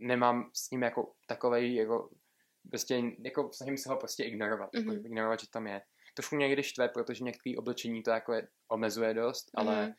nemám 0.00 0.50
s 0.54 0.70
ním 0.70 0.82
jako 0.82 1.12
takovej 1.26 1.74
jako 1.74 2.10
prostě 2.68 3.02
jako 3.24 3.50
snažím 3.52 3.76
se 3.76 3.88
ho 3.88 3.96
prostě 3.96 4.24
ignorovat, 4.24 4.72
mm-hmm. 4.72 4.92
jako 4.92 5.06
ignorovat, 5.06 5.40
že 5.40 5.46
tam 5.50 5.66
je. 5.66 5.82
Trošku 6.14 6.36
mě 6.36 6.48
někdy 6.48 6.62
štve, 6.62 6.88
protože 6.88 7.24
některé 7.24 7.56
oblečení 7.56 8.02
to 8.02 8.10
jako 8.10 8.32
je, 8.32 8.48
omezuje 8.68 9.14
dost, 9.14 9.46
mm-hmm. 9.46 9.60
ale 9.60 9.94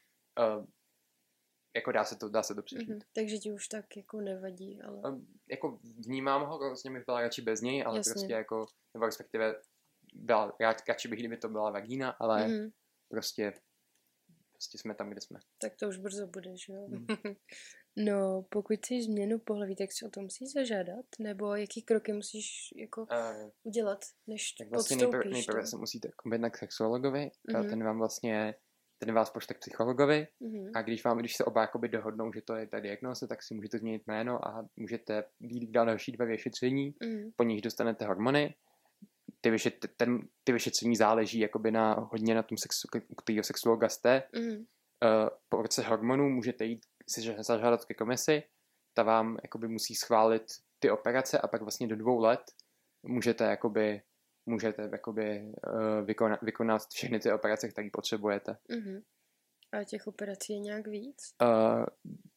uh, 0.57 0.65
jako 1.75 1.91
dá 1.91 2.03
se 2.03 2.15
to, 2.15 2.29
dá 2.29 2.43
se 2.43 2.55
to 2.55 2.63
přežít. 2.63 2.89
Mm-hmm. 2.89 3.07
Takže 3.13 3.37
ti 3.37 3.51
už 3.51 3.67
tak 3.67 3.97
jako 3.97 4.21
nevadí, 4.21 4.81
ale... 4.81 4.97
Uh, 4.97 5.21
jako 5.49 5.79
vnímám 6.05 6.45
ho, 6.45 6.59
vlastně 6.59 6.91
bych 6.91 7.05
byla 7.05 7.21
radši 7.21 7.41
bez 7.41 7.61
něj, 7.61 7.83
ale 7.85 7.97
Jasně. 7.97 8.13
prostě 8.13 8.33
jako, 8.33 8.65
nebo 8.93 9.05
respektive 9.05 9.55
byla, 10.13 10.57
radši 10.87 11.07
bych, 11.07 11.19
kdyby 11.19 11.37
to 11.37 11.49
byla 11.49 11.71
vagína, 11.71 12.09
ale 12.09 12.47
mm-hmm. 12.47 12.71
prostě 13.09 13.53
prostě 14.61 14.77
jsme 14.77 14.95
tam, 14.95 15.09
kde 15.09 15.21
jsme. 15.21 15.39
Tak 15.61 15.75
to 15.75 15.87
už 15.87 15.97
brzo 15.97 16.27
bude, 16.27 16.57
že 16.57 16.73
jo? 16.73 16.87
Mm. 16.87 17.05
no, 17.95 18.45
pokud 18.49 18.77
chceš 18.77 19.05
změnu 19.05 19.39
pohlaví, 19.39 19.75
tak 19.75 19.91
si 19.91 20.05
o 20.05 20.09
tom 20.09 20.23
musíš 20.23 20.53
zažádat, 20.53 21.05
nebo 21.19 21.55
jaký 21.55 21.81
kroky 21.81 22.13
musíš 22.13 22.73
jako 22.75 23.01
uh, 23.01 23.49
udělat, 23.63 23.99
než 24.27 24.51
tak 24.51 24.69
vlastně 24.69 24.97
nejprve, 24.97 25.29
nejprve 25.29 25.67
se 25.67 25.77
musíte 25.77 26.09
kombinovat 26.15 26.53
k 26.53 26.57
sexuologovi, 26.57 27.31
mm-hmm. 27.49 27.69
ten 27.69 27.83
vám 27.83 27.97
vlastně 27.97 28.55
ten 29.05 29.13
vás 29.13 29.29
pošle 29.29 29.55
k 29.55 29.59
psychologovi 29.59 30.27
mm-hmm. 30.41 30.71
a 30.75 30.81
když 30.81 31.03
vám, 31.03 31.17
když 31.17 31.35
se 31.35 31.45
oba 31.45 31.61
jakoby 31.61 31.89
dohodnou, 31.89 32.33
že 32.33 32.41
to 32.41 32.55
je 32.55 32.67
ta 32.67 32.79
diagnoza, 32.79 33.27
tak 33.27 33.43
si 33.43 33.53
můžete 33.53 33.77
změnit 33.77 34.07
jméno 34.07 34.47
a 34.47 34.67
můžete 34.75 35.23
jít 35.39 35.71
dál 35.71 35.85
další 35.85 36.11
dva 36.11 36.25
vyšetření, 36.25 36.91
mm-hmm. 36.91 37.31
po 37.35 37.43
nich 37.43 37.61
dostanete 37.61 38.05
hormony 38.05 38.55
ty, 39.41 39.49
vyšet, 39.49 39.73
ten, 39.97 40.19
ty 40.43 40.53
vyšetření 40.53 40.95
záleží 40.95 41.39
jakoby 41.39 41.71
na, 41.71 41.93
hodně 41.93 42.35
na 42.35 42.43
tom, 42.43 42.57
sexu, 42.57 42.87
kterého 43.23 43.43
sexuologa 43.43 43.89
jste. 43.89 44.23
Mm. 44.35 44.51
Uh, 44.51 45.29
po 45.49 45.61
roce 45.61 45.81
hormonů 45.81 46.29
můžete 46.29 46.65
jít 46.65 46.85
si 47.09 47.35
zažádat 47.39 47.85
ke 47.85 47.93
komisi, 47.93 48.43
ta 48.93 49.03
vám 49.03 49.37
jakoby 49.43 49.67
musí 49.67 49.95
schválit 49.95 50.43
ty 50.79 50.91
operace 50.91 51.39
a 51.39 51.47
pak 51.47 51.61
vlastně 51.61 51.87
do 51.87 51.95
dvou 51.95 52.19
let 52.19 52.41
můžete 53.03 53.43
jakoby 53.43 54.01
můžete 54.45 54.89
jakoby, 54.91 55.53
uh, 55.67 56.05
vykonat, 56.05 56.41
vykonat 56.41 56.81
všechny 56.89 57.19
ty 57.19 57.31
operace, 57.31 57.69
které 57.69 57.89
potřebujete. 57.93 58.57
Mm-hmm. 58.69 59.01
A 59.73 59.83
těch 59.83 60.07
operací 60.07 60.53
je 60.53 60.59
nějak 60.59 60.87
víc? 60.87 61.17
Uh, 61.41 61.85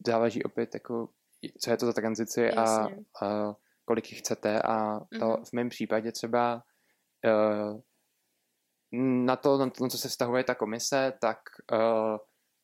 záleží 0.07 0.43
opět, 0.43 0.73
jako, 0.73 1.09
co 1.61 1.71
je 1.71 1.77
to 1.77 1.85
za 1.85 1.93
tranzici 1.93 2.51
a, 2.51 2.87
a 3.23 3.55
kolik 3.85 4.11
jich 4.11 4.19
chcete 4.19 4.61
a 4.61 4.99
to 4.99 5.05
mm-hmm. 5.15 5.45
v 5.45 5.53
mém 5.53 5.69
případě 5.69 6.11
třeba 6.11 6.63
Eh, 7.25 7.81
na 8.91 9.35
to, 9.35 9.57
na 9.57 9.69
to, 9.69 9.83
na 9.83 9.89
co 9.89 9.97
se 9.97 10.09
vztahuje 10.09 10.43
ta 10.43 10.55
komise, 10.55 11.13
tak 11.21 11.37
uh, 11.73 12.17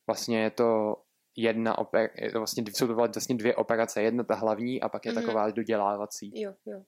vlastně 0.06 0.42
je 0.42 0.50
to 0.50 0.96
jedna 1.36 1.78
oper, 1.78 2.10
je 2.18 2.32
to 2.32 2.38
vlastně, 2.38 2.64
jsou 2.74 2.86
to 2.86 2.94
vlastně 2.94 3.36
dvě 3.36 3.54
operace, 3.54 4.02
jedna 4.02 4.24
ta 4.24 4.34
hlavní 4.34 4.80
a 4.80 4.88
pak 4.88 5.06
je 5.06 5.12
mm-hmm. 5.12 5.14
taková 5.14 5.50
dodělávací. 5.50 6.40
Jo, 6.40 6.54
jo. 6.66 6.82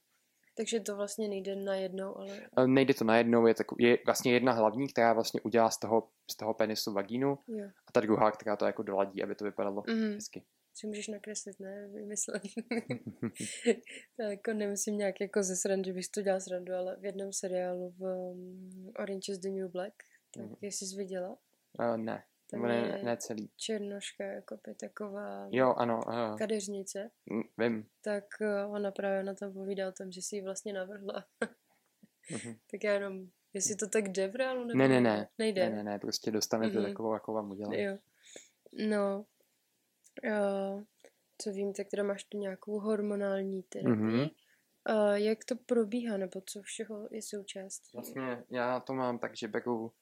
Takže 0.57 0.81
to 0.81 0.97
vlastně 0.97 1.29
nejde 1.29 1.57
na 1.57 1.75
jednou, 1.75 2.19
ale... 2.19 2.41
Uh, 2.59 2.67
nejde 2.67 2.95
to 2.95 3.05
na 3.05 3.19
jednou, 3.19 3.47
je, 3.47 3.55
takový, 3.55 3.85
je 3.85 3.99
vlastně 4.07 4.33
jedna 4.33 4.53
hlavní, 4.53 4.89
která 4.89 5.13
vlastně 5.13 5.41
udělá 5.41 5.71
z 5.71 5.79
toho, 5.79 6.09
z 6.31 6.37
toho 6.37 6.55
penisu 6.55 6.93
vagínu 6.93 7.39
jo. 7.49 7.67
a 7.89 7.93
ta 7.93 8.01
druhá, 8.01 8.31
která 8.31 8.57
to 8.57 8.65
jako 8.65 8.83
doladí, 8.83 9.23
aby 9.23 9.35
to 9.35 9.45
vypadalo 9.45 9.83
mm-hmm. 9.83 10.15
hezky 10.15 10.43
si 10.75 10.87
můžeš 10.87 11.09
nakreslit, 11.09 11.61
ne? 11.61 11.89
Vymyslet. 11.89 12.43
tak 14.17 14.31
jako 14.31 14.53
nemusím 14.53 14.99
nějak 14.99 15.21
jako 15.21 15.43
ze 15.43 15.57
srandy, 15.57 15.89
že 15.91 15.93
bys 15.93 16.09
to 16.09 16.23
dělal 16.23 16.41
srandu, 16.41 16.75
ale 16.75 16.97
v 16.97 17.05
jednom 17.05 17.33
seriálu 17.33 17.91
v 17.91 18.03
um, 18.03 18.93
Orange 18.99 19.33
is 19.33 19.39
the 19.39 19.49
New 19.49 19.69
Black, 19.69 19.95
tak 20.35 20.45
mm. 20.45 20.57
jestli 20.61 20.87
jsi 20.87 20.97
viděla? 20.97 21.39
Uh, 21.79 21.97
ne. 21.97 22.25
Tam 22.55 22.69
ne, 22.69 23.03
ne 23.03 23.17
celý. 23.17 23.51
Černoška, 23.57 24.25
jako 24.25 24.59
by 24.67 24.75
taková 24.75 25.49
jo, 25.51 25.75
ano, 25.75 26.01
uh, 26.07 26.39
kadeřnice. 26.39 27.11
Mm, 27.31 27.43
vím. 27.59 27.87
Tak 28.03 28.25
uh, 28.41 28.75
ona 28.75 28.91
právě 28.91 29.23
na 29.23 29.35
tom 29.35 29.53
povídá 29.53 29.89
o 29.89 29.93
tom, 29.93 30.13
že 30.13 30.23
si 30.23 30.37
ji 30.37 30.43
vlastně 30.43 30.73
navrhla. 30.73 31.25
mm-hmm. 32.31 32.59
Tak 32.71 32.85
já 32.85 32.93
jenom, 32.93 33.27
jestli 33.53 33.77
to 33.77 33.89
tak 33.89 34.09
jde 34.09 34.29
v 34.29 34.37
reálu? 34.37 34.65
Nebo 34.65 34.79
ne, 34.79 34.89
ne, 34.89 35.01
ne. 35.01 35.29
Nejde. 35.39 35.71
Ne, 35.71 35.77
ne, 35.77 35.85
ne, 35.85 35.99
prostě 35.99 36.31
dostanete 36.31 36.79
mm-hmm. 36.79 36.89
takovou, 36.89 37.15
jakou 37.15 37.35
vám 37.35 37.51
udělá. 37.51 37.75
Jo. 37.75 37.99
No, 38.73 39.25
Uh, 40.25 40.83
co 41.39 41.51
vím, 41.51 41.73
tak 41.73 41.89
teda 41.89 42.03
máš 42.03 42.25
tu 42.25 42.39
nějakou 42.39 42.79
hormonální 42.81 43.63
terapii. 43.63 43.95
Mm-hmm. 43.95 44.31
Uh, 44.91 45.15
jak 45.15 45.45
to 45.45 45.57
probíhá, 45.57 46.17
nebo 46.17 46.41
co 46.47 46.63
všeho 46.63 47.09
je 47.11 47.23
součástí? 47.23 47.91
Vlastně 47.95 48.45
já 48.51 48.81
to 48.81 48.93
mám 48.95 49.19
tak, 49.19 49.37
že 49.37 49.49
beru 49.49 49.93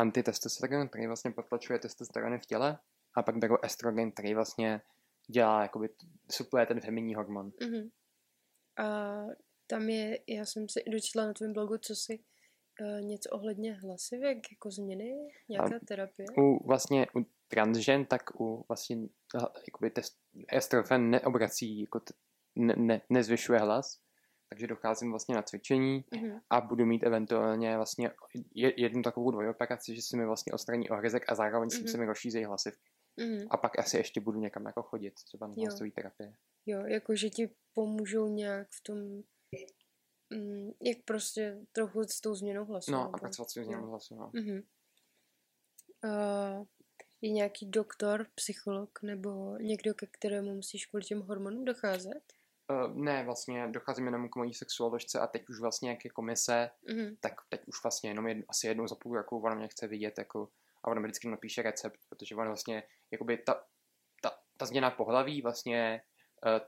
antitestosteron, 0.00 0.88
který 0.88 1.06
vlastně 1.06 1.30
potlačuje 1.30 1.78
testosterony 1.78 2.38
v 2.38 2.46
těle, 2.46 2.78
a 3.16 3.22
pak 3.22 3.36
beru 3.36 3.64
estrogen, 3.64 4.12
který 4.12 4.34
vlastně 4.34 4.80
dělá, 5.30 5.62
jakoby, 5.62 5.88
supluje 6.30 6.66
ten 6.66 6.80
feminní 6.80 7.14
hormon. 7.14 7.50
Mm-hmm. 7.50 7.90
A 8.78 9.16
tam 9.66 9.88
je, 9.88 10.18
já 10.26 10.44
jsem 10.44 10.68
si 10.68 10.84
dočetla 10.90 11.26
na 11.26 11.32
tvém 11.32 11.52
blogu, 11.52 11.78
co 11.78 11.94
si 11.94 12.18
uh, 12.80 13.00
něco 13.00 13.30
ohledně 13.30 13.72
hlasivek, 13.74 14.38
jako 14.52 14.70
změny, 14.70 15.28
nějaká 15.48 15.76
a 15.76 15.78
terapie? 15.86 16.26
U, 16.38 16.66
vlastně 16.66 17.06
u 17.16 17.26
transžen, 17.48 18.06
tak 18.06 18.40
u 18.40 18.64
vlastně 18.68 18.96
jakoby 19.66 19.90
test, 19.90 20.18
estrofen 20.48 21.10
neobrací, 21.10 21.80
jako 21.80 22.00
t, 22.00 22.14
ne, 22.56 22.74
ne, 22.76 23.00
nezvyšuje 23.10 23.58
hlas, 23.58 24.00
takže 24.50 24.66
docházím 24.66 25.10
vlastně 25.10 25.34
na 25.34 25.42
cvičení 25.42 26.04
mm-hmm. 26.12 26.40
a 26.50 26.60
budu 26.60 26.86
mít 26.86 27.02
eventuálně 27.02 27.76
vlastně 27.76 28.10
jednu 28.54 29.02
takovou 29.02 29.30
dvojoperaci, 29.30 29.96
že 29.96 30.02
se 30.02 30.16
mi 30.16 30.26
vlastně 30.26 30.52
odstraní 30.52 30.90
ohryzek 30.90 31.32
a 31.32 31.34
zároveň 31.34 31.68
mm-hmm. 31.68 31.90
se 31.90 31.98
mi 31.98 32.06
rozšíří 32.06 32.44
hlasivky. 32.44 32.90
Mm-hmm. 33.18 33.46
A 33.50 33.56
pak 33.56 33.78
asi 33.78 33.96
ještě 33.96 34.20
budu 34.20 34.40
někam 34.40 34.66
jako 34.66 34.82
chodit, 34.82 35.14
třeba 35.14 35.46
na 35.46 35.54
hlasové 35.58 35.90
terapie. 35.90 36.34
Jo, 36.66 36.80
jako 36.86 37.16
že 37.16 37.30
ti 37.30 37.50
pomůžou 37.74 38.28
nějak 38.28 38.68
v 38.70 38.82
tom, 38.82 38.98
mm, 40.30 40.70
jak 40.82 40.98
prostě 41.04 41.58
trochu 41.72 42.02
s 42.04 42.20
tou 42.20 42.34
změnou 42.34 42.64
hlasu. 42.64 42.92
No, 42.92 43.14
a 43.14 43.18
pracovat 43.18 43.50
s 43.50 43.54
tou 43.54 43.64
změnou 43.64 43.86
hlasu, 43.86 44.14
no. 44.14 44.30
Mm-hmm. 44.34 44.62
Uh, 46.04 46.66
je 47.20 47.30
nějaký 47.30 47.66
doktor, 47.66 48.26
psycholog 48.34 49.02
nebo 49.02 49.56
někdo, 49.58 49.94
ke 49.94 50.06
kterému 50.06 50.54
musíš 50.54 50.86
kvůli 50.86 51.04
těm 51.04 51.20
hormonům 51.20 51.64
docházet? 51.64 52.39
Uh, 52.70 52.96
ne, 52.96 53.24
vlastně 53.24 53.68
docházím 53.68 54.06
jenom 54.06 54.28
k 54.28 54.36
mojí 54.36 54.54
sexuoložce 54.54 55.20
a 55.20 55.26
teď 55.26 55.48
už 55.48 55.60
vlastně 55.60 55.90
jak 55.90 56.04
je 56.04 56.10
komise, 56.10 56.70
mm-hmm. 56.88 57.16
tak 57.20 57.32
teď 57.48 57.60
už 57.66 57.82
vlastně 57.82 58.10
jenom 58.10 58.28
jedno, 58.28 58.44
asi 58.48 58.66
jednou 58.66 58.86
za 58.86 58.94
půl 58.94 59.16
roku 59.16 59.40
ona 59.40 59.54
mě 59.54 59.68
chce 59.68 59.86
vidět 59.86 60.18
jako, 60.18 60.48
a 60.84 60.88
ona 60.88 61.00
mi 61.00 61.06
vždycky 61.06 61.28
napíše 61.28 61.62
recept, 61.62 62.00
protože 62.08 62.34
ona 62.34 62.46
vlastně, 62.46 62.82
jakoby 63.10 63.38
ta, 63.38 63.64
ta, 64.22 64.30
ta 64.56 64.66
změna 64.66 64.90
pohlaví 64.90 65.42
vlastně 65.42 66.02
uh, 66.46 66.66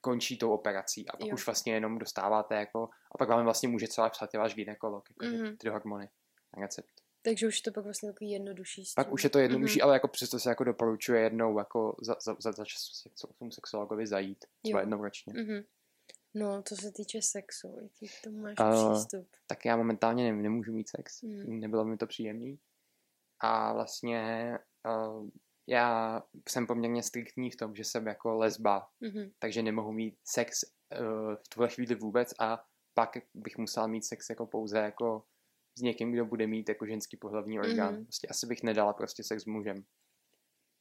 končí 0.00 0.38
tou 0.38 0.50
operací 0.50 1.08
a 1.08 1.16
pak 1.16 1.26
jo. 1.26 1.34
už 1.34 1.46
vlastně 1.46 1.74
jenom 1.74 1.98
dostáváte 1.98 2.54
jako, 2.54 2.88
a 3.12 3.18
pak 3.18 3.28
vám 3.28 3.44
vlastně 3.44 3.68
může 3.68 3.88
celá 3.88 4.10
psát 4.10 4.34
váš 4.34 4.54
gynekolog, 4.54 5.10
jako 5.10 5.24
mm-hmm. 5.24 5.56
ty 5.56 5.68
hormony 5.68 6.08
na 6.56 6.62
recept. 6.62 7.07
Takže 7.28 7.46
už 7.46 7.56
je 7.56 7.62
to 7.62 7.72
pak 7.72 7.84
vlastně 7.84 8.12
takový 8.12 8.30
jednodušší. 8.30 8.84
Pak 8.96 9.12
už 9.12 9.24
je 9.24 9.30
to 9.30 9.38
jednodušší, 9.38 9.80
mm-hmm. 9.80 9.84
ale 9.84 9.94
jako 9.94 10.08
přesto 10.08 10.38
se 10.38 10.48
jako 10.48 10.64
doporučuje 10.64 11.22
jednou 11.22 11.58
jako 11.58 11.96
za, 12.02 12.16
za, 12.24 12.36
za, 12.40 12.52
za 12.52 12.64
čas 12.64 13.06
k 13.34 13.38
tomu 13.38 13.50
sexuologovi 13.50 14.06
zajít. 14.06 14.44
Třeba 14.62 14.80
jednou 14.80 15.02
ročně. 15.02 15.32
Mm-hmm. 15.32 15.64
No, 16.34 16.62
co 16.62 16.76
se 16.76 16.92
týče 16.92 17.22
sexu, 17.22 17.78
jaký 17.82 18.08
k 18.08 18.24
tomu 18.24 18.38
máš 18.38 18.54
uh, 18.60 18.92
přístup? 18.92 19.28
Tak 19.46 19.64
já 19.64 19.76
momentálně 19.76 20.32
ne, 20.32 20.42
nemůžu 20.42 20.72
mít 20.72 20.88
sex. 20.88 21.22
Mm. 21.22 21.60
Nebylo 21.60 21.84
mi 21.84 21.96
to 21.96 22.06
příjemný. 22.06 22.58
A 23.40 23.72
vlastně 23.72 24.52
uh, 24.86 25.28
já 25.66 26.22
jsem 26.48 26.66
poměrně 26.66 27.02
striktní 27.02 27.50
v 27.50 27.56
tom, 27.56 27.74
že 27.74 27.84
jsem 27.84 28.06
jako 28.06 28.34
lesba, 28.34 28.88
mm-hmm. 29.02 29.32
takže 29.38 29.62
nemohu 29.62 29.92
mít 29.92 30.18
sex 30.24 30.64
uh, 30.64 31.34
v 31.34 31.48
tuhle 31.48 31.68
chvíli 31.68 31.94
vůbec 31.94 32.34
a 32.40 32.64
pak 32.94 33.10
bych 33.34 33.58
musel 33.58 33.88
mít 33.88 34.04
sex 34.04 34.30
jako 34.30 34.46
pouze 34.46 34.78
jako 34.78 35.24
s 35.78 35.82
někým, 35.82 36.12
kdo 36.12 36.24
bude 36.24 36.46
mít 36.46 36.68
jako 36.68 36.86
ženský 36.86 37.16
pohlavní 37.16 37.60
orgán. 37.60 37.96
Mm. 37.96 38.04
Prostě 38.04 38.28
asi 38.28 38.46
bych 38.46 38.62
nedala 38.62 38.92
prostě 38.92 39.24
sex 39.24 39.42
s 39.42 39.46
mužem. 39.46 39.84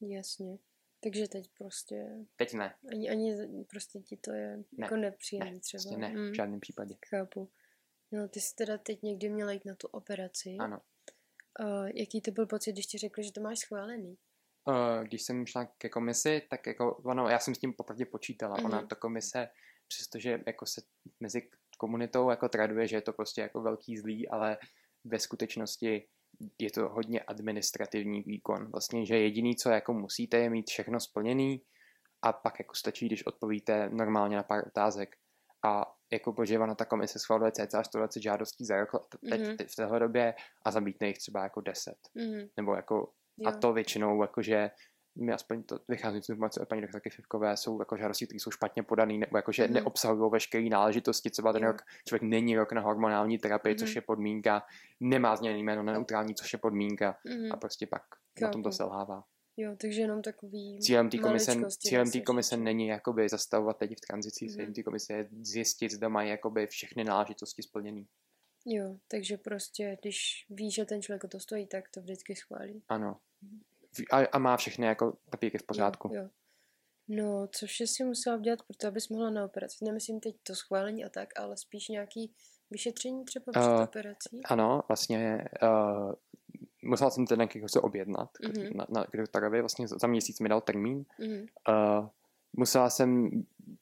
Jasně. 0.02 0.58
Takže 1.04 1.28
teď 1.28 1.50
prostě... 1.58 2.26
Teď 2.36 2.54
ne. 2.54 2.76
Ani, 2.92 3.10
ani 3.10 3.36
prostě 3.70 4.00
ti 4.00 4.18
to 4.18 4.32
je 4.32 4.58
ne. 4.58 4.64
jako 4.78 4.96
nepříjemný 4.96 5.54
ne, 5.54 5.60
třeba. 5.60 5.82
Prostě 5.82 5.98
ne, 5.98 6.10
mm. 6.10 6.32
v 6.32 6.36
žádném 6.36 6.60
případě. 6.60 6.96
Chápu. 7.10 7.50
No, 8.12 8.28
ty 8.28 8.42
jsi 8.42 8.56
teda 8.56 8.78
teď 8.78 9.02
někdy 9.02 9.30
měla 9.30 9.52
jít 9.52 9.66
na 9.66 9.76
tu 9.76 9.88
operaci. 9.88 10.56
Ano. 10.60 10.82
Uh, 11.60 11.90
jaký 11.96 12.22
to 12.22 12.32
byl 12.32 12.46
pocit, 12.46 12.72
když 12.72 12.86
ti 12.86 12.98
řekli, 12.98 13.24
že 13.24 13.32
to 13.32 13.42
máš 13.42 13.60
schválený? 13.60 14.18
uh, 14.68 15.04
když 15.04 15.22
jsem 15.22 15.46
šla 15.46 15.66
ke 15.66 15.90
komisi, 15.90 16.42
tak 16.50 16.68
jako, 16.68 16.96
ono, 16.96 17.30
já 17.30 17.40
jsem 17.40 17.56
s 17.56 17.60
tím 17.60 17.74
popravdě 17.74 18.06
počítala. 18.06 18.58
Mm-hmm. 18.58 18.66
Ona, 18.66 18.86
ta 18.86 18.96
komise, 18.96 19.50
přestože 19.88 20.44
jako 20.46 20.66
se 20.66 20.82
mezi 21.20 21.50
komunitou 21.78 22.30
jako 22.30 22.50
traduje, 22.50 22.88
že 22.88 22.96
je 22.96 23.02
to 23.02 23.14
prostě 23.14 23.42
jako 23.42 23.62
velký 23.62 23.98
zlý, 23.98 24.30
ale 24.30 24.58
ve 25.08 25.20
skutečnosti 25.20 26.08
je 26.60 26.72
to 26.72 26.90
hodně 26.90 27.22
administrativní 27.22 28.22
výkon. 28.22 28.72
Vlastně, 28.72 29.06
že 29.06 29.18
jediný, 29.18 29.56
co 29.56 29.70
jako 29.70 29.94
musíte, 29.94 30.38
je 30.38 30.50
mít 30.50 30.70
všechno 30.70 31.00
splněný 31.00 31.62
a 32.22 32.34
pak 32.34 32.60
jako 32.60 32.76
stačí, 32.76 33.06
když 33.06 33.26
odpovíte 33.26 33.90
normálně 33.90 34.36
na 34.36 34.44
pár 34.44 34.68
otázek. 34.68 35.16
A 35.66 35.86
jako 36.12 36.32
bože, 36.32 36.60
ona 36.60 36.76
ta 36.76 36.86
komise 36.86 37.20
schvaluje 37.20 37.52
cca 37.52 37.84
120 37.84 38.22
žádostí 38.22 38.66
za 38.66 38.80
rok 38.80 38.90
teď, 39.30 39.42
mm-hmm. 39.42 39.68
v 39.68 39.76
téhle 39.76 40.00
době 40.00 40.34
a 40.66 40.72
zamítne 40.72 41.08
jich 41.08 41.18
třeba 41.18 41.44
jako 41.44 41.62
10. 41.62 41.94
Mm-hmm. 42.16 42.50
Nebo 42.58 42.76
jako, 42.76 43.14
jo. 43.38 43.50
a 43.50 43.52
to 43.52 43.74
většinou 43.74 44.22
jakože 44.22 44.70
mi 45.18 45.34
aspoň 45.34 45.64
to 45.64 45.80
vychází 45.88 46.22
z 46.22 46.30
informace 46.30 46.62
od 46.62 46.70
paní 46.70 46.82
doktorky 46.82 47.10
Fivkové, 47.10 47.58
jsou 47.58 47.80
jako 47.80 47.98
žádosti, 47.98 48.26
které 48.26 48.40
jsou 48.40 48.52
špatně 48.52 48.84
podané, 48.84 49.18
nebo 49.18 49.38
jakože 49.38 49.68
mm. 49.68 49.74
neobsahují 49.74 50.32
veškeré 50.32 50.70
náležitosti, 50.70 51.30
třeba 51.30 51.54
ten 51.54 51.64
rok 51.64 51.82
člověk 52.08 52.22
není 52.22 52.56
rok 52.58 52.72
na 52.72 52.82
hormonální 52.82 53.38
terapii, 53.38 53.74
mm. 53.74 53.80
což 53.80 53.96
je 53.96 54.02
podmínka, 54.02 54.64
nemá 55.00 55.36
změněný 55.36 55.64
jméno 55.64 55.84
na 55.84 55.94
neutrální, 55.94 56.36
což 56.36 56.54
je 56.54 56.60
podmínka 56.60 57.18
mm. 57.26 57.52
a 57.52 57.58
prostě 57.58 57.88
pak 57.88 58.02
Kápu. 58.34 58.46
na 58.46 58.50
tom 58.50 58.64
to 58.64 58.72
selhává. 58.72 59.24
Jo, 59.60 59.76
takže 59.82 60.02
jenom 60.02 60.22
takový 60.22 60.80
Cílem 60.82 61.10
té 61.10 61.18
komise, 61.18 61.56
cílem 61.70 62.12
té 62.12 62.22
komise 62.22 62.58
není 62.58 62.88
jakoby 62.88 63.30
zastavovat 63.30 63.82
lidi 63.82 63.96
v 63.96 64.08
tranzici, 64.08 64.46
mm. 64.46 64.52
cílem 64.52 64.74
té 64.74 64.84
komise 64.84 65.14
je 65.14 65.30
zjistit, 65.42 65.92
zda 65.92 66.10
mají 66.10 66.30
jakoby 66.30 66.68
všechny 66.68 67.04
náležitosti 67.04 67.64
splněný. 67.64 68.08
Jo, 68.66 68.98
takže 69.08 69.38
prostě, 69.38 69.98
když 70.02 70.46
ví, 70.50 70.72
že 70.72 70.86
ten 70.86 71.02
člověk 71.02 71.24
o 71.24 71.28
to 71.28 71.40
stojí, 71.40 71.68
tak 71.68 71.90
to 71.90 72.02
vždycky 72.02 72.36
schválí. 72.36 72.84
Ano. 72.90 73.18
Mhm 73.42 73.60
a, 74.12 74.28
a 74.32 74.38
má 74.38 74.58
všechny 74.58 74.88
jako 74.88 75.18
papíry 75.30 75.58
v 75.58 75.64
pořádku. 75.64 76.10
Jo, 76.14 76.22
jo. 76.22 76.30
No, 77.08 77.48
co 77.52 77.66
vše 77.66 77.88
si 77.88 78.04
musela 78.04 78.38
udělat 78.38 78.60
pro 78.62 78.78
to, 78.78 78.88
abys 78.88 79.10
mohla 79.10 79.30
na 79.30 79.46
operaci? 79.46 79.86
Nemyslím 79.86 80.20
teď 80.20 80.36
to 80.44 80.56
schválení 80.56 81.06
a 81.06 81.10
tak, 81.10 81.40
ale 81.40 81.58
spíš 81.58 81.88
nějaký 81.88 82.34
vyšetření 82.72 83.26
třeba 83.26 83.52
před 83.52 83.70
uh, 83.70 83.82
operací? 83.82 84.42
Ano, 84.46 84.84
vlastně 84.88 85.46
uh, 85.64 86.14
musela 86.84 87.10
jsem 87.10 87.28
ten 87.28 87.42
jako 87.42 87.70
se 87.70 87.80
objednat 87.80 88.30
mm-hmm. 88.44 88.76
na, 88.76 88.86
na 88.90 89.06
doktorovi, 89.18 89.62
vlastně 89.62 89.88
za 89.88 90.08
měsíc 90.08 90.40
mi 90.40 90.50
dal 90.50 90.62
termín. 90.62 91.06
Mm-hmm. 91.20 91.48
Uh, 91.70 92.08
musela 92.54 92.90
jsem 92.90 93.30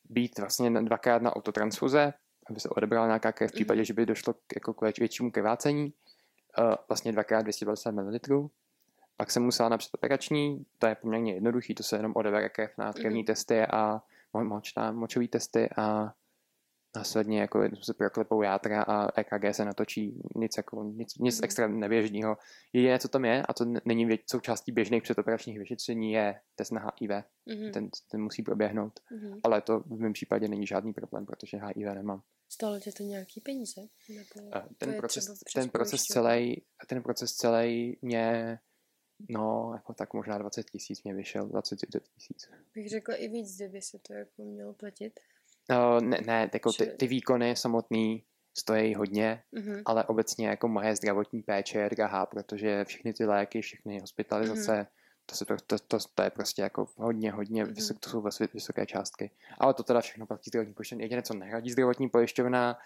být 0.09 0.39
vlastně 0.39 0.69
dvakrát 0.69 1.21
na 1.21 1.35
autotransfuze, 1.35 2.13
aby 2.49 2.59
se 2.59 2.69
odebrala 2.69 3.05
nějaká 3.05 3.31
krev 3.31 3.51
v 3.51 3.53
případě, 3.53 3.81
mm-hmm. 3.81 3.85
že 3.85 3.93
by 3.93 4.05
došlo 4.05 4.33
k, 4.33 4.55
jako 4.55 4.73
k 4.73 4.99
většímu 4.99 5.31
krvácení. 5.31 5.93
Uh, 6.59 6.75
vlastně 6.87 7.11
dvakrát 7.11 7.41
220 7.41 7.91
ml. 7.91 8.49
Pak 9.17 9.31
jsem 9.31 9.43
musela 9.43 9.69
na 9.69 9.77
předoperační, 9.77 10.65
to 10.79 10.87
je 10.87 10.95
poměrně 10.95 11.33
jednoduchý, 11.33 11.75
to 11.75 11.83
se 11.83 11.95
jenom 11.95 12.13
odebere 12.15 12.49
krev 12.49 12.71
na 12.77 12.93
krevní 12.93 13.23
mm-hmm. 13.23 13.27
testy 13.27 13.61
a 13.61 14.01
močná, 14.33 14.91
močový 14.91 15.27
testy 15.27 15.69
a 15.77 16.13
následně 16.95 17.41
jako 17.41 17.63
se 17.83 17.93
proklepou 17.93 18.41
játra 18.41 18.83
a 18.83 19.19
EKG 19.19 19.55
se 19.55 19.65
natočí, 19.65 20.21
nic, 20.35 20.57
jako, 20.57 20.83
nic, 20.83 21.17
nic 21.17 21.35
mm-hmm. 21.35 21.43
extra 21.43 21.67
neběžného. 21.67 22.37
Jediné, 22.73 22.99
co 22.99 23.07
tam 23.07 23.25
je, 23.25 23.43
a 23.43 23.53
to 23.53 23.65
není 23.85 24.05
věc, 24.05 24.21
součástí 24.29 24.71
běžných 24.71 25.03
předoperačních 25.03 25.59
vyšetření, 25.59 26.11
je 26.11 26.39
test 26.55 26.71
na 26.71 26.81
HIV. 26.81 27.11
Mm-hmm. 27.11 27.71
Ten, 27.73 27.89
ten 28.11 28.21
musí 28.21 28.43
proběhnout. 28.43 28.99
Mm-hmm. 29.11 29.39
Ale 29.43 29.61
to 29.61 29.79
v 29.79 29.99
mém 29.99 30.13
případě 30.13 30.47
není 30.47 30.67
žádný 30.67 30.93
problém, 30.93 31.25
protože 31.25 31.57
HIV 31.57 31.95
nemám. 31.95 32.21
Stalo 32.49 32.79
tě 32.79 32.91
to 32.91 33.03
nějaký 33.03 33.41
peníze? 33.41 33.81
Nebo 34.09 34.51
ten, 34.77 34.93
proces, 34.93 35.25
ten, 35.55 35.69
proces 35.69 36.01
celý, 36.01 36.61
ten 36.87 37.03
proces 37.03 37.31
celý 37.31 37.97
mě 38.01 38.59
No, 39.29 39.71
jako 39.73 39.93
tak 39.93 40.13
možná 40.13 40.37
20 40.37 40.69
tisíc 40.69 41.03
mě 41.03 41.13
vyšel, 41.13 41.47
20 41.47 41.79
tisíc. 42.15 42.49
Bych 42.75 42.89
řekla 42.89 43.15
i 43.15 43.27
víc, 43.27 43.55
kdyby 43.55 43.81
se 43.81 43.99
to 43.99 44.13
jako 44.13 44.43
mělo 44.43 44.73
platit. 44.73 45.19
No, 45.69 45.99
ne, 45.99 46.17
ne 46.25 46.49
jako 46.53 46.73
ty, 46.73 46.85
ty 46.85 47.07
výkony 47.07 47.55
samotný 47.55 48.23
stojí 48.57 48.95
hodně, 48.95 49.43
mm-hmm. 49.53 49.81
ale 49.85 50.03
obecně 50.03 50.47
jako 50.47 50.67
moje 50.67 50.95
zdravotní 50.95 51.41
péče 51.41 51.79
je 51.79 51.89
drahá, 51.89 52.25
protože 52.25 52.85
všechny 52.85 53.13
ty 53.13 53.25
léky, 53.25 53.61
všechny 53.61 53.99
hospitalizace, 53.99 54.71
mm-hmm. 54.71 54.87
to, 55.25 55.35
se, 55.35 55.45
to, 55.45 55.55
to, 55.67 55.79
to, 55.79 55.97
to 56.15 56.23
je 56.23 56.29
prostě 56.29 56.61
jako 56.61 56.87
hodně, 56.97 57.31
hodně, 57.31 57.65
mm-hmm. 57.65 57.75
vysok, 57.75 57.99
to 57.99 58.09
jsou 58.09 58.21
vlastně 58.21 58.47
vysoké 58.53 58.85
částky. 58.85 59.31
Ale 59.57 59.73
to 59.73 59.83
teda 59.83 60.01
všechno 60.01 60.25
platí 60.25 60.49
zdravotní 60.49 60.73
pojišťovna. 60.73 61.03
Jediné, 61.03 61.21
co 61.21 61.33
nehradí 61.33 61.71
zdravotní 61.71 62.09
pojišťovna, 62.09 62.77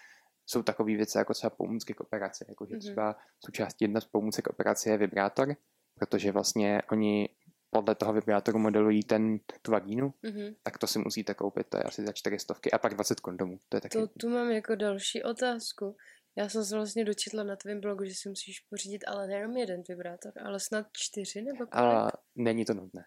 jsou 0.46 0.62
takové 0.62 0.96
věci 0.96 1.18
jako 1.18 1.34
třeba 1.34 1.50
pomůcky 1.50 1.94
k 1.94 2.00
operaci, 2.00 2.44
jakože 2.48 2.74
mm-hmm. 2.74 2.80
třeba 2.80 3.16
součástí 3.44 3.84
jedna 3.84 4.00
z 4.00 4.04
pomůcek 4.04 4.46
operace 4.46 4.90
je 4.90 4.98
vibrátor, 4.98 5.56
protože 6.00 6.32
vlastně 6.32 6.82
oni 6.90 7.28
podle 7.70 7.94
toho 7.94 8.12
vibrátoru 8.12 8.58
modelují 8.58 9.02
ten, 9.02 9.38
tu 9.62 9.72
vagínu, 9.72 10.14
mm-hmm. 10.24 10.54
tak 10.62 10.78
to 10.78 10.86
si 10.86 10.98
musíte 10.98 11.34
koupit, 11.34 11.66
to 11.68 11.76
je 11.76 11.82
asi 11.82 12.06
za 12.06 12.12
400 12.12 12.54
a 12.72 12.78
pak 12.78 12.94
20 12.94 13.20
kondomů. 13.20 13.58
To, 13.68 13.76
je 13.76 13.80
taky... 13.80 13.98
to 13.98 14.06
tu 14.06 14.28
mám 14.28 14.50
jako 14.50 14.74
další 14.74 15.22
otázku. 15.22 15.96
Já 16.36 16.48
jsem 16.48 16.64
se 16.64 16.76
vlastně 16.76 17.04
dočetla 17.04 17.42
na 17.42 17.56
tvém 17.56 17.80
blogu, 17.80 18.04
že 18.04 18.14
si 18.14 18.28
musíš 18.28 18.60
pořídit 18.60 19.04
ale 19.06 19.26
nejenom 19.26 19.56
jeden 19.56 19.82
vibrátor, 19.88 20.32
ale 20.44 20.60
snad 20.60 20.86
čtyři 20.92 21.42
nebo 21.42 21.58
kolik? 21.58 21.74
A 21.74 22.10
není 22.36 22.64
to 22.64 22.74
nutné. 22.74 23.04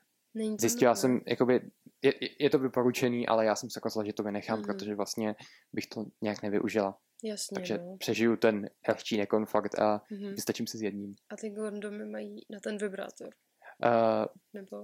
Zjistila 0.59 0.91
nutné. 0.91 1.01
jsem, 1.01 1.21
jakoby, 1.27 1.61
je, 2.01 2.13
je 2.39 2.49
to 2.49 2.59
vyporučený, 2.59 3.27
ale 3.27 3.45
já 3.45 3.55
jsem 3.55 3.69
se 3.69 3.79
rozhodla, 3.84 4.07
že 4.07 4.13
to 4.13 4.23
vynechám, 4.23 4.61
mm-hmm. 4.61 4.65
protože 4.65 4.95
vlastně 4.95 5.36
bych 5.73 5.88
to 5.88 6.05
nějak 6.21 6.43
nevyužila. 6.43 6.97
Jasně, 7.23 7.55
Takže 7.55 7.77
no. 7.77 7.97
přežiju 7.97 8.36
ten 8.36 8.69
lehčí 8.88 9.17
nekomfort 9.17 9.79
a 9.79 10.01
mm-hmm. 10.11 10.36
vystačím 10.36 10.67
si 10.67 10.77
s 10.77 10.81
jedním. 10.81 11.15
A 11.29 11.36
ty 11.36 11.51
kondomy 11.51 12.05
mají 12.05 12.41
na 12.49 12.59
ten 12.59 12.77
vibrátor? 12.77 13.29
Uh, 13.86 14.25
Nebo? 14.53 14.77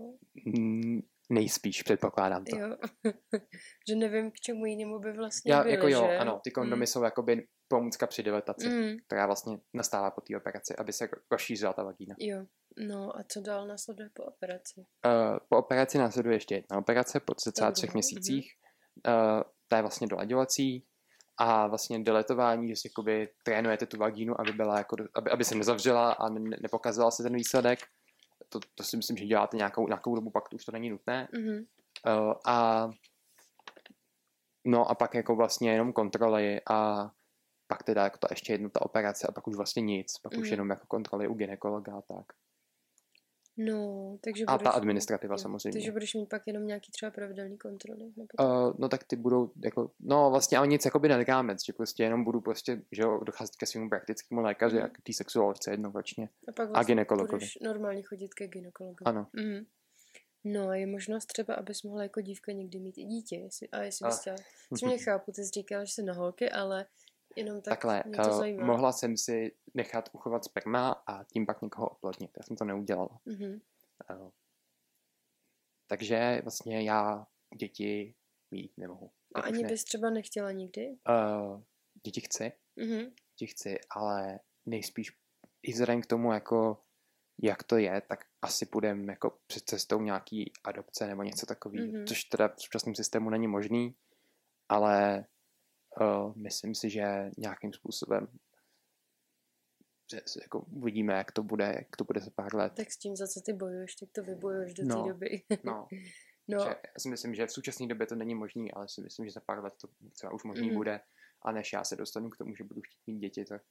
Nejspíš, 1.29 1.83
předpokládám 1.83 2.45
to. 2.45 2.57
Jo, 2.57 2.75
že 3.89 3.95
nevím, 3.95 4.31
k 4.31 4.35
čemu 4.35 4.65
jinému 4.65 4.99
by 4.99 5.13
vlastně 5.13 5.51
Já, 5.51 5.61
byly, 5.61 5.73
jako 5.73 5.87
jo, 5.87 6.07
že? 6.09 6.17
ano, 6.17 6.39
ty 6.43 6.51
kondomy 6.51 6.79
mm. 6.79 6.87
jsou 6.87 7.03
jakoby 7.03 7.47
pomůcka 7.67 8.07
při 8.07 8.23
dilataci, 8.23 8.69
mm. 8.69 8.97
která 9.05 9.25
vlastně 9.25 9.57
nastává 9.73 10.11
po 10.11 10.21
té 10.21 10.37
operaci, 10.37 10.75
aby 10.75 10.93
se 10.93 11.09
rozšířila 11.31 11.73
ta 11.73 11.83
vagína. 11.83 12.15
Jo, 12.19 12.45
no 12.80 13.17
a 13.17 13.23
co 13.23 13.41
dál 13.41 13.67
následuje 13.67 14.09
po 14.13 14.23
operaci? 14.23 14.86
Uh, 15.05 15.38
po 15.49 15.57
operaci 15.57 15.97
následuje 15.97 16.36
ještě 16.36 16.55
jedna 16.55 16.77
operace 16.77 17.19
po 17.19 17.36
cca 17.36 17.71
třech 17.71 17.93
měsících. 17.93 18.53
Mm. 19.07 19.13
Uh, 19.13 19.43
ta 19.67 19.75
je 19.75 19.82
vlastně 19.82 20.07
dolaďovací, 20.07 20.86
a 21.39 21.67
vlastně 21.67 21.99
deletování, 21.99 22.67
že 22.67 22.75
si 22.75 22.88
jakoby 22.88 23.30
trénujete 23.43 23.86
tu 23.86 23.97
vagínu, 23.97 24.41
aby, 24.41 24.51
byla 24.51 24.77
jako, 24.77 24.95
aby, 25.15 25.32
aby 25.32 25.45
se 25.45 25.55
nezavřela 25.55 26.11
a 26.11 26.30
ne, 26.30 26.57
nepokazila 26.61 27.11
se 27.11 27.23
ten 27.23 27.36
výsledek. 27.36 27.80
To, 28.49 28.59
to 28.75 28.84
si 28.84 28.97
myslím, 28.97 29.17
že 29.17 29.25
děláte 29.25 29.57
nějakou, 29.57 29.88
nějakou 29.88 30.15
dobu, 30.15 30.30
pak 30.30 30.49
to 30.49 30.55
už 30.55 30.65
to 30.65 30.71
není 30.71 30.89
nutné. 30.89 31.27
Mm-hmm. 31.34 31.65
Uh, 32.07 32.34
a 32.45 32.89
no 34.65 34.89
a 34.89 34.95
pak 34.95 35.15
jako 35.15 35.36
vlastně 35.36 35.71
jenom 35.71 35.93
kontroly 35.93 36.61
a 36.69 37.09
pak 37.67 37.84
teda 37.84 38.03
jako 38.03 38.17
ta 38.17 38.27
ještě 38.30 38.53
jedna 38.53 38.69
ta 38.69 38.82
operace 38.82 39.27
a 39.27 39.32
pak 39.32 39.47
už 39.47 39.55
vlastně 39.55 39.82
nic, 39.82 40.17
pak 40.23 40.34
mm-hmm. 40.34 40.39
už 40.39 40.47
mhm. 40.47 40.53
jenom 40.53 40.69
jako 40.69 40.88
kontroly 40.88 41.27
u 41.27 41.34
ginekologa 41.34 41.93
a 41.97 42.01
tak. 42.01 42.25
No, 43.62 44.18
takže 44.22 44.45
A 44.45 44.57
ta 44.57 44.70
administrativa 44.70 45.36
mít, 45.36 45.41
samozřejmě. 45.41 45.74
Takže 45.74 45.91
budeš 45.91 46.14
mít 46.14 46.30
pak 46.30 46.47
jenom 46.47 46.68
nějaký 46.68 46.91
třeba 46.91 47.12
pravidelný 47.12 47.57
kontroly? 47.57 48.03
Uh, 48.39 48.74
no 48.78 48.89
tak 48.89 49.03
ty 49.03 49.16
budou 49.16 49.51
jako, 49.64 49.91
no 49.99 50.30
vlastně 50.30 50.57
ale 50.57 50.68
nic 50.68 50.86
jakoby 50.86 51.07
nad 51.07 51.28
rámec, 51.28 51.66
že 51.66 51.74
prostě 51.74 52.03
jenom 52.03 52.24
budu 52.24 52.41
prostě, 52.41 52.82
že 52.91 53.01
jo, 53.01 53.20
docházet 53.24 53.55
ke 53.55 53.66
svému 53.66 53.89
praktickému 53.89 54.41
lékaři 54.41 54.78
mm. 54.78 54.84
a 54.84 54.88
k 54.89 55.01
té 55.01 55.14
sexuálce 55.14 55.72
jednou 55.72 55.91
ročně. 55.91 56.30
A 56.47 56.51
pak 56.51 56.70
vlastně 56.70 56.80
a 56.80 56.84
ginekologovi. 56.84 57.38
budeš 57.38 57.57
normálně 57.62 58.01
chodit 58.01 58.34
ke 58.34 58.47
ginekologovi. 58.47 59.05
Ano. 59.05 59.28
Mm. 59.34 59.66
No 60.43 60.68
a 60.68 60.76
je 60.76 60.88
možnost 60.88 61.26
třeba, 61.26 61.53
abys 61.53 61.84
mohla 61.84 62.03
jako 62.03 62.22
dívka 62.22 62.51
někdy 62.51 62.80
mít 62.80 62.97
i 62.97 63.03
dítě, 63.03 63.36
jestli, 63.36 63.68
a 63.70 63.82
jestli 63.82 64.07
bys 64.07 64.20
chtěla. 64.20 64.38
Což 64.70 64.82
mě 64.82 64.97
chápu, 64.97 65.32
ty 65.32 65.43
jsi 65.43 65.49
říkala, 65.49 65.86
že 65.86 65.93
jsi 65.93 66.03
na 66.03 66.14
holky, 66.14 66.51
ale 66.51 66.86
Jenom 67.39 67.61
tak 67.61 67.71
Takhle, 67.71 68.03
uh, 68.53 68.65
mohla 68.65 68.91
jsem 68.91 69.17
si 69.17 69.55
nechat 69.73 70.09
uchovat 70.13 70.45
sperma 70.45 70.91
a 70.91 71.23
tím 71.23 71.45
pak 71.45 71.61
někoho 71.61 71.89
oplodnit. 71.89 72.31
Já 72.37 72.43
jsem 72.43 72.57
to 72.57 72.65
neudělala. 72.65 73.19
Mm-hmm. 73.27 73.61
Uh, 74.11 74.29
takže 75.87 76.39
vlastně 76.43 76.83
já 76.83 77.27
děti 77.57 78.15
mít 78.51 78.73
nemohu. 78.77 79.11
A 79.35 79.41
ani 79.41 79.63
ne. 79.63 79.69
bys 79.69 79.83
třeba 79.83 80.09
nechtěla 80.09 80.51
nikdy? 80.51 80.87
Uh, 80.89 81.61
děti 82.05 82.21
chci. 82.21 82.51
Mm-hmm. 82.77 83.11
Děti 83.39 83.47
chci, 83.47 83.79
ale 83.95 84.39
nejspíš 84.65 85.11
i 85.63 85.71
vzhledem 85.71 86.01
k 86.01 86.05
tomu, 86.05 86.33
jako 86.33 86.83
jak 87.43 87.63
to 87.63 87.77
je, 87.77 88.01
tak 88.01 88.19
asi 88.41 88.65
půjdeme 88.65 89.13
jako 89.13 89.39
před 89.47 89.63
cestou 89.63 90.01
nějaký 90.01 90.51
adopce 90.63 91.07
nebo 91.07 91.23
něco 91.23 91.45
takového, 91.45 91.87
mm-hmm. 91.87 92.07
což 92.07 92.23
teda 92.23 92.47
v 92.47 92.61
současném 92.61 92.95
systému 92.95 93.29
není 93.29 93.47
možný, 93.47 93.95
ale 94.69 95.25
myslím 96.35 96.75
si, 96.75 96.89
že 96.89 97.31
nějakým 97.37 97.73
způsobem 97.73 98.27
že 100.11 100.21
jako 100.41 100.59
uvidíme, 100.59 101.13
jak 101.13 101.31
to 101.31 101.43
bude, 101.43 101.65
jak 101.65 101.95
to 101.97 102.03
bude 102.03 102.19
za 102.19 102.31
pár 102.31 102.55
let. 102.55 102.73
Tak 102.75 102.91
s 102.91 102.97
tím, 102.97 103.15
za 103.15 103.27
co 103.27 103.41
ty 103.41 103.53
bojuješ, 103.53 103.95
tak 103.95 104.09
to 104.11 104.23
vybojuješ 104.23 104.73
do 104.73 104.83
no, 104.85 105.03
té 105.03 105.09
doby. 105.09 105.43
no. 105.63 105.87
no. 106.47 106.59
Že 106.59 106.69
já 106.69 106.99
si 106.99 107.09
myslím, 107.09 107.35
že 107.35 107.45
v 107.45 107.51
současné 107.51 107.87
době 107.87 108.07
to 108.07 108.15
není 108.15 108.35
možné, 108.35 108.65
ale 108.73 108.89
si 108.89 109.01
myslím, 109.01 109.25
že 109.25 109.31
za 109.31 109.39
pár 109.39 109.63
let 109.63 109.73
to 109.81 109.87
třeba 110.13 110.33
už 110.33 110.43
možný 110.43 110.69
mm. 110.69 110.75
bude. 110.75 111.01
A 111.41 111.51
než 111.51 111.73
já 111.73 111.83
se 111.83 111.95
dostanu 111.95 112.29
k 112.29 112.37
tomu, 112.37 112.55
že 112.55 112.63
budu 112.63 112.81
chtít 112.81 112.99
mít 113.07 113.19
děti, 113.19 113.45
tak 113.45 113.61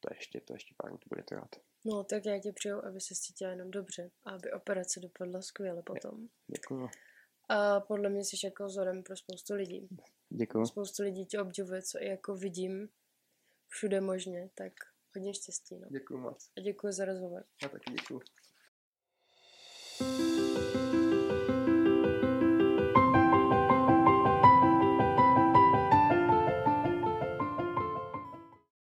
to 0.00 0.14
ještě, 0.14 0.40
to 0.40 0.52
ještě 0.52 0.74
pár 0.82 0.92
let 0.92 1.00
bude 1.08 1.22
trvat. 1.22 1.48
No, 1.84 2.04
tak 2.04 2.26
já 2.26 2.38
ti 2.38 2.52
přeju, 2.52 2.84
aby 2.84 3.00
se 3.00 3.14
cítila 3.14 3.50
jenom 3.50 3.70
dobře 3.70 4.10
a 4.24 4.30
aby 4.30 4.52
operace 4.52 5.00
dopadla 5.00 5.42
skvěle 5.42 5.82
potom. 5.82 6.28
Děkuju. 6.46 6.88
A 7.48 7.80
podle 7.80 8.10
mě 8.10 8.24
jsi 8.24 8.36
jako 8.44 8.64
vzorem 8.64 9.02
pro 9.02 9.16
spoustu 9.16 9.54
lidí. 9.54 9.88
Děkuju. 10.36 10.66
Spoustu 10.66 11.02
lidí 11.02 11.26
tě 11.26 11.40
obdivuje, 11.40 11.82
co 11.82 12.02
i 12.02 12.08
jako 12.08 12.36
vidím 12.36 12.88
všude 13.68 14.00
možně, 14.00 14.50
tak 14.54 14.72
hodně 15.14 15.34
štěstí. 15.34 15.76
No. 15.76 15.88
Děkuju 15.90 16.20
moc. 16.20 16.50
A 16.56 16.60
děkuji 16.60 16.92
za 16.92 17.04
rozhovor. 17.04 17.44
Já 17.62 17.68
taky 17.68 17.90
děkuju. 17.90 18.20